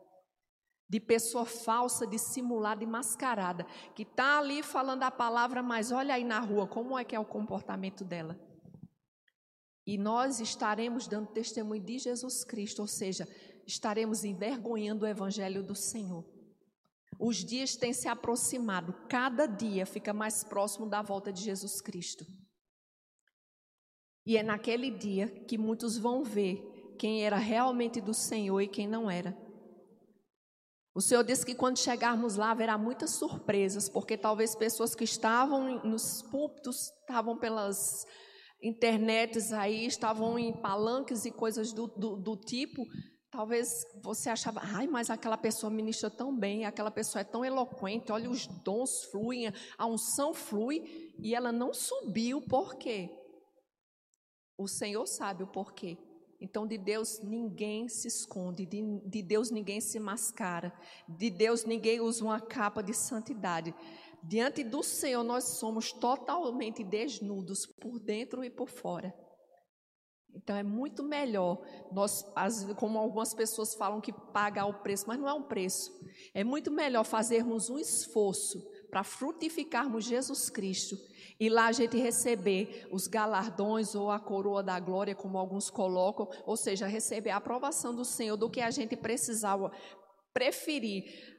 de 0.87 0.99
pessoa 0.99 1.45
falsa, 1.45 2.05
dissimulada 2.05 2.83
e 2.83 2.85
mascarada, 2.85 3.65
que 3.95 4.03
está 4.03 4.37
ali 4.37 4.61
falando 4.61 5.01
a 5.01 5.09
palavra, 5.09 5.63
mas 5.63 5.91
olha 5.91 6.13
aí 6.13 6.23
na 6.23 6.39
rua 6.39 6.67
como 6.67 6.95
é 6.95 7.03
que 7.03 7.15
é 7.15 7.19
o 7.19 7.25
comportamento 7.25 8.05
dela. 8.05 8.39
E 9.85 9.97
nós 9.97 10.39
estaremos 10.39 11.07
dando 11.07 11.27
testemunho 11.27 11.83
de 11.83 11.99
Jesus 11.99 12.43
Cristo, 12.43 12.81
ou 12.81 12.87
seja, 12.87 13.27
estaremos 13.67 14.23
envergonhando 14.23 15.05
o 15.05 15.07
Evangelho 15.07 15.61
do 15.61 15.75
Senhor. 15.75 16.25
Os 17.19 17.37
dias 17.37 17.75
têm 17.75 17.93
se 17.93 18.07
aproximado, 18.07 18.93
cada 19.07 19.45
dia 19.45 19.85
fica 19.85 20.13
mais 20.13 20.43
próximo 20.43 20.87
da 20.87 21.01
volta 21.01 21.31
de 21.31 21.41
Jesus 21.41 21.79
Cristo. 21.81 22.25
E 24.25 24.37
é 24.37 24.43
naquele 24.43 24.89
dia 24.89 25.27
que 25.27 25.57
muitos 25.57 25.97
vão 25.97 26.23
ver 26.23 26.95
quem 26.97 27.23
era 27.23 27.37
realmente 27.37 28.01
do 28.01 28.13
Senhor 28.13 28.59
e 28.61 28.67
quem 28.67 28.87
não 28.87 29.09
era. 29.09 29.37
O 30.95 31.01
Senhor 31.01 31.23
disse 31.23 31.45
que 31.45 31.53
quando 31.53 31.77
chegarmos 31.77 32.37
lá 32.37 32.51
haverá 32.51 32.77
muitas 32.77 33.11
surpresas, 33.11 33.87
porque 33.89 34.17
talvez 34.17 34.55
pessoas 34.55 34.95
que 34.95 35.03
estavam 35.03 35.83
nos 35.83 36.21
púlpitos, 36.21 36.89
estavam 37.01 37.37
pelas 37.37 38.07
internets 38.65 39.53
aí 39.53 39.85
estavam 39.85 40.39
em 40.39 40.51
palanques 40.51 41.23
e 41.25 41.31
coisas 41.31 41.71
do, 41.71 41.87
do, 41.87 42.15
do 42.15 42.35
tipo, 42.35 42.83
talvez 43.29 43.69
você 44.01 44.29
achava, 44.29 44.61
ai, 44.63 44.87
mas 44.87 45.09
aquela 45.09 45.37
pessoa 45.37 45.69
ministra 45.69 46.09
tão 46.09 46.35
bem, 46.35 46.65
aquela 46.65 46.89
pessoa 46.89 47.21
é 47.21 47.25
tão 47.25 47.45
eloquente, 47.45 48.11
olha, 48.11 48.29
os 48.29 48.47
dons 48.47 49.03
fluem, 49.11 49.53
a 49.77 49.85
unção 49.85 50.33
flui, 50.33 51.13
e 51.19 51.35
ela 51.35 51.51
não 51.51 51.73
subiu, 51.73 52.41
por 52.41 52.75
quê? 52.75 53.09
O 54.57 54.67
Senhor 54.67 55.05
sabe 55.05 55.43
o 55.43 55.47
porquê. 55.47 55.97
Então, 56.39 56.67
de 56.67 56.77
Deus 56.77 57.19
ninguém 57.21 57.87
se 57.87 58.07
esconde, 58.07 58.65
de, 58.65 58.81
de 59.05 59.21
Deus 59.21 59.51
ninguém 59.51 59.79
se 59.79 59.99
mascara, 59.99 60.73
de 61.07 61.29
Deus 61.29 61.65
ninguém 61.65 61.99
usa 61.99 62.23
uma 62.23 62.39
capa 62.39 62.81
de 62.81 62.93
santidade. 62.93 63.73
Diante 64.27 64.63
do 64.63 64.81
Senhor, 64.81 65.23
nós 65.23 65.43
somos 65.59 65.91
totalmente 65.91 66.83
desnudos 66.83 67.65
por 67.79 67.99
dentro 67.99 68.43
e 68.43 68.49
por 68.49 68.67
fora. 68.67 69.13
Então 70.35 70.55
é 70.55 70.63
muito 70.63 71.01
melhor 71.01 71.61
nós, 71.91 72.25
como 72.77 72.97
algumas 72.97 73.33
pessoas 73.33 73.73
falam 73.75 74.01
que 74.01 74.11
pagar 74.11 74.65
o 74.65 74.81
preço, 74.81 75.05
mas 75.07 75.19
não 75.19 75.29
é 75.29 75.33
um 75.33 75.43
preço. 75.43 75.91
É 76.33 76.43
muito 76.43 76.71
melhor 76.71 77.05
fazermos 77.05 77.69
um 77.69 77.79
esforço 77.79 78.61
para 78.89 79.03
frutificarmos 79.03 80.05
Jesus 80.05 80.49
Cristo 80.49 80.97
e 81.39 81.47
lá 81.47 81.67
a 81.67 81.71
gente 81.71 81.97
receber 81.97 82.87
os 82.91 83.07
galardões 83.07 83.95
ou 83.95 84.09
a 84.09 84.19
coroa 84.19 84.63
da 84.63 84.79
glória, 84.79 85.15
como 85.15 85.37
alguns 85.37 85.69
colocam, 85.69 86.27
ou 86.45 86.57
seja, 86.57 86.87
receber 86.87 87.29
a 87.29 87.37
aprovação 87.37 87.95
do 87.95 88.03
Senhor 88.03 88.35
do 88.35 88.49
que 88.49 88.59
a 88.59 88.71
gente 88.71 88.95
precisava 88.95 89.71
preferir 90.33 91.34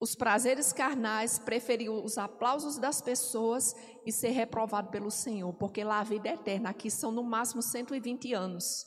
os 0.00 0.14
prazeres 0.14 0.72
carnais, 0.72 1.38
preferiu 1.38 1.94
os 1.94 2.18
aplausos 2.18 2.78
das 2.78 3.02
pessoas 3.02 3.74
e 4.06 4.12
ser 4.12 4.30
reprovado 4.30 4.90
pelo 4.90 5.10
Senhor, 5.10 5.52
porque 5.54 5.82
lá 5.82 6.00
a 6.00 6.04
vida 6.04 6.28
é 6.28 6.34
eterna, 6.34 6.70
aqui 6.70 6.90
são 6.90 7.10
no 7.10 7.22
máximo 7.22 7.60
120 7.60 8.32
anos. 8.32 8.86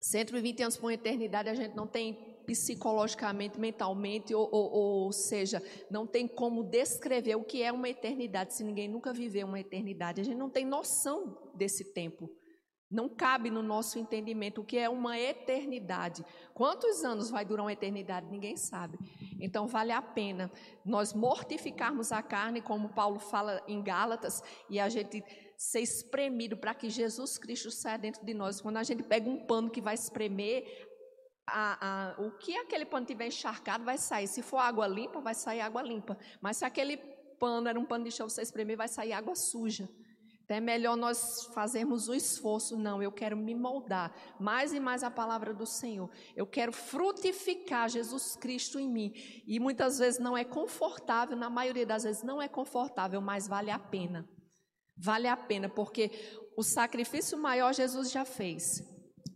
120 0.00 0.62
anos 0.62 0.76
por 0.76 0.86
uma 0.86 0.94
eternidade 0.94 1.48
a 1.48 1.54
gente 1.54 1.74
não 1.74 1.86
tem 1.86 2.34
psicologicamente, 2.44 3.58
mentalmente, 3.58 4.34
ou, 4.34 4.48
ou, 4.52 4.70
ou 4.72 5.12
seja, 5.12 5.62
não 5.90 6.06
tem 6.06 6.28
como 6.28 6.62
descrever 6.62 7.36
o 7.36 7.44
que 7.44 7.62
é 7.62 7.72
uma 7.72 7.88
eternidade 7.88 8.54
se 8.54 8.62
ninguém 8.62 8.86
nunca 8.86 9.12
viveu 9.12 9.46
uma 9.46 9.60
eternidade. 9.60 10.20
A 10.20 10.24
gente 10.24 10.36
não 10.36 10.50
tem 10.50 10.66
noção 10.66 11.38
desse 11.54 11.92
tempo. 11.92 12.30
Não 12.94 13.08
cabe 13.08 13.50
no 13.50 13.60
nosso 13.60 13.98
entendimento 13.98 14.60
o 14.60 14.64
que 14.64 14.78
é 14.78 14.88
uma 14.88 15.18
eternidade. 15.18 16.24
Quantos 16.54 17.04
anos 17.04 17.28
vai 17.28 17.44
durar 17.44 17.64
uma 17.64 17.72
eternidade? 17.72 18.30
Ninguém 18.30 18.56
sabe. 18.56 18.96
Então, 19.40 19.66
vale 19.66 19.90
a 19.90 20.00
pena 20.00 20.48
nós 20.84 21.12
mortificarmos 21.12 22.12
a 22.12 22.22
carne, 22.22 22.62
como 22.62 22.90
Paulo 22.90 23.18
fala 23.18 23.60
em 23.66 23.82
Gálatas, 23.82 24.40
e 24.70 24.78
a 24.78 24.88
gente 24.88 25.24
ser 25.56 25.80
espremido 25.80 26.56
para 26.56 26.72
que 26.72 26.88
Jesus 26.88 27.36
Cristo 27.36 27.68
saia 27.68 27.98
dentro 27.98 28.24
de 28.24 28.32
nós. 28.32 28.60
Quando 28.60 28.76
a 28.76 28.84
gente 28.84 29.02
pega 29.02 29.28
um 29.28 29.44
pano 29.44 29.70
que 29.70 29.80
vai 29.80 29.94
espremer, 29.94 30.88
a, 31.46 32.12
a, 32.12 32.22
o 32.22 32.30
que 32.38 32.56
aquele 32.56 32.84
pano 32.84 33.06
tiver 33.06 33.26
encharcado 33.26 33.84
vai 33.84 33.98
sair. 33.98 34.28
Se 34.28 34.40
for 34.40 34.58
água 34.58 34.86
limpa, 34.86 35.20
vai 35.20 35.34
sair 35.34 35.60
água 35.60 35.82
limpa. 35.82 36.16
Mas 36.40 36.58
se 36.58 36.64
aquele 36.64 36.96
pano 37.40 37.68
era 37.68 37.78
um 37.78 37.84
pano 37.84 38.04
de 38.04 38.12
chão, 38.12 38.28
você 38.28 38.42
espremer, 38.42 38.76
vai 38.76 38.88
sair 38.88 39.12
água 39.12 39.34
suja. 39.34 39.88
Então 40.44 40.56
é 40.58 40.60
melhor 40.60 40.96
nós 40.96 41.46
fazermos 41.54 42.08
o 42.08 42.14
esforço. 42.14 42.76
Não, 42.76 43.02
eu 43.02 43.10
quero 43.10 43.36
me 43.36 43.54
moldar 43.54 44.14
mais 44.38 44.74
e 44.74 44.80
mais 44.80 45.02
a 45.02 45.10
palavra 45.10 45.54
do 45.54 45.66
Senhor. 45.66 46.10
Eu 46.36 46.46
quero 46.46 46.70
frutificar 46.70 47.88
Jesus 47.88 48.36
Cristo 48.36 48.78
em 48.78 48.88
mim. 48.88 49.12
E 49.46 49.58
muitas 49.58 49.98
vezes 49.98 50.20
não 50.20 50.36
é 50.36 50.44
confortável, 50.44 51.36
na 51.36 51.48
maioria 51.48 51.86
das 51.86 52.04
vezes 52.04 52.22
não 52.22 52.40
é 52.40 52.48
confortável, 52.48 53.20
mas 53.20 53.48
vale 53.48 53.70
a 53.70 53.78
pena. 53.78 54.28
Vale 54.96 55.26
a 55.26 55.36
pena, 55.36 55.68
porque 55.68 56.10
o 56.56 56.62
sacrifício 56.62 57.38
maior 57.38 57.72
Jesus 57.72 58.10
já 58.10 58.24
fez. 58.24 58.82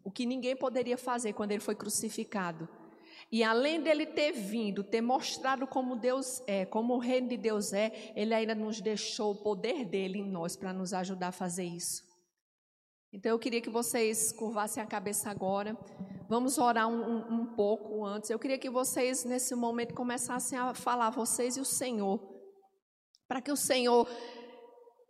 O 0.04 0.10
que 0.10 0.26
ninguém 0.26 0.56
poderia 0.56 0.98
fazer 0.98 1.32
quando 1.32 1.52
ele 1.52 1.60
foi 1.60 1.74
crucificado. 1.74 2.68
E 3.30 3.44
além 3.44 3.82
dele 3.82 4.06
ter 4.06 4.32
vindo, 4.32 4.82
ter 4.82 5.02
mostrado 5.02 5.66
como 5.66 5.96
Deus 5.96 6.42
é, 6.46 6.64
como 6.64 6.94
o 6.94 6.98
reino 6.98 7.28
de 7.28 7.36
Deus 7.36 7.72
é, 7.74 8.12
ele 8.16 8.32
ainda 8.32 8.54
nos 8.54 8.80
deixou 8.80 9.32
o 9.32 9.42
poder 9.42 9.84
dele 9.84 10.18
em 10.18 10.30
nós 10.30 10.56
para 10.56 10.72
nos 10.72 10.94
ajudar 10.94 11.28
a 11.28 11.32
fazer 11.32 11.64
isso. 11.64 12.08
Então 13.12 13.32
eu 13.32 13.38
queria 13.38 13.60
que 13.60 13.70
vocês 13.70 14.32
curvassem 14.32 14.82
a 14.82 14.86
cabeça 14.86 15.30
agora. 15.30 15.76
Vamos 16.28 16.58
orar 16.58 16.88
um, 16.88 17.00
um, 17.00 17.40
um 17.40 17.46
pouco 17.54 18.04
antes. 18.04 18.28
Eu 18.28 18.38
queria 18.38 18.58
que 18.58 18.68
vocês, 18.68 19.24
nesse 19.24 19.54
momento, 19.54 19.94
começassem 19.94 20.58
a 20.58 20.74
falar, 20.74 21.08
vocês 21.10 21.56
e 21.56 21.60
o 21.60 21.64
Senhor, 21.64 22.20
para 23.26 23.40
que 23.40 23.50
o 23.50 23.56
Senhor 23.56 24.06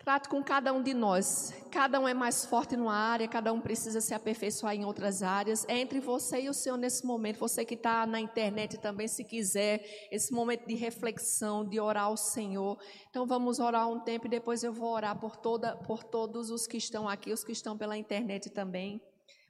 Trate 0.09 0.27
com 0.27 0.43
cada 0.43 0.73
um 0.73 0.83
de 0.83 0.95
nós. 0.95 1.53
Cada 1.71 2.01
um 2.01 2.09
é 2.09 2.15
mais 2.15 2.43
forte 2.43 2.75
numa 2.75 2.95
área, 2.95 3.29
cada 3.29 3.53
um 3.53 3.61
precisa 3.61 4.01
se 4.01 4.15
aperfeiçoar 4.15 4.75
em 4.75 4.83
outras 4.83 5.23
áreas. 5.23 5.67
É 5.69 5.77
entre 5.77 6.01
você 6.01 6.41
e 6.41 6.49
o 6.49 6.55
Senhor 6.55 6.79
nesse 6.79 7.05
momento. 7.05 7.39
Você 7.41 7.63
que 7.63 7.75
está 7.75 8.07
na 8.07 8.19
internet 8.19 8.79
também, 8.79 9.07
se 9.07 9.23
quiser, 9.23 9.85
esse 10.11 10.33
momento 10.33 10.67
de 10.67 10.75
reflexão, 10.75 11.63
de 11.63 11.79
orar 11.79 12.05
ao 12.05 12.17
Senhor. 12.17 12.79
Então 13.11 13.27
vamos 13.27 13.59
orar 13.59 13.87
um 13.87 14.01
tempo 14.03 14.25
e 14.25 14.31
depois 14.31 14.63
eu 14.63 14.73
vou 14.73 14.95
orar 14.95 15.21
por, 15.21 15.37
toda, 15.37 15.77
por 15.77 16.03
todos 16.03 16.49
os 16.51 16.67
que 16.67 16.79
estão 16.79 17.07
aqui, 17.07 17.31
os 17.31 17.45
que 17.45 17.53
estão 17.53 17.77
pela 17.77 17.95
internet 17.95 18.49
também. 18.49 18.99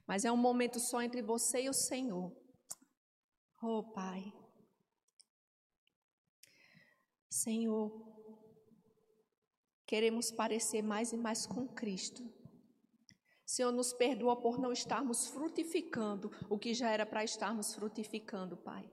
Mas 0.05 0.25
é 0.25 0.31
um 0.31 0.35
momento 0.35 0.77
só 0.77 1.01
entre 1.01 1.21
você 1.21 1.61
e 1.61 1.69
o 1.69 1.73
Senhor. 1.73 2.35
Oh, 3.63 3.93
Pai. 3.93 4.25
Senhor, 7.29 8.18
Queremos 9.89 10.29
parecer 10.29 10.83
mais 10.83 11.11
e 11.13 11.17
mais 11.17 11.47
com 11.47 11.67
Cristo. 11.67 12.23
Senhor, 13.43 13.71
nos 13.71 13.91
perdoa 13.91 14.39
por 14.39 14.59
não 14.59 14.71
estarmos 14.71 15.25
frutificando 15.25 16.31
o 16.47 16.59
que 16.59 16.75
já 16.75 16.91
era 16.91 17.07
para 17.07 17.23
estarmos 17.23 17.73
frutificando, 17.73 18.55
Pai. 18.55 18.87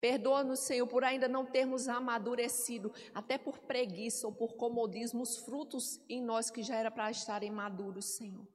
Perdoa-nos, 0.00 0.58
Senhor, 0.58 0.88
por 0.88 1.04
ainda 1.04 1.28
não 1.28 1.46
termos 1.46 1.86
amadurecido, 1.86 2.92
até 3.14 3.38
por 3.38 3.60
preguiça 3.60 4.26
ou 4.26 4.32
por 4.32 4.56
comodismo, 4.56 5.22
os 5.22 5.36
frutos 5.36 6.04
em 6.08 6.20
nós 6.20 6.50
que 6.50 6.60
já 6.60 6.74
era 6.74 6.90
para 6.90 7.08
estarem 7.12 7.52
maduros, 7.52 8.16
Senhor. 8.16 8.48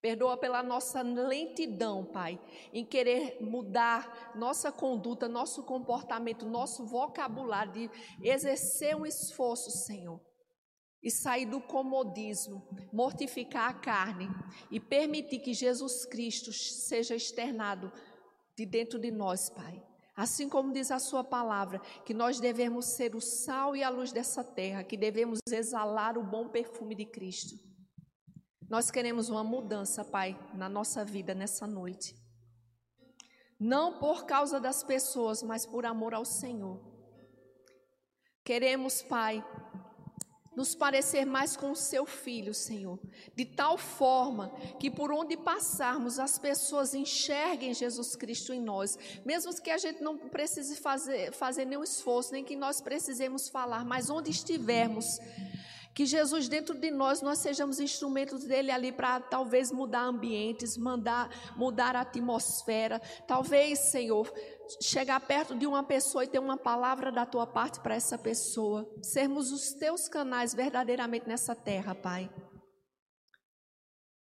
Perdoa 0.00 0.36
pela 0.36 0.62
nossa 0.62 1.02
lentidão, 1.02 2.04
Pai, 2.04 2.40
em 2.72 2.86
querer 2.86 3.42
mudar 3.42 4.32
nossa 4.36 4.70
conduta, 4.70 5.28
nosso 5.28 5.64
comportamento, 5.64 6.46
nosso 6.46 6.86
vocabulário, 6.86 7.72
de 7.72 7.90
exercer 8.22 8.94
um 8.94 9.04
esforço, 9.04 9.72
Senhor 9.72 10.20
e 11.02 11.10
sair 11.10 11.46
do 11.46 11.60
comodismo, 11.60 12.66
mortificar 12.92 13.70
a 13.70 13.74
carne 13.74 14.28
e 14.70 14.80
permitir 14.80 15.38
que 15.40 15.54
Jesus 15.54 16.04
Cristo 16.04 16.52
seja 16.52 17.14
externado 17.14 17.92
de 18.56 18.66
dentro 18.66 18.98
de 18.98 19.10
nós, 19.10 19.50
Pai. 19.50 19.82
Assim 20.16 20.48
como 20.48 20.72
diz 20.72 20.90
a 20.90 20.98
Sua 20.98 21.22
palavra, 21.22 21.78
que 22.04 22.14
nós 22.14 22.40
devemos 22.40 22.86
ser 22.86 23.14
o 23.14 23.20
sal 23.20 23.76
e 23.76 23.82
a 23.82 23.90
luz 23.90 24.12
dessa 24.12 24.42
terra, 24.42 24.82
que 24.82 24.96
devemos 24.96 25.40
exalar 25.50 26.16
o 26.16 26.24
bom 26.24 26.48
perfume 26.48 26.94
de 26.94 27.04
Cristo. 27.04 27.54
Nós 28.68 28.90
queremos 28.90 29.28
uma 29.28 29.44
mudança, 29.44 30.04
Pai, 30.04 30.36
na 30.54 30.68
nossa 30.68 31.04
vida 31.04 31.34
nessa 31.34 31.66
noite. 31.66 32.16
Não 33.60 33.98
por 33.98 34.24
causa 34.24 34.58
das 34.58 34.82
pessoas, 34.82 35.42
mas 35.42 35.64
por 35.66 35.86
amor 35.86 36.14
ao 36.14 36.24
Senhor. 36.24 36.80
Queremos, 38.44 39.02
Pai, 39.02 39.44
nos 40.56 40.74
parecer 40.74 41.26
mais 41.26 41.54
com 41.54 41.70
o 41.70 41.76
seu 41.76 42.06
filho, 42.06 42.54
Senhor, 42.54 42.98
de 43.36 43.44
tal 43.44 43.76
forma 43.76 44.48
que 44.80 44.90
por 44.90 45.12
onde 45.12 45.36
passarmos 45.36 46.18
as 46.18 46.38
pessoas 46.38 46.94
enxerguem 46.94 47.74
Jesus 47.74 48.16
Cristo 48.16 48.54
em 48.54 48.60
nós, 48.60 48.98
mesmo 49.24 49.54
que 49.60 49.70
a 49.70 49.78
gente 49.78 50.02
não 50.02 50.16
precise 50.16 50.76
fazer, 50.76 51.32
fazer 51.32 51.66
nenhum 51.66 51.84
esforço, 51.84 52.32
nem 52.32 52.42
que 52.42 52.56
nós 52.56 52.80
precisemos 52.80 53.48
falar, 53.48 53.84
mas 53.84 54.08
onde 54.08 54.30
estivermos, 54.30 55.18
que 55.96 56.04
Jesus 56.04 56.46
dentro 56.46 56.78
de 56.78 56.90
nós, 56.90 57.22
nós 57.22 57.38
sejamos 57.38 57.80
instrumentos 57.80 58.44
dele 58.44 58.70
ali 58.70 58.92
para 58.92 59.18
talvez 59.18 59.72
mudar 59.72 60.02
ambientes, 60.02 60.76
mandar 60.76 61.30
mudar 61.56 61.96
a 61.96 62.02
atmosfera. 62.02 63.00
Talvez, 63.26 63.78
Senhor, 63.78 64.30
chegar 64.78 65.18
perto 65.20 65.54
de 65.54 65.66
uma 65.66 65.82
pessoa 65.82 66.22
e 66.22 66.28
ter 66.28 66.38
uma 66.38 66.58
palavra 66.58 67.10
da 67.10 67.24
tua 67.24 67.46
parte 67.46 67.80
para 67.80 67.94
essa 67.94 68.18
pessoa. 68.18 68.86
Sermos 69.02 69.50
os 69.50 69.72
teus 69.72 70.06
canais 70.06 70.52
verdadeiramente 70.52 71.26
nessa 71.26 71.54
terra, 71.54 71.94
Pai. 71.94 72.30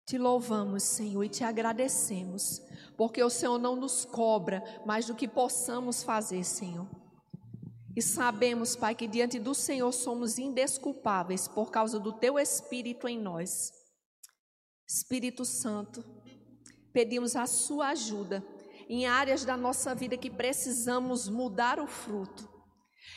Te 0.09 0.19
louvamos, 0.19 0.83
Senhor, 0.83 1.23
e 1.23 1.29
te 1.29 1.45
agradecemos, 1.45 2.61
porque 2.97 3.23
o 3.23 3.31
Senhor 3.31 3.61
não 3.61 3.77
nos 3.77 4.05
cobra 4.05 4.61
mais 4.85 5.07
do 5.07 5.15
que 5.15 5.29
possamos 5.29 6.03
fazer, 6.03 6.43
Senhor. 6.43 7.00
E 7.97 8.01
sabemos, 8.01 8.77
Pai, 8.77 8.95
que 8.95 9.09
diante 9.09 9.39
do 9.39 9.55
Senhor 9.55 9.91
somos 9.93 10.39
indesculpáveis 10.39 11.49
por 11.49 11.71
causa 11.71 11.99
do 11.99 12.13
Teu 12.13 12.39
Espírito 12.39 13.09
em 13.09 13.19
nós. 13.19 13.73
Espírito 14.89 15.45
Santo, 15.45 16.05
pedimos 16.93 17.35
a 17.35 17.47
Sua 17.47 17.89
ajuda 17.89 18.45
em 18.89 19.07
áreas 19.07 19.45
da 19.45 19.57
nossa 19.57 19.95
vida 19.95 20.17
que 20.17 20.31
precisamos 20.31 21.29
mudar 21.29 21.79
o 21.79 21.87
fruto, 21.87 22.49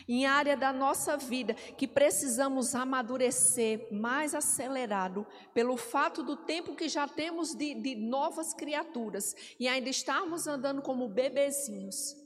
em 0.07 0.26
área 0.26 0.55
da 0.57 0.74
nossa 0.74 1.17
vida 1.17 1.53
que 1.53 1.88
precisamos 1.88 2.74
amadurecer 2.76 3.88
mais 3.91 4.34
acelerado 4.34 5.26
pelo 5.53 5.78
fato 5.78 6.24
do 6.24 6.36
tempo 6.36 6.76
que 6.76 6.89
já 6.89 7.07
temos 7.07 7.55
de, 7.55 7.76
de 7.76 7.95
novas 7.95 8.53
criaturas 8.53 9.36
e 9.59 9.67
ainda 9.67 9.89
estarmos 9.89 10.47
andando 10.47 10.82
como 10.82 11.07
bebezinhos. 11.07 12.22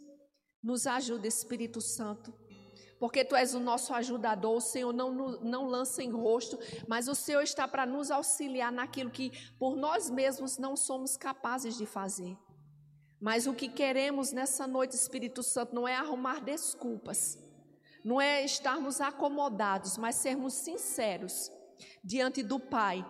Nos 0.61 0.87
ajuda, 0.87 1.27
Espírito 1.27 1.79
Santo. 1.79 2.33
Porque 2.99 3.23
tu 3.23 3.35
és 3.35 3.53
o 3.53 3.59
nosso 3.59 3.93
ajudador, 3.93 4.57
o 4.57 4.61
Senhor 4.61 4.91
não, 4.91 5.11
não 5.11 5.67
lança 5.67 6.01
em 6.01 6.09
rosto, 6.09 6.57
mas 6.87 7.07
o 7.07 7.13
Senhor 7.13 7.43
está 7.43 7.67
para 7.67 7.85
nos 7.85 8.09
auxiliar 8.09 8.71
naquilo 8.71 9.11
que 9.11 9.31
por 9.59 9.75
nós 9.75 10.09
mesmos 10.09 10.57
não 10.57 10.75
somos 10.75 11.15
capazes 11.15 11.77
de 11.77 11.85
fazer. 11.85 12.35
Mas 13.19 13.45
o 13.45 13.53
que 13.53 13.67
queremos 13.67 14.31
nessa 14.31 14.65
noite, 14.65 14.95
Espírito 14.95 15.43
Santo, 15.43 15.75
não 15.75 15.87
é 15.87 15.95
arrumar 15.95 16.43
desculpas, 16.43 17.37
não 18.03 18.19
é 18.19 18.43
estarmos 18.43 18.99
acomodados, 18.99 19.97
mas 19.97 20.15
sermos 20.15 20.53
sinceros 20.53 21.51
diante 22.03 22.41
do 22.41 22.59
Pai, 22.59 23.05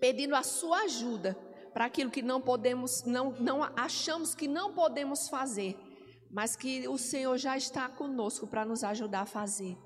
pedindo 0.00 0.34
a 0.34 0.42
sua 0.42 0.82
ajuda 0.82 1.34
para 1.74 1.84
aquilo 1.84 2.10
que 2.10 2.22
não 2.22 2.40
podemos, 2.40 3.04
não, 3.04 3.30
não 3.32 3.62
achamos 3.76 4.34
que 4.34 4.48
não 4.48 4.72
podemos 4.72 5.28
fazer 5.28 5.87
mas 6.30 6.56
que 6.56 6.86
o 6.88 6.98
Senhor 6.98 7.36
já 7.38 7.56
está 7.56 7.88
conosco 7.88 8.46
para 8.46 8.64
nos 8.64 8.84
ajudar 8.84 9.22
a 9.22 9.26
fazer. 9.26 9.76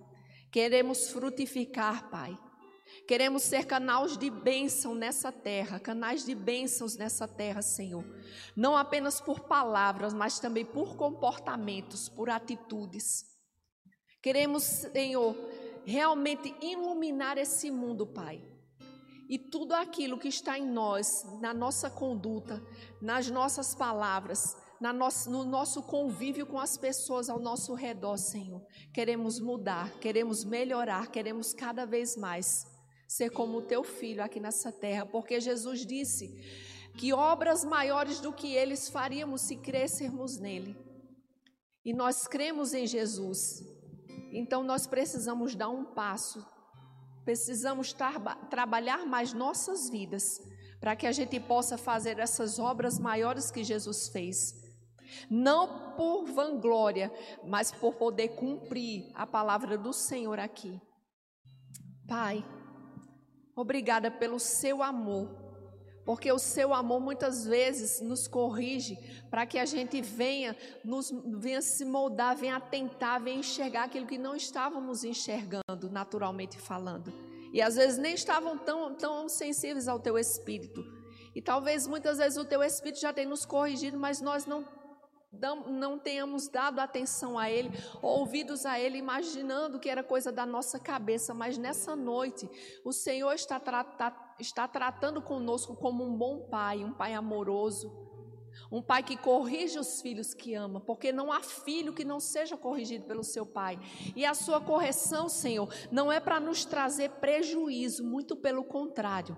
Queremos 0.50 1.10
frutificar, 1.10 2.10
Pai. 2.10 2.38
Queremos 3.06 3.42
ser 3.42 3.66
canais 3.66 4.16
de 4.16 4.30
bênção 4.30 4.94
nessa 4.94 5.32
terra, 5.32 5.80
canais 5.80 6.24
de 6.24 6.34
bênçãos 6.34 6.96
nessa 6.96 7.26
terra, 7.26 7.62
Senhor. 7.62 8.04
Não 8.56 8.76
apenas 8.76 9.20
por 9.20 9.40
palavras, 9.40 10.12
mas 10.12 10.38
também 10.38 10.64
por 10.64 10.96
comportamentos, 10.96 12.08
por 12.08 12.28
atitudes. 12.28 13.24
Queremos, 14.22 14.62
Senhor, 14.62 15.36
realmente 15.84 16.54
iluminar 16.60 17.38
esse 17.38 17.70
mundo, 17.70 18.06
Pai. 18.06 18.40
E 19.28 19.38
tudo 19.38 19.72
aquilo 19.72 20.18
que 20.18 20.28
está 20.28 20.58
em 20.58 20.66
nós, 20.66 21.24
na 21.40 21.54
nossa 21.54 21.88
conduta, 21.88 22.62
nas 23.00 23.30
nossas 23.30 23.74
palavras, 23.74 24.56
nossa, 24.90 25.28
no 25.28 25.44
nosso 25.44 25.82
convívio 25.82 26.46
com 26.46 26.58
as 26.58 26.78
pessoas 26.78 27.28
ao 27.28 27.38
nosso 27.38 27.74
redor, 27.74 28.16
Senhor. 28.16 28.64
Queremos 28.94 29.38
mudar, 29.38 29.90
queremos 29.98 30.44
melhorar, 30.44 31.10
queremos 31.10 31.52
cada 31.52 31.84
vez 31.84 32.16
mais 32.16 32.66
ser 33.06 33.28
como 33.28 33.58
o 33.58 33.62
teu 33.62 33.84
filho 33.84 34.24
aqui 34.24 34.40
nessa 34.40 34.72
terra, 34.72 35.04
porque 35.04 35.38
Jesus 35.38 35.84
disse 35.84 36.40
que 36.96 37.12
obras 37.12 37.64
maiores 37.64 38.18
do 38.20 38.32
que 38.32 38.54
eles 38.54 38.88
faríamos 38.88 39.42
se 39.42 39.56
crescermos 39.56 40.38
nele. 40.38 40.74
E 41.84 41.92
nós 41.92 42.26
cremos 42.26 42.72
em 42.72 42.86
Jesus. 42.86 43.62
Então 44.32 44.62
nós 44.62 44.86
precisamos 44.86 45.54
dar 45.54 45.68
um 45.68 45.84
passo. 45.84 46.42
Precisamos 47.24 47.94
trabalhar 48.48 49.06
mais 49.06 49.34
nossas 49.34 49.90
vidas 49.90 50.40
para 50.80 50.96
que 50.96 51.06
a 51.06 51.12
gente 51.12 51.38
possa 51.38 51.76
fazer 51.76 52.18
essas 52.18 52.58
obras 52.58 52.98
maiores 52.98 53.50
que 53.50 53.62
Jesus 53.62 54.08
fez. 54.08 54.61
Não 55.30 55.94
por 55.96 56.24
vanglória, 56.26 57.12
mas 57.44 57.70
por 57.72 57.94
poder 57.94 58.28
cumprir 58.28 59.10
a 59.14 59.26
palavra 59.26 59.76
do 59.76 59.92
Senhor 59.92 60.38
aqui. 60.38 60.80
Pai, 62.06 62.44
obrigada 63.54 64.10
pelo 64.10 64.38
seu 64.38 64.82
amor, 64.82 65.28
porque 66.04 66.30
o 66.32 66.38
seu 66.38 66.74
amor 66.74 67.00
muitas 67.00 67.44
vezes 67.44 68.00
nos 68.00 68.26
corrige 68.26 68.96
para 69.30 69.46
que 69.46 69.58
a 69.58 69.64
gente 69.64 70.02
venha, 70.02 70.56
nos, 70.84 71.10
venha 71.38 71.62
se 71.62 71.84
moldar, 71.84 72.36
venha 72.36 72.58
tentar, 72.60 73.18
venha 73.18 73.38
enxergar 73.38 73.84
aquilo 73.84 74.06
que 74.06 74.18
não 74.18 74.34
estávamos 74.34 75.04
enxergando, 75.04 75.90
naturalmente 75.90 76.58
falando. 76.58 77.12
E 77.52 77.60
às 77.60 77.76
vezes 77.76 77.98
nem 77.98 78.14
estavam 78.14 78.58
tão, 78.58 78.94
tão 78.94 79.28
sensíveis 79.28 79.86
ao 79.86 80.00
teu 80.00 80.18
espírito. 80.18 80.82
E 81.34 81.40
talvez 81.40 81.86
muitas 81.86 82.18
vezes 82.18 82.38
o 82.38 82.44
teu 82.44 82.62
espírito 82.62 83.00
já 83.00 83.12
tenha 83.12 83.28
nos 83.28 83.44
corrigido, 83.44 83.98
mas 83.98 84.20
nós 84.20 84.46
não 84.46 84.64
não 85.32 85.98
tenhamos 85.98 86.46
dado 86.48 86.78
atenção 86.78 87.38
a 87.38 87.50
Ele, 87.50 87.70
ouvidos 88.02 88.66
a 88.66 88.78
Ele, 88.78 88.98
imaginando 88.98 89.80
que 89.80 89.88
era 89.88 90.02
coisa 90.02 90.30
da 90.30 90.44
nossa 90.44 90.78
cabeça, 90.78 91.32
mas 91.32 91.56
nessa 91.56 91.96
noite 91.96 92.48
o 92.84 92.92
Senhor 92.92 93.32
está, 93.32 93.58
tra 93.58 94.34
está 94.38 94.68
tratando 94.68 95.22
conosco 95.22 95.74
como 95.74 96.04
um 96.04 96.16
bom 96.16 96.48
pai, 96.50 96.84
um 96.84 96.92
pai 96.92 97.14
amoroso, 97.14 97.90
um 98.70 98.82
pai 98.82 99.02
que 99.02 99.16
corrige 99.16 99.78
os 99.78 100.02
filhos 100.02 100.34
que 100.34 100.54
ama, 100.54 100.80
porque 100.80 101.12
não 101.12 101.32
há 101.32 101.40
filho 101.40 101.94
que 101.94 102.04
não 102.04 102.20
seja 102.20 102.56
corrigido 102.56 103.06
pelo 103.06 103.24
seu 103.24 103.46
pai. 103.46 103.78
E 104.14 104.26
a 104.26 104.34
sua 104.34 104.60
correção, 104.60 105.28
Senhor, 105.28 105.72
não 105.90 106.12
é 106.12 106.20
para 106.20 106.38
nos 106.38 106.64
trazer 106.64 107.10
prejuízo, 107.12 108.04
muito 108.04 108.36
pelo 108.36 108.64
contrário, 108.64 109.36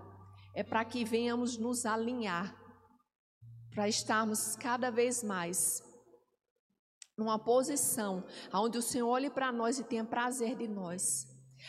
é 0.55 0.65
para 0.65 0.85
que 0.85 1.05
venhamos 1.05 1.57
nos 1.57 1.87
alinhar 1.87 2.64
para 3.75 3.89
estarmos 3.89 4.55
cada 4.57 4.91
vez 4.91 5.23
mais 5.23 5.83
numa 7.17 7.39
posição 7.39 8.25
onde 8.53 8.79
o 8.79 8.83
Senhor 8.83 9.09
olhe 9.09 9.31
para 9.31 9.53
nós 9.53 9.79
e 9.79 9.85
tenha 9.85 10.05
prazer 10.05 10.57
de 10.57 10.69
nós, 10.69 11.27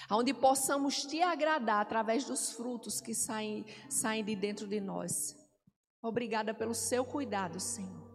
onde 0.10 0.34
possamos 0.34 1.04
te 1.04 1.22
agradar 1.22 1.82
através 1.82 2.26
dos 2.26 2.52
frutos 2.52 3.02
que 3.02 3.14
saem, 3.14 3.66
saem 3.90 4.24
de 4.24 4.36
dentro 4.36 4.68
de 4.68 4.80
nós. 4.80 5.36
Obrigada 6.02 6.54
pelo 6.54 6.74
seu 6.74 7.04
cuidado, 7.04 7.60
Senhor. 7.60 8.06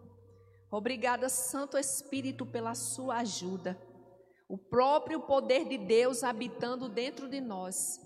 Obrigada, 0.69 1.27
Santo 1.27 1.77
Espírito, 1.77 2.45
pela 2.45 2.73
sua 2.73 3.17
ajuda. 3.17 3.77
O 4.47 4.57
próprio 4.57 5.21
poder 5.21 5.67
de 5.67 5.77
Deus 5.77 6.23
habitando 6.23 6.87
dentro 6.87 7.27
de 7.27 7.41
nós 7.41 7.99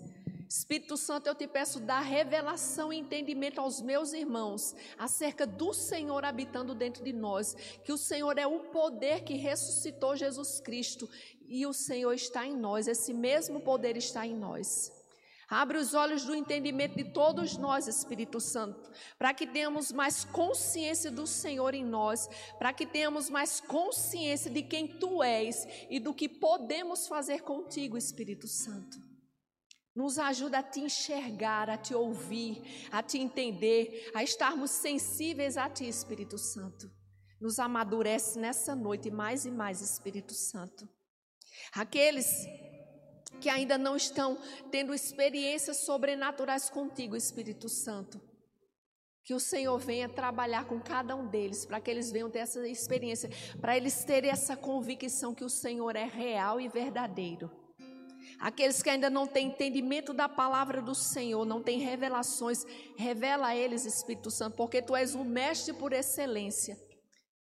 Espírito 0.48 0.96
Santo, 0.96 1.26
eu 1.26 1.34
te 1.34 1.46
peço, 1.46 1.80
dá 1.80 1.98
revelação 2.00 2.92
e 2.92 2.98
entendimento 2.98 3.60
aos 3.60 3.80
meus 3.80 4.12
irmãos 4.12 4.74
acerca 4.96 5.44
do 5.44 5.72
Senhor 5.72 6.24
habitando 6.24 6.74
dentro 6.74 7.02
de 7.02 7.12
nós, 7.12 7.54
que 7.84 7.92
o 7.92 7.98
Senhor 7.98 8.38
é 8.38 8.46
o 8.46 8.60
poder 8.60 9.24
que 9.24 9.34
ressuscitou 9.34 10.14
Jesus 10.14 10.60
Cristo 10.60 11.08
e 11.48 11.66
o 11.66 11.72
Senhor 11.72 12.12
está 12.12 12.46
em 12.46 12.56
nós, 12.56 12.86
esse 12.86 13.12
mesmo 13.12 13.60
poder 13.60 13.96
está 13.96 14.24
em 14.24 14.36
nós. 14.36 14.92
Abre 15.48 15.78
os 15.78 15.94
olhos 15.94 16.24
do 16.24 16.34
entendimento 16.34 16.96
de 16.96 17.04
todos 17.04 17.56
nós, 17.56 17.86
Espírito 17.86 18.40
Santo, 18.40 18.90
para 19.16 19.32
que 19.32 19.46
tenhamos 19.46 19.92
mais 19.92 20.24
consciência 20.24 21.10
do 21.10 21.24
Senhor 21.24 21.72
em 21.72 21.84
nós, 21.84 22.28
para 22.58 22.72
que 22.72 22.84
tenhamos 22.84 23.30
mais 23.30 23.60
consciência 23.60 24.50
de 24.50 24.62
quem 24.62 24.88
tu 24.88 25.22
és 25.22 25.66
e 25.88 26.00
do 26.00 26.12
que 26.12 26.28
podemos 26.28 27.06
fazer 27.06 27.42
contigo, 27.42 27.96
Espírito 27.96 28.48
Santo. 28.48 29.15
Nos 29.96 30.18
ajuda 30.18 30.58
a 30.58 30.62
te 30.62 30.80
enxergar, 30.80 31.70
a 31.70 31.78
te 31.78 31.94
ouvir, 31.94 32.62
a 32.92 33.02
te 33.02 33.16
entender, 33.16 34.10
a 34.14 34.22
estarmos 34.22 34.70
sensíveis 34.70 35.56
a 35.56 35.70
Ti, 35.70 35.88
Espírito 35.88 36.36
Santo. 36.36 36.90
Nos 37.40 37.58
amadurece 37.58 38.38
nessa 38.38 38.76
noite 38.76 39.10
mais 39.10 39.46
e 39.46 39.50
mais, 39.50 39.80
Espírito 39.80 40.34
Santo. 40.34 40.86
Aqueles 41.72 42.26
que 43.40 43.48
ainda 43.48 43.78
não 43.78 43.96
estão 43.96 44.38
tendo 44.70 44.92
experiências 44.92 45.78
sobrenaturais 45.78 46.68
contigo, 46.68 47.16
Espírito 47.16 47.66
Santo. 47.66 48.20
Que 49.24 49.32
o 49.32 49.40
Senhor 49.40 49.78
venha 49.78 50.10
trabalhar 50.10 50.66
com 50.66 50.78
cada 50.78 51.16
um 51.16 51.26
deles, 51.26 51.64
para 51.64 51.80
que 51.80 51.90
eles 51.90 52.12
venham 52.12 52.30
ter 52.30 52.40
essa 52.40 52.68
experiência, 52.68 53.30
para 53.62 53.74
eles 53.74 54.04
terem 54.04 54.30
essa 54.30 54.56
convicção 54.56 55.34
que 55.34 55.44
o 55.44 55.48
Senhor 55.48 55.96
é 55.96 56.04
real 56.04 56.60
e 56.60 56.68
verdadeiro. 56.68 57.50
Aqueles 58.38 58.82
que 58.82 58.90
ainda 58.90 59.08
não 59.08 59.26
têm 59.26 59.48
entendimento 59.48 60.12
da 60.12 60.28
palavra 60.28 60.82
do 60.82 60.94
Senhor, 60.94 61.44
não 61.44 61.62
têm 61.62 61.78
revelações, 61.78 62.64
revela 62.96 63.48
a 63.48 63.56
eles, 63.56 63.84
Espírito 63.84 64.30
Santo, 64.30 64.56
porque 64.56 64.82
tu 64.82 64.94
és 64.94 65.14
o 65.14 65.24
mestre 65.24 65.72
por 65.72 65.92
excelência. 65.92 66.78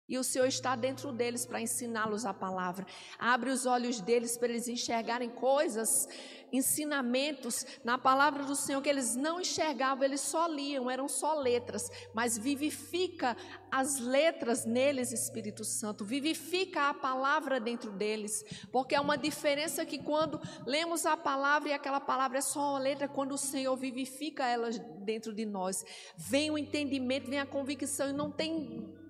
E 0.08 0.20
o 0.20 0.24
Senhor 0.24 0.46
está 0.46 0.76
dentro 0.76 1.12
deles 1.12 1.48
para 1.48 1.60
ensiná-los 1.60 2.26
a 2.26 2.34
palavra. 2.34 2.86
Abre 3.18 3.50
os 3.50 3.66
olhos 3.66 4.00
deles 4.00 4.38
para 4.38 4.50
eles 4.50 4.68
enxergarem 4.68 5.30
coisas, 5.32 6.08
ensinamentos 6.54 7.66
na 7.84 7.98
palavra 7.98 8.44
do 8.44 8.56
Senhor 8.56 8.84
que 8.84 8.90
eles 8.90 9.16
não 9.16 9.42
enxergavam, 9.42 10.04
eles 10.04 10.22
só 10.22 10.46
liam, 10.46 10.92
eram 10.92 11.08
só 11.08 11.34
letras. 11.34 11.90
Mas 12.14 12.38
vivifica 12.38 13.36
as 13.72 13.98
letras 13.98 14.64
neles, 14.64 15.12
Espírito 15.12 15.64
Santo. 15.64 16.06
Vivifica 16.06 16.90
a 16.90 16.94
palavra 16.94 17.60
dentro 17.60 17.92
deles. 17.92 18.44
Porque 18.72 18.94
é 18.94 19.02
uma 19.02 19.18
diferença 19.18 19.88
que 19.88 19.98
quando 19.98 20.40
lemos 20.68 21.08
a 21.08 21.18
palavra 21.18 21.70
e 21.70 21.74
aquela 21.74 22.00
palavra 22.00 22.38
é 22.38 22.42
só 22.42 22.74
uma 22.74 22.80
letra, 22.80 23.08
quando 23.08 23.32
o 23.32 23.40
Senhor 23.40 23.76
vivifica 23.76 24.46
elas 24.46 24.78
dentro 25.00 25.34
de 25.34 25.48
nós, 25.48 25.84
vem 26.16 26.52
o 26.52 26.60
entendimento, 26.60 27.28
vem 27.28 27.40
a 27.40 27.46
convicção 27.46 28.10
e 28.10 28.14
não 28.14 28.30
tem 28.30 29.04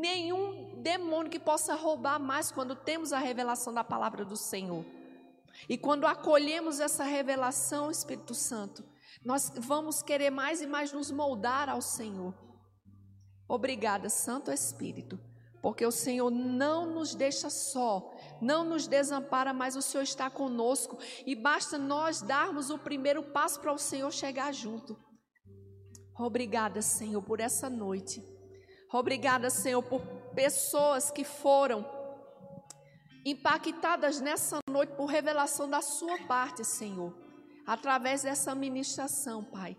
nenhum 0.00 0.80
demônio 0.82 1.30
que 1.30 1.38
possa 1.38 1.74
roubar 1.74 2.18
mais 2.18 2.52
quando 2.52 2.76
temos 2.76 3.12
a 3.12 3.18
revelação 3.18 3.72
da 3.72 3.82
palavra 3.82 4.24
do 4.24 4.36
Senhor. 4.36 4.84
E 5.68 5.78
quando 5.78 6.06
acolhemos 6.06 6.80
essa 6.80 7.04
revelação, 7.04 7.90
Espírito 7.90 8.34
Santo, 8.34 8.84
nós 9.24 9.50
vamos 9.56 10.02
querer 10.02 10.30
mais 10.30 10.60
e 10.60 10.66
mais 10.66 10.92
nos 10.92 11.10
moldar 11.10 11.68
ao 11.68 11.80
Senhor. 11.80 12.34
Obrigada, 13.48 14.08
Santo 14.08 14.50
Espírito, 14.50 15.18
porque 15.62 15.86
o 15.86 15.90
Senhor 15.90 16.30
não 16.30 16.86
nos 16.86 17.14
deixa 17.14 17.48
só, 17.48 18.12
não 18.40 18.64
nos 18.64 18.86
desampara, 18.86 19.52
mas 19.52 19.76
o 19.76 19.82
Senhor 19.82 20.02
está 20.02 20.28
conosco 20.28 20.98
e 21.24 21.34
basta 21.34 21.78
nós 21.78 22.20
darmos 22.20 22.70
o 22.70 22.78
primeiro 22.78 23.22
passo 23.22 23.60
para 23.60 23.72
o 23.72 23.78
Senhor 23.78 24.12
chegar 24.12 24.52
junto. 24.52 24.96
Obrigada, 26.18 26.82
Senhor, 26.82 27.22
por 27.22 27.40
essa 27.40 27.68
noite. 27.68 28.35
Obrigada, 28.92 29.50
Senhor, 29.50 29.82
por 29.82 30.00
pessoas 30.34 31.10
que 31.10 31.24
foram 31.24 31.84
impactadas 33.24 34.20
nessa 34.20 34.58
noite 34.70 34.92
por 34.94 35.06
revelação 35.06 35.68
da 35.68 35.82
Sua 35.82 36.16
parte, 36.26 36.64
Senhor, 36.64 37.12
através 37.66 38.22
dessa 38.22 38.54
ministração, 38.54 39.42
Pai. 39.42 39.76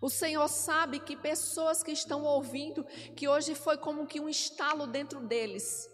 O 0.00 0.08
Senhor 0.08 0.48
sabe 0.48 0.98
que 0.98 1.14
pessoas 1.14 1.82
que 1.82 1.92
estão 1.92 2.24
ouvindo, 2.24 2.84
que 3.14 3.28
hoje 3.28 3.54
foi 3.54 3.76
como 3.76 4.06
que 4.06 4.18
um 4.18 4.30
estalo 4.30 4.86
dentro 4.86 5.20
deles. 5.20 5.90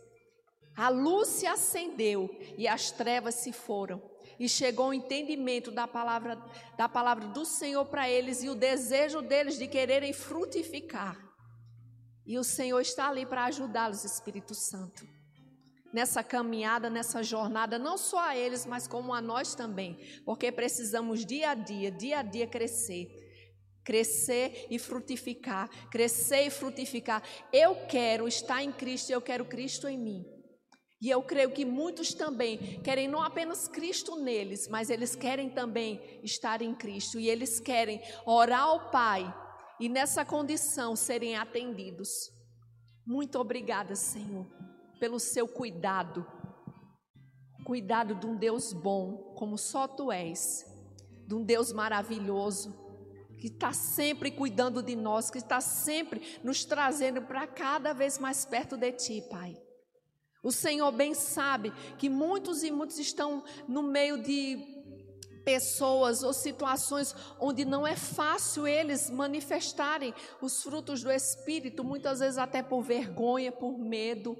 A 0.76 0.88
luz 0.88 1.28
se 1.28 1.47
acendeu 1.47 2.30
e 2.57 2.68
as 2.68 2.92
trevas 2.92 3.34
se 3.34 3.53
foram. 3.53 4.01
E 4.38 4.49
chegou 4.49 4.88
o 4.88 4.94
entendimento 4.94 5.72
da 5.72 5.88
palavra, 5.88 6.36
da 6.76 6.88
palavra 6.88 7.26
do 7.28 7.44
Senhor 7.44 7.86
para 7.86 8.09
eles 8.09 8.44
e 8.44 8.49
o 8.49 8.55
desejo 8.55 9.22
deles 9.22 9.59
de 9.59 9.66
quererem 9.66 10.12
frutificar. 10.12 11.26
E 12.27 12.37
o 12.39 12.43
Senhor 12.43 12.81
está 12.81 13.09
ali 13.09 13.24
para 13.24 13.45
ajudá-los, 13.45 14.05
Espírito 14.05 14.53
Santo. 14.53 15.07
Nessa 15.93 16.24
caminhada, 16.24 16.91
nessa 16.91 17.22
jornada, 17.22 17.79
não 17.79 17.97
só 17.97 18.18
a 18.18 18.37
eles, 18.37 18.66
mas 18.66 18.89
como 18.89 19.14
a 19.14 19.20
nós 19.20 19.55
também, 19.55 19.97
porque 20.24 20.51
precisamos 20.51 21.24
dia 21.24 21.51
a 21.51 21.55
dia, 21.55 21.91
dia 21.91 22.18
a 22.18 22.22
dia 22.22 22.47
crescer. 22.47 23.09
Crescer 23.85 24.66
e 24.68 24.81
frutificar, 24.81 25.70
crescer 25.89 26.49
e 26.49 26.51
frutificar. 26.51 27.22
Eu 27.53 27.87
quero 27.87 28.27
estar 28.27 28.61
em 28.61 28.72
Cristo, 28.72 29.11
eu 29.11 29.20
quero 29.20 29.45
Cristo 29.45 29.87
em 29.87 29.97
mim. 29.97 30.24
E 31.01 31.09
eu 31.09 31.22
creio 31.22 31.53
que 31.53 31.64
muitos 31.64 32.12
também 32.12 32.81
querem 32.83 33.07
não 33.07 33.22
apenas 33.22 33.68
Cristo 33.68 34.16
neles, 34.16 34.66
mas 34.66 34.91
eles 34.91 35.14
querem 35.14 35.49
também 35.49 36.20
estar 36.24 36.61
em 36.62 36.74
Cristo. 36.74 37.20
E 37.20 37.29
eles 37.29 37.61
querem 37.61 38.03
orar 38.24 38.62
ao 38.62 38.91
Pai 38.91 39.45
e 39.79 39.89
nessa 39.89 40.24
condição 40.24 40.97
serem 40.97 41.37
atendidos. 41.37 42.31
Muito 43.07 43.39
obrigada, 43.39 43.95
Senhor, 43.95 44.47
pelo 44.99 45.18
seu 45.18 45.47
cuidado. 45.47 46.27
Cuidado 47.64 48.14
de 48.14 48.27
um 48.27 48.37
Deus 48.37 48.72
bom, 48.72 49.35
como 49.37 49.59
só 49.59 49.89
tu 49.89 50.11
és, 50.11 50.64
de 51.27 51.35
um 51.35 51.45
Deus 51.45 51.72
maravilhoso, 51.72 52.74
que 53.41 53.49
está 53.49 53.72
sempre 53.72 54.31
cuidando 54.31 54.83
de 54.83 54.97
nós, 54.97 55.31
que 55.31 55.39
está 55.39 55.61
sempre 55.61 56.41
nos 56.43 56.64
trazendo 56.64 57.22
para 57.22 57.47
cada 57.47 57.93
vez 57.93 58.18
mais 58.18 58.45
perto 58.45 58.77
de 58.77 58.93
ti, 58.93 59.22
Pai. 59.31 59.57
O 60.43 60.53
Senhor 60.53 60.93
bem 60.93 61.12
sabe 61.12 61.72
que 61.99 62.09
muitos 62.09 62.62
e 62.62 62.70
muitos 62.70 62.99
estão 62.99 63.43
no 63.66 63.83
meio 63.83 64.22
de 64.22 64.76
pessoas 65.47 66.24
ou 66.24 66.32
situações 66.32 67.14
onde 67.38 67.64
não 67.64 67.86
é 67.86 67.94
fácil 67.94 68.66
eles 68.66 69.09
manifestarem 69.09 70.12
os 70.42 70.61
frutos 70.61 71.05
do 71.05 71.12
Espírito, 71.12 71.84
muitas 71.84 72.18
vezes 72.18 72.36
até 72.36 72.64
por 72.64 72.82
vergonha, 72.82 73.53
por 73.53 73.78
medo, 73.78 74.36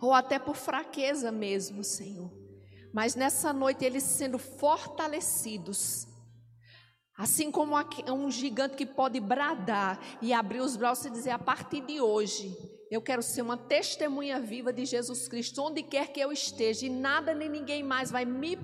ou 0.00 0.12
até 0.12 0.36
por 0.36 0.56
fraqueza 0.56 1.30
mesmo, 1.30 1.84
Senhor. 1.84 2.28
Mas 2.92 3.14
nessa 3.14 3.52
noite 3.52 3.84
eles 3.84 4.02
sendo 4.02 4.36
fortalecidos, 4.36 6.08
assim 7.16 7.50
como 7.50 7.74
um 8.08 8.30
gigante 8.30 8.76
que 8.76 8.86
pode 8.86 9.20
bradar 9.20 10.00
e 10.20 10.32
abrir 10.32 10.60
os 10.60 10.76
braços 10.76 11.06
e 11.06 11.10
dizer: 11.10 11.30
a 11.30 11.38
partir 11.38 11.80
de 11.82 12.00
hoje 12.00 12.56
eu 12.90 13.00
quero 13.00 13.22
ser 13.22 13.40
uma 13.40 13.56
testemunha 13.56 14.38
viva 14.38 14.70
de 14.70 14.84
Jesus 14.84 15.26
Cristo, 15.26 15.62
onde 15.62 15.82
quer 15.82 16.12
que 16.12 16.20
eu 16.20 16.30
esteja, 16.30 16.84
e 16.84 16.90
nada 16.90 17.32
nem 17.32 17.48
ninguém 17.48 17.82
mais 17.82 18.10
vai 18.10 18.26
me 18.26 18.58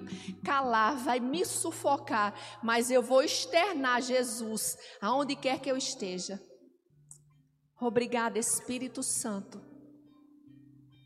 calar, 0.44 0.96
vai 0.96 1.18
me 1.18 1.46
sufocar, 1.46 2.34
mas 2.62 2.90
eu 2.90 3.02
vou 3.02 3.22
externar 3.22 4.02
Jesus 4.02 4.76
aonde 5.00 5.34
quer 5.34 5.58
que 5.60 5.70
eu 5.70 5.78
esteja. 5.78 6.38
Obrigada, 7.80 8.38
Espírito 8.38 9.02
Santo, 9.02 9.62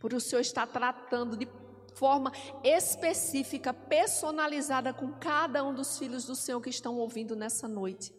por 0.01 0.13
o 0.15 0.21
Senhor 0.21 0.41
estar 0.41 0.67
tratando 0.67 1.37
de 1.37 1.47
forma 1.95 2.33
específica, 2.63 3.73
personalizada 3.73 4.93
com 4.93 5.13
cada 5.13 5.65
um 5.65 5.75
dos 5.75 5.99
filhos 5.99 6.25
do 6.25 6.35
Senhor 6.35 6.61
que 6.61 6.71
estão 6.71 6.97
ouvindo 6.97 7.37
nessa 7.37 7.69
noite. 7.69 8.13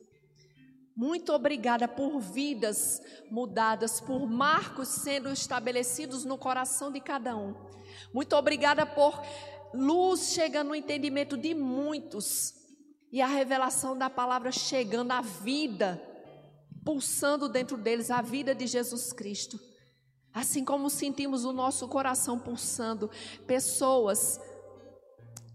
Muito 0.95 1.33
obrigada 1.33 1.87
por 1.87 2.19
vidas 2.19 3.01
mudadas, 3.31 3.99
por 3.99 4.29
marcos 4.29 4.87
sendo 4.89 5.31
estabelecidos 5.31 6.23
no 6.23 6.37
coração 6.37 6.91
de 6.91 6.99
cada 6.99 7.35
um. 7.35 7.55
Muito 8.13 8.35
obrigada 8.35 8.85
por 8.85 9.19
luz 9.73 10.33
chegando 10.33 10.69
no 10.69 10.75
entendimento 10.75 11.35
de 11.35 11.55
muitos 11.55 12.53
e 13.11 13.21
a 13.21 13.27
revelação 13.27 13.97
da 13.97 14.09
palavra 14.09 14.51
chegando 14.51 15.11
à 15.11 15.21
vida, 15.21 16.01
pulsando 16.85 17.49
dentro 17.49 17.75
deles 17.75 18.11
a 18.11 18.21
vida 18.21 18.53
de 18.53 18.67
Jesus 18.67 19.11
Cristo. 19.11 19.59
Assim 20.33 20.65
como 20.65 20.89
sentimos 20.89 21.45
o 21.45 21.53
nosso 21.53 21.87
coração 21.87 22.39
pulsando, 22.39 23.09
pessoas 23.45 24.39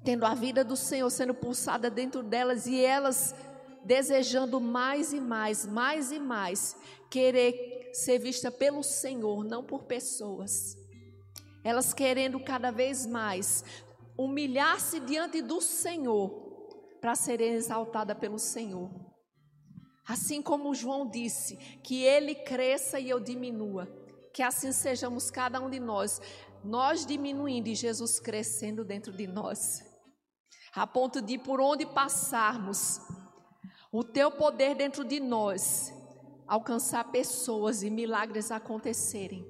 tendo 0.05 0.25
a 0.25 0.35
vida 0.35 0.65
do 0.65 0.77
Senhor 0.77 1.11
sendo 1.11 1.35
pulsada 1.35 1.91
dentro 1.91 2.23
delas 2.23 2.67
e 2.67 2.83
elas 2.83 3.35
desejando 3.85 4.61
mais 4.61 5.13
e 5.13 5.21
mais, 5.21 5.67
mais 5.67 6.13
e 6.13 6.19
mais, 6.19 6.77
querer 7.11 7.91
ser 7.93 8.19
vista 8.19 8.51
pelo 8.51 8.83
Senhor, 8.83 9.45
não 9.45 9.65
por 9.65 9.85
pessoas. 9.85 10.77
Elas 11.65 11.93
querendo 11.93 12.39
cada 12.39 12.71
vez 12.71 13.07
mais 13.07 13.65
humilhar-se 14.17 15.01
diante 15.01 15.43
do 15.43 15.61
Senhor 15.61 16.31
para 17.01 17.15
serem 17.15 17.55
exaltada 17.55 18.15
pelo 18.15 18.39
Senhor. 18.39 18.91
Assim 20.07 20.41
como 20.41 20.75
João 20.75 21.09
disse, 21.09 21.57
que 21.83 22.03
ele 22.03 22.35
cresça 22.35 22.99
e 22.99 23.11
eu 23.11 23.21
diminua, 23.21 23.89
que 24.33 24.43
assim 24.43 24.73
sejamos 24.73 25.31
cada 25.31 25.61
um 25.61 25.71
de 25.71 25.81
nós, 25.81 26.21
nós 26.65 27.07
diminuindo 27.07 27.69
e 27.69 27.75
Jesus 27.75 28.19
crescendo 28.19 28.85
dentro 28.85 29.13
de 29.13 29.27
nós, 29.27 29.83
a 30.75 30.87
ponto 30.87 31.21
de 31.23 31.39
por 31.39 31.61
onde 31.61 31.87
passarmos, 31.87 33.01
o 33.91 34.05
teu 34.05 34.31
poder 34.31 34.75
dentro 34.75 35.05
de 35.05 35.19
nós 35.19 35.93
alcançar 36.47 37.05
pessoas 37.11 37.83
e 37.83 37.91
milagres 37.91 38.51
acontecerem. 38.51 39.47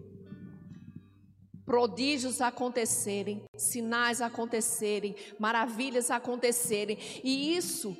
prodígios 1.64 2.40
acontecerem, 2.40 3.44
sinais 3.54 4.22
acontecerem, 4.22 5.14
maravilhas 5.38 6.10
acontecerem. 6.10 6.96
E 7.22 7.54
isso 7.54 7.94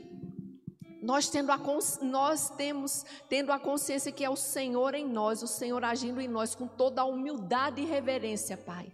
nós 1.01 1.29
tendo 1.29 1.53
a 1.53 1.59
nós 2.03 2.51
temos 2.51 3.05
tendo 3.29 3.53
a 3.53 3.59
consciência 3.59 4.13
que 4.13 4.25
é 4.25 4.31
o 4.31 4.37
Senhor 4.37 4.95
em 4.95 5.07
nós, 5.07 5.43
o 5.43 5.47
Senhor 5.47 5.85
agindo 5.85 6.21
em 6.21 6.29
nós 6.29 6.55
com 6.55 6.67
toda 6.67 7.03
a 7.03 7.05
humildade 7.05 7.81
e 7.81 7.85
reverência, 7.85 8.57
Pai. 8.57 8.93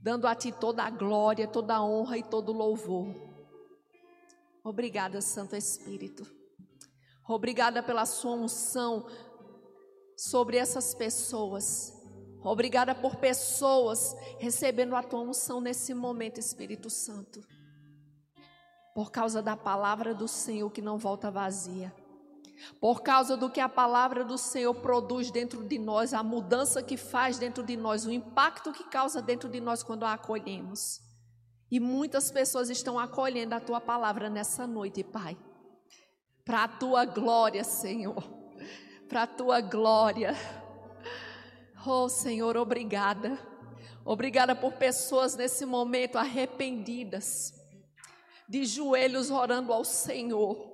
Dando 0.00 0.26
a 0.26 0.34
ti 0.34 0.50
toda 0.50 0.82
a 0.82 0.90
glória, 0.90 1.46
toda 1.46 1.76
a 1.76 1.84
honra 1.84 2.18
e 2.18 2.22
todo 2.22 2.48
o 2.50 2.56
louvor. 2.56 3.14
Obrigada, 4.64 5.20
Santo 5.20 5.54
Espírito. 5.54 6.26
Obrigada 7.28 7.82
pela 7.82 8.04
sua 8.04 8.34
unção 8.34 9.06
sobre 10.16 10.56
essas 10.56 10.94
pessoas. 10.94 11.92
Obrigada 12.44 12.94
por 12.94 13.16
pessoas 13.16 14.16
recebendo 14.38 14.96
a 14.96 15.02
tua 15.02 15.20
unção 15.20 15.60
nesse 15.60 15.94
momento, 15.94 16.40
Espírito 16.40 16.90
Santo. 16.90 17.40
Por 18.94 19.10
causa 19.10 19.42
da 19.42 19.56
palavra 19.56 20.14
do 20.14 20.28
Senhor 20.28 20.70
que 20.70 20.82
não 20.82 20.98
volta 20.98 21.30
vazia. 21.30 21.92
Por 22.80 23.02
causa 23.02 23.36
do 23.36 23.50
que 23.50 23.60
a 23.60 23.68
palavra 23.68 24.24
do 24.24 24.38
Senhor 24.38 24.74
produz 24.74 25.30
dentro 25.30 25.64
de 25.64 25.78
nós, 25.78 26.14
a 26.14 26.22
mudança 26.22 26.82
que 26.82 26.96
faz 26.96 27.38
dentro 27.38 27.62
de 27.62 27.76
nós, 27.76 28.04
o 28.04 28.12
impacto 28.12 28.72
que 28.72 28.84
causa 28.84 29.20
dentro 29.20 29.48
de 29.48 29.60
nós 29.60 29.82
quando 29.82 30.04
a 30.04 30.12
acolhemos. 30.12 31.00
E 31.70 31.80
muitas 31.80 32.30
pessoas 32.30 32.68
estão 32.68 32.98
acolhendo 32.98 33.54
a 33.54 33.60
tua 33.60 33.80
palavra 33.80 34.28
nessa 34.28 34.66
noite, 34.66 35.02
Pai. 35.02 35.36
Para 36.44 36.64
a 36.64 36.68
tua 36.68 37.04
glória, 37.04 37.64
Senhor. 37.64 38.22
Para 39.08 39.22
a 39.22 39.26
tua 39.26 39.60
glória. 39.60 40.34
Oh, 41.86 42.08
Senhor, 42.08 42.56
obrigada. 42.56 43.38
Obrigada 44.04 44.54
por 44.54 44.72
pessoas 44.72 45.36
nesse 45.36 45.64
momento 45.64 46.16
arrependidas, 46.18 47.54
de 48.52 48.66
joelhos 48.66 49.30
orando 49.30 49.72
ao 49.72 49.82
Senhor. 49.82 50.70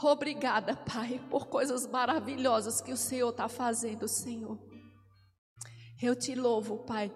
Obrigada, 0.00 0.76
Pai, 0.76 1.20
por 1.28 1.48
coisas 1.48 1.84
maravilhosas 1.84 2.80
que 2.80 2.92
o 2.92 2.96
Senhor 2.96 3.30
está 3.30 3.48
fazendo, 3.48 4.06
Senhor. 4.06 4.56
Eu 6.00 6.14
te 6.14 6.36
louvo, 6.36 6.78
Pai, 6.84 7.12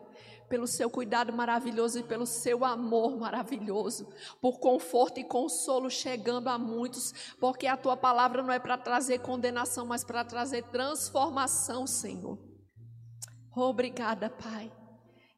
pelo 0.49 0.67
seu 0.67 0.91
cuidado 0.91 1.33
maravilhoso 1.33 2.01
e 2.01 2.03
pelo 2.03 2.27
seu 2.27 2.65
amor 2.65 3.17
maravilhoso, 3.17 4.13
por 4.41 4.59
conforto 4.59 5.21
e 5.21 5.25
consolo 5.25 5.89
chegando 5.89 6.49
a 6.49 6.59
muitos, 6.59 7.13
porque 7.39 7.69
a 7.69 7.77
tua 7.77 7.97
palavra 7.97 8.43
não 8.43 8.53
é 8.53 8.59
para 8.59 8.77
trazer 8.77 9.21
condenação, 9.21 9.87
mas 9.87 10.03
para 10.03 10.25
trazer 10.25 10.65
transformação, 10.65 11.87
Senhor. 11.87 12.45
Obrigada, 13.55 14.29
Pai, 14.29 14.73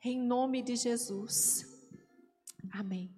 em 0.02 0.18
nome 0.18 0.62
de 0.62 0.74
Jesus. 0.74 1.66
Amém. 2.72 3.17